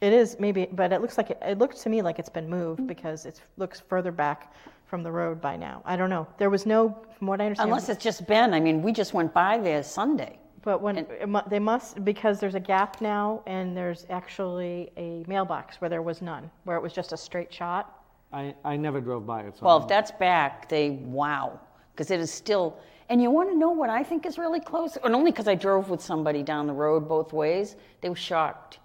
It 0.00 0.12
is 0.12 0.36
maybe, 0.38 0.68
but 0.72 0.92
it 0.92 1.00
looks 1.00 1.18
like 1.18 1.30
it, 1.30 1.38
it 1.42 1.58
looks 1.58 1.82
to 1.82 1.88
me 1.88 2.02
like 2.02 2.18
it's 2.18 2.28
been 2.28 2.48
moved 2.48 2.86
because 2.86 3.26
it 3.26 3.42
looks 3.56 3.80
further 3.80 4.12
back 4.12 4.54
from 4.86 5.02
the 5.02 5.10
road 5.10 5.40
by 5.40 5.56
now. 5.56 5.82
I 5.84 5.96
don't 5.96 6.08
know. 6.08 6.26
There 6.38 6.50
was 6.50 6.66
no, 6.66 6.96
from 7.18 7.26
what 7.26 7.40
I 7.40 7.46
understand. 7.46 7.70
Unless 7.70 7.88
it's 7.88 8.02
just 8.02 8.26
been, 8.26 8.54
I 8.54 8.60
mean, 8.60 8.80
we 8.82 8.92
just 8.92 9.12
went 9.12 9.34
by 9.34 9.58
there 9.58 9.82
Sunday. 9.82 10.38
But 10.62 10.80
when, 10.82 10.98
it 10.98 11.28
mu- 11.28 11.40
they 11.48 11.58
must, 11.58 12.04
because 12.04 12.38
there's 12.40 12.54
a 12.54 12.60
gap 12.60 13.00
now, 13.00 13.42
and 13.46 13.76
there's 13.76 14.06
actually 14.10 14.90
a 14.96 15.24
mailbox 15.26 15.80
where 15.80 15.88
there 15.88 16.02
was 16.02 16.22
none, 16.22 16.50
where 16.64 16.76
it 16.76 16.82
was 16.82 16.92
just 16.92 17.12
a 17.12 17.16
straight 17.16 17.52
shot. 17.52 18.04
I, 18.32 18.54
I 18.64 18.76
never 18.76 19.00
drove 19.00 19.26
by 19.26 19.42
it, 19.42 19.56
so. 19.56 19.66
Well, 19.66 19.78
if 19.82 19.88
that's 19.88 20.10
back, 20.10 20.68
they, 20.68 20.90
wow, 20.90 21.58
because 21.92 22.10
it 22.10 22.20
is 22.20 22.32
still, 22.32 22.78
and 23.08 23.22
you 23.22 23.30
want 23.30 23.50
to 23.50 23.56
know 23.56 23.70
what 23.70 23.90
I 23.90 24.02
think 24.02 24.26
is 24.26 24.36
really 24.38 24.60
close? 24.60 24.96
And 25.02 25.14
only 25.14 25.30
because 25.30 25.48
I 25.48 25.54
drove 25.54 25.90
with 25.90 26.02
somebody 26.02 26.42
down 26.42 26.66
the 26.66 26.72
road 26.72 27.08
both 27.08 27.32
ways, 27.32 27.76
they 28.00 28.08
were 28.08 28.16
shocked. 28.16 28.78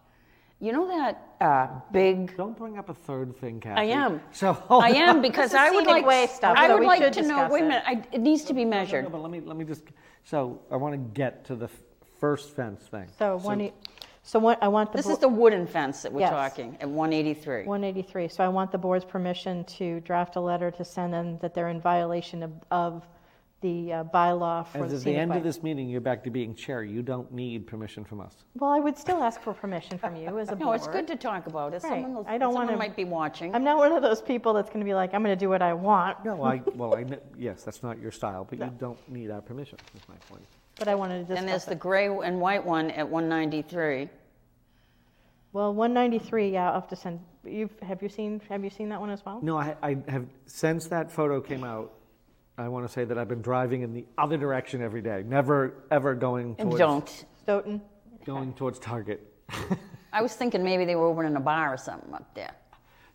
You 0.63 0.71
know 0.71 0.87
that 0.87 1.35
uh, 1.41 1.67
big, 1.91 2.37
Don't 2.37 2.57
bring 2.57 2.77
up 2.77 2.87
a 2.87 2.93
third 2.93 3.35
thing, 3.35 3.59
Kathy. 3.59 3.81
I 3.81 3.83
am. 3.83 4.21
So. 4.31 4.57
I 4.69 4.91
am, 4.91 5.21
because 5.29 5.53
I 5.53 5.69
would 5.69 5.85
like, 5.85 6.05
way 6.05 6.25
stuff, 6.27 6.55
I 6.57 6.73
would 6.73 6.83
like 6.85 6.99
to 6.99 7.21
know, 7.21 7.27
discuss 7.27 7.51
wait 7.51 7.63
a 7.63 7.67
minute, 7.67 7.83
I- 7.85 8.03
it 8.13 8.21
needs 8.21 8.45
to 8.45 8.53
be 8.53 8.63
measured. 8.63 9.03
No, 9.03 9.09
measured. 9.09 9.11
but 9.11 9.21
let 9.23 9.31
me, 9.31 9.41
let 9.41 9.57
me 9.57 9.65
just, 9.65 9.83
so 10.23 10.61
I 10.71 10.77
want 10.77 10.93
to 10.93 11.19
get 11.19 11.43
to 11.47 11.57
the 11.57 11.65
f- 11.65 11.81
first 12.17 12.55
fence 12.55 12.81
thing. 12.83 13.09
So 13.19 13.35
one, 13.39 13.59
e- 13.59 13.73
so 14.21 14.39
what, 14.39 14.63
I 14.63 14.69
want 14.69 14.93
the. 14.93 14.99
This 14.99 15.07
bo- 15.07 15.11
is 15.11 15.17
the 15.17 15.27
wooden 15.27 15.67
fence 15.67 16.01
that 16.03 16.13
we're 16.13 16.21
Yes. 16.21 16.29
talking, 16.29 16.77
at 16.79 16.87
183. 16.87 17.65
183. 17.65 18.29
So 18.29 18.41
I 18.41 18.47
want 18.47 18.71
the 18.71 18.77
board's 18.77 19.03
permission 19.03 19.65
to 19.65 19.99
draft 19.99 20.37
a 20.37 20.39
letter 20.39 20.71
to 20.71 20.85
send 20.85 21.11
them 21.13 21.39
that 21.39 21.53
they're 21.53 21.67
in 21.67 21.81
violation 21.81 22.41
of, 22.41 22.53
of 22.71 23.05
the 23.63 23.93
uh, 23.93 24.03
bylaw 24.03 24.67
for 24.67 24.79
As 24.79 24.81
the 24.81 24.83
at 24.83 24.89
the 24.91 24.99
scenic 24.99 25.19
end 25.19 25.31
way. 25.31 25.37
of 25.37 25.43
this 25.43 25.63
meeting, 25.63 25.89
you're 25.89 26.01
back 26.01 26.23
to 26.25 26.29
being 26.29 26.53
chair. 26.53 26.83
You 26.83 27.01
don't 27.01 27.31
need 27.31 27.65
permission 27.65 28.03
from 28.03 28.19
us. 28.21 28.35
Well, 28.55 28.69
I 28.69 28.79
would 28.79 28.97
still 28.97 29.23
ask 29.23 29.41
for 29.41 29.53
permission 29.53 29.97
from 29.97 30.15
you 30.17 30.37
as 30.37 30.49
a 30.49 30.55
board. 30.55 30.59
No, 30.67 30.73
it's 30.73 30.87
good 30.87 31.07
to 31.07 31.15
talk 31.15 31.47
about 31.47 31.73
it. 31.73 31.81
Right. 31.81 31.93
Someone, 31.93 32.13
will- 32.13 32.25
I 32.27 32.37
don't 32.37 32.51
someone 32.53 32.67
wanna- 32.67 32.77
might 32.77 32.95
be 32.95 33.05
watching. 33.05 33.55
I'm 33.55 33.63
not 33.63 33.77
one 33.77 33.93
of 33.93 34.01
those 34.03 34.21
people 34.21 34.53
that's 34.53 34.69
going 34.69 34.81
to 34.81 34.85
be 34.85 34.93
like, 34.93 35.13
I'm 35.13 35.23
going 35.23 35.35
to 35.35 35.39
do 35.39 35.49
what 35.49 35.61
I 35.61 35.73
want. 35.73 36.23
No, 36.25 36.43
I, 36.43 36.61
well, 36.75 36.93
I, 36.93 37.03
kn- 37.05 37.21
yes, 37.37 37.63
that's 37.63 37.81
not 37.81 37.99
your 37.99 38.11
style, 38.11 38.45
but 38.47 38.59
you 38.59 38.69
don't 38.77 38.99
need 39.09 39.31
our 39.31 39.41
permission, 39.41 39.79
is 39.95 40.07
my 40.09 40.15
point. 40.29 40.43
But 40.77 40.89
I 40.89 40.95
wanted 40.95 41.19
to 41.19 41.19
discuss 41.23 41.39
And 41.39 41.47
there's 41.47 41.63
it. 41.63 41.69
the 41.69 41.75
gray 41.75 42.07
and 42.07 42.41
white 42.41 42.65
one 42.65 42.91
at 42.91 43.07
193. 43.07 44.09
Well, 45.53 45.73
193, 45.73 46.49
yeah, 46.51 46.67
I'll 46.67 46.73
have 46.81 46.87
to 46.89 46.95
send, 46.95 47.19
you've, 47.45 47.77
have 47.81 48.01
you 48.03 48.09
seen, 48.09 48.41
have 48.49 48.63
you 48.63 48.69
seen 48.69 48.89
that 48.89 48.99
one 48.99 49.09
as 49.11 49.23
well? 49.25 49.39
No, 49.41 49.57
I, 49.57 49.75
I 49.81 49.97
have, 50.09 50.25
since 50.47 50.87
that 50.87 51.11
photo 51.11 51.39
came 51.39 51.63
out, 51.63 51.93
I 52.57 52.67
want 52.67 52.85
to 52.85 52.91
say 52.91 53.03
that 53.03 53.17
I've 53.17 53.27
been 53.27 53.41
driving 53.41 53.81
in 53.81 53.93
the 53.93 54.05
other 54.17 54.37
direction 54.37 54.81
every 54.81 55.01
day, 55.01 55.23
never, 55.25 55.73
ever 55.89 56.13
going 56.13 56.55
And 56.59 56.69
towards. 56.69 56.77
don't. 56.77 57.25
Stoughton? 57.41 57.81
Going 58.25 58.53
towards 58.53 58.79
Target. 58.79 59.21
I 60.13 60.21
was 60.21 60.33
thinking 60.35 60.63
maybe 60.63 60.85
they 60.85 60.95
were 60.95 61.07
opening 61.07 61.35
a 61.35 61.39
bar 61.39 61.73
or 61.73 61.77
something 61.77 62.13
up 62.13 62.33
there. 62.35 62.53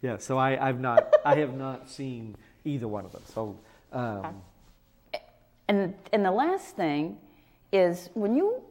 Yeah, 0.03 0.19
so 0.19 0.39
I, 0.39 0.69
I've 0.69 0.81
not, 0.81 1.15
I 1.25 1.37
have 1.37 1.55
not 1.55 1.89
seen 1.89 2.37
either 2.65 2.89
one 2.89 3.05
of 3.05 3.13
them, 3.13 3.23
so, 3.27 3.59
um, 3.93 4.43
And, 5.69 5.95
and 6.13 6.25
the 6.25 6.31
last 6.31 6.77
thing 6.77 7.19
is 7.73 8.11
when 8.15 8.35
you, 8.35 8.63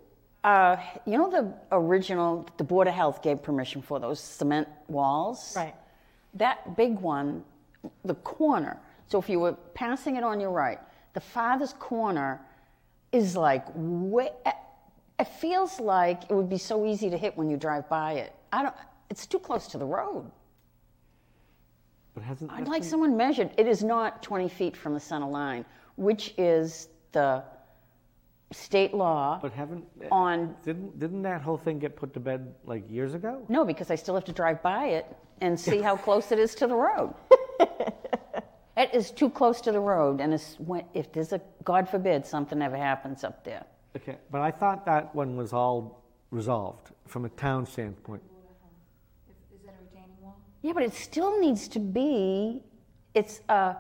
uh, 0.44 0.78
you 1.06 1.18
know, 1.18 1.30
the 1.30 1.54
original, 1.72 2.48
the 2.58 2.64
Board 2.64 2.88
of 2.88 2.94
Health 2.94 3.22
gave 3.22 3.42
permission 3.42 3.82
for 3.82 4.00
those 4.00 4.20
cement 4.20 4.68
walls? 4.88 5.54
Right. 5.56 5.76
That 6.36 6.76
big 6.76 7.00
one, 7.00 7.44
the 8.04 8.16
corner, 8.16 8.78
so 9.08 9.20
if 9.20 9.30
you 9.30 9.40
were 9.40 9.54
passing 9.74 10.16
it 10.18 10.24
on 10.24 10.40
your 10.40 10.52
right, 10.52 10.80
the 11.14 11.20
farthest 11.20 11.80
corner 11.80 12.42
is 13.12 13.36
like 13.36 13.66
way, 13.74 14.30
it 15.20 15.28
feels 15.28 15.80
like 15.80 16.24
it 16.30 16.34
would 16.34 16.50
be 16.50 16.58
so 16.58 16.86
easy 16.86 17.10
to 17.10 17.18
hit 17.18 17.36
when 17.38 17.50
you 17.50 17.58
drive 17.58 17.88
by 17.90 18.14
it. 18.14 18.34
I 18.52 18.64
don't, 18.64 18.76
it's 19.10 19.26
too 19.26 19.40
close 19.40 19.68
to 19.70 19.78
the 19.78 19.86
road. 19.86 20.30
But 22.14 22.24
hasn't 22.24 22.52
I'd 22.52 22.68
like 22.68 22.82
been- 22.82 22.90
someone 22.90 23.16
measured. 23.18 23.52
It 23.58 23.68
is 23.68 23.84
not 23.84 24.22
20 24.24 24.50
feet 24.50 24.76
from 24.76 24.94
the 24.94 25.00
center 25.00 25.28
line, 25.28 25.66
which 25.96 26.34
is 26.38 26.90
the 27.14 27.44
state 28.52 28.94
law 28.94 29.40
But 29.42 29.52
haven't, 29.54 29.86
eh, 30.02 30.08
on, 30.12 30.56
didn't, 30.64 31.00
didn't 31.00 31.22
that 31.24 31.42
whole 31.42 31.58
thing 31.58 31.80
get 31.80 31.96
put 31.96 32.14
to 32.14 32.20
bed 32.20 32.54
like 32.66 32.90
years 32.90 33.14
ago? 33.14 33.46
no, 33.50 33.66
because 33.66 33.90
I 33.92 33.96
still 33.96 34.16
have 34.16 34.26
to 34.26 34.32
drive 34.32 34.62
by 34.62 34.86
it 34.88 35.06
and 35.42 35.60
see 35.60 35.82
how 35.82 35.96
close 35.98 36.32
it 36.32 36.40
is 36.40 36.56
to 36.56 36.68
the 36.68 36.76
road. 36.76 37.14
It 38.78 38.94
is 38.94 39.10
too 39.10 39.30
close 39.30 39.60
to 39.62 39.72
the 39.72 39.80
road, 39.80 40.22
and 40.22 40.34
it's, 40.34 40.56
when- 40.60 40.86
if 40.94 41.12
there's 41.12 41.34
a, 41.34 41.42
God 41.64 41.90
forbid, 41.90 42.26
something 42.26 42.62
ever 42.62 42.78
happens 42.78 43.24
up 43.24 43.44
there. 43.44 43.64
Okay, 43.96 44.18
but 44.30 44.42
I 44.42 44.52
thought 44.52 44.86
that 44.86 45.14
one 45.16 45.36
was 45.36 45.52
all 45.52 46.04
resolved 46.30 46.92
from 47.08 47.26
a 47.26 47.30
town 47.30 47.66
standpoint. 47.66 48.22
Is 49.52 49.62
that 49.66 49.74
a 49.74 49.84
retaining 49.84 50.16
wall? 50.22 50.36
Yeah, 50.62 50.74
but 50.74 50.84
it 50.84 50.94
still 50.94 51.40
needs 51.40 51.68
to 51.70 51.80
be, 51.80 52.62
it's 53.16 53.42
a, 53.50 53.78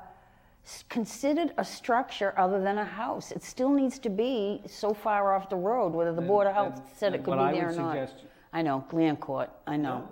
considered 0.89 1.53
a 1.59 1.63
structure 1.63 2.33
other 2.35 2.59
than 2.59 2.79
a 2.79 2.85
house. 2.85 3.31
It 3.31 3.43
still 3.43 3.69
needs 3.69 3.99
to 3.99 4.09
be 4.09 4.63
so 4.65 4.95
far 4.95 5.35
off 5.35 5.47
the 5.49 5.55
road, 5.57 5.93
whether 5.93 6.13
the 6.13 6.21
Board 6.23 6.47
of 6.47 6.55
Health 6.55 6.75
then- 6.75 6.83
said 6.95 7.13
it 7.13 7.17
then 7.17 7.25
could 7.25 7.29
what 7.37 7.39
I 7.39 7.51
be 7.51 7.57
there 7.59 7.67
or 7.67 7.69
would 7.69 7.77
not. 7.77 7.93
suggest- 8.09 8.25
I 8.51 8.63
know, 8.63 8.83
Glencourt, 8.89 9.49
I 9.67 9.77
know. 9.77 10.07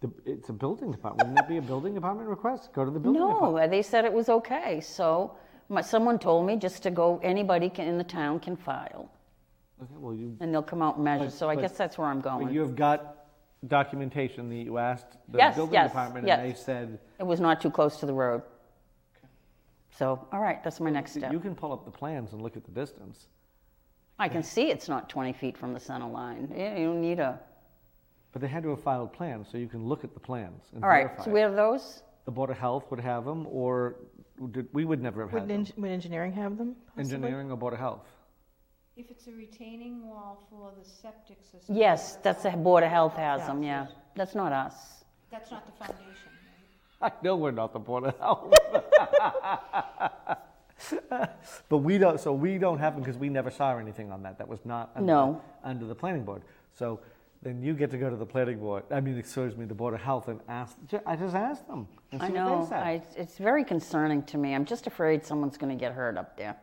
The, 0.00 0.10
it's 0.24 0.48
a 0.48 0.52
building 0.52 0.90
department. 0.90 1.28
Wouldn't 1.28 1.36
that 1.36 1.48
be 1.48 1.58
a 1.58 1.62
building 1.62 1.94
department 1.94 2.28
request? 2.28 2.72
Go 2.72 2.84
to 2.86 2.90
the 2.90 2.98
building 2.98 3.20
department. 3.20 3.54
No, 3.54 3.68
they 3.68 3.82
said 3.82 4.04
it 4.06 4.12
was 4.12 4.30
okay, 4.30 4.80
so 4.80 5.36
my, 5.68 5.82
someone 5.82 6.18
told 6.18 6.46
me 6.46 6.56
just 6.56 6.82
to 6.84 6.90
go, 6.90 7.20
anybody 7.22 7.68
can, 7.68 7.86
in 7.86 7.98
the 7.98 8.04
town 8.04 8.40
can 8.40 8.56
file, 8.56 9.10
Okay, 9.82 9.94
well, 9.98 10.14
you, 10.14 10.36
and 10.40 10.52
they'll 10.52 10.62
come 10.62 10.80
out 10.82 10.96
and 10.96 11.04
measure, 11.04 11.24
But- 11.24 11.32
so 11.32 11.48
I 11.50 11.54
but- 11.54 11.62
guess 11.62 11.72
that's 11.72 11.98
where 11.98 12.08
I'm 12.08 12.20
but 12.20 12.38
going. 12.38 12.54
you 12.54 12.60
have 12.60 12.76
got 12.76 13.16
documentation 13.66 14.48
that 14.48 14.54
you 14.56 14.78
asked 14.78 15.18
the 15.28 15.36
Yes, 15.38 15.54
building 15.54 15.74
yes, 15.74 15.90
department, 15.90 16.26
yes. 16.26 16.38
and 16.38 16.48
they 16.50 16.54
said 16.54 16.98
It 17.18 17.26
was 17.26 17.40
not 17.40 17.60
too 17.60 17.70
close 17.70 17.98
to 18.00 18.06
the 18.06 18.14
road. 18.14 18.42
So, 19.90 20.26
all 20.32 20.40
right, 20.40 20.62
that's 20.64 20.80
my 20.80 20.88
next 20.88 21.12
step. 21.12 21.30
you 21.30 21.40
can 21.40 21.54
pull 21.54 21.72
up 21.72 21.84
the 21.84 21.90
plans 21.90 22.32
and 22.32 22.40
look 22.40 22.56
at 22.56 22.64
the 22.64 22.70
distance. 22.70 23.28
I 24.18 24.28
can 24.30 24.42
see 24.42 24.70
it's 24.70 24.88
not 24.88 25.08
20 25.10 25.34
feet 25.34 25.58
from 25.58 25.74
the 25.74 25.80
center 25.80 26.06
line. 26.08 26.50
Yeah, 26.56 26.76
you 26.78 26.86
don't 26.86 27.00
need 27.02 27.20
a, 27.20 27.38
But 28.32 28.42
they 28.42 28.48
had 28.48 28.62
to 28.62 28.70
have 28.70 28.82
filed 28.82 29.12
plans, 29.12 29.48
so 29.50 29.58
you 29.58 29.66
can 29.66 29.84
look 29.86 30.04
at 30.04 30.14
the 30.14 30.20
plans 30.20 30.62
and 30.74 30.84
all 30.84 30.90
right, 30.90 31.06
verify. 31.06 31.24
so 31.24 31.30
it. 31.30 31.34
we 31.34 31.40
have 31.40 31.54
those? 31.54 32.02
the 32.26 32.30
board 32.30 32.50
of 32.50 32.58
health 32.58 32.84
would 32.90 33.00
have 33.00 33.24
them, 33.24 33.46
or 33.50 33.96
did, 34.52 34.68
we 34.72 34.84
would 34.84 35.02
never 35.02 35.22
have 35.22 35.32
Would, 35.32 35.40
had 35.42 35.48
them. 35.48 35.66
eng- 35.66 35.82
would 35.82 35.90
engineering 35.90 36.32
have 36.34 36.56
them? 36.58 36.76
possibly? 36.94 37.02
Engineering 37.16 37.50
or 37.50 37.56
board 37.56 37.72
of 37.72 37.80
health. 37.80 38.06
If 38.96 39.10
it's 39.10 39.26
a 39.26 39.32
retaining 39.32 40.06
wall 40.06 40.46
for 40.50 40.70
the 40.78 40.84
septic 40.88 41.38
system. 41.50 41.74
Yes, 41.74 42.16
that's 42.16 42.42
the 42.42 42.50
Board 42.50 42.84
of 42.84 42.90
Health 42.90 43.14
has 43.16 43.46
them, 43.46 43.62
yeah. 43.62 43.86
That's 44.14 44.34
not 44.34 44.52
us. 44.52 45.04
That's 45.30 45.50
not 45.50 45.64
the 45.66 45.72
foundation, 45.84 46.30
right? 47.00 47.12
I 47.20 47.24
know 47.24 47.36
we're 47.36 47.50
not 47.52 47.72
the 47.72 47.78
board 47.78 48.04
of 48.04 48.18
health. 48.18 48.52
but 51.68 51.78
we 51.78 51.98
don't. 51.98 52.20
So 52.20 52.32
we 52.32 52.58
don't 52.58 52.78
have 52.78 52.94
them 52.94 53.02
because 53.02 53.18
we 53.18 53.28
never 53.28 53.50
saw 53.50 53.76
anything 53.78 54.10
on 54.12 54.22
that. 54.24 54.38
That 54.38 54.48
was 54.48 54.60
not 54.64 54.90
under, 54.94 55.06
No. 55.06 55.42
under 55.64 55.86
the 55.86 55.94
planning 55.94 56.24
board. 56.24 56.42
So 56.74 57.00
then 57.42 57.62
you 57.62 57.72
get 57.74 57.90
to 57.90 57.96
go 57.98 58.10
to 58.10 58.16
the 58.16 58.26
planning 58.26 58.58
board. 58.58 58.84
I 58.90 59.00
mean, 59.00 59.16
excuse 59.16 59.56
me, 59.56 59.64
the 59.64 59.74
board 59.74 59.94
of 59.94 60.00
health 60.00 60.28
and 60.28 60.40
ask. 60.48 60.76
I 61.06 61.16
just 61.16 61.34
asked 61.34 61.66
them. 61.66 61.88
And 62.12 62.22
I 62.22 62.28
know, 62.28 62.58
What 62.58 62.62
they 62.64 62.68
said. 62.68 62.82
I, 62.82 63.02
it's 63.16 63.38
very 63.38 63.64
concerning 63.64 64.22
to 64.24 64.36
me. 64.38 64.54
I'm 64.54 64.64
just 64.66 64.86
afraid 64.86 65.24
someone's 65.24 65.56
gonna 65.56 65.74
get 65.76 65.92
hurt 65.92 66.18
up 66.18 66.36
there. 66.36 66.56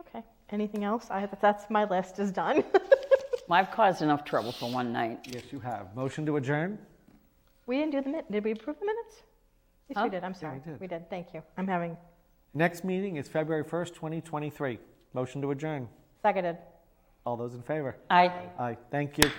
Okay, 0.00 0.22
anything 0.50 0.82
else? 0.84 1.06
I, 1.10 1.28
that's, 1.40 1.70
my 1.70 1.84
list 1.84 2.18
is 2.18 2.30
done. 2.30 2.64
Well, 3.48 3.58
I've 3.58 3.72
caused 3.72 4.02
enough 4.02 4.24
trouble 4.24 4.52
for 4.52 4.70
one 4.70 4.92
night. 4.92 5.26
Yes, 5.28 5.42
you 5.50 5.58
have. 5.60 5.94
Motion 5.96 6.24
to 6.26 6.36
adjourn. 6.36 6.78
We 7.66 7.76
didn't 7.76 7.90
do 7.90 8.00
the 8.00 8.08
min, 8.08 8.22
did 8.30 8.44
we 8.44 8.52
approve 8.52 8.78
the 8.78 8.86
minutes? 8.86 9.22
Yes, 9.88 9.98
Huh? 9.98 10.04
we 10.04 10.10
did, 10.10 10.22
I'm 10.22 10.32
sorry. 10.32 10.62
we 10.64 10.70
did. 10.72 10.80
We 10.80 10.86
did, 10.86 11.10
thank 11.10 11.34
you. 11.34 11.42
I'm 11.58 11.66
having, 11.66 11.96
Next 12.54 12.84
meeting 12.84 13.16
is 13.16 13.26
February 13.26 13.64
1st, 13.64 13.88
2023. 13.94 14.78
Motion 15.12 15.42
to 15.42 15.50
adjourn. 15.50 15.88
Seconded. 16.22 16.56
All 17.26 17.36
those 17.36 17.54
in 17.54 17.62
favor? 17.62 17.96
I, 18.10 18.26
Aye. 18.58 18.76
Thank 18.90 19.18
you. 19.18 19.30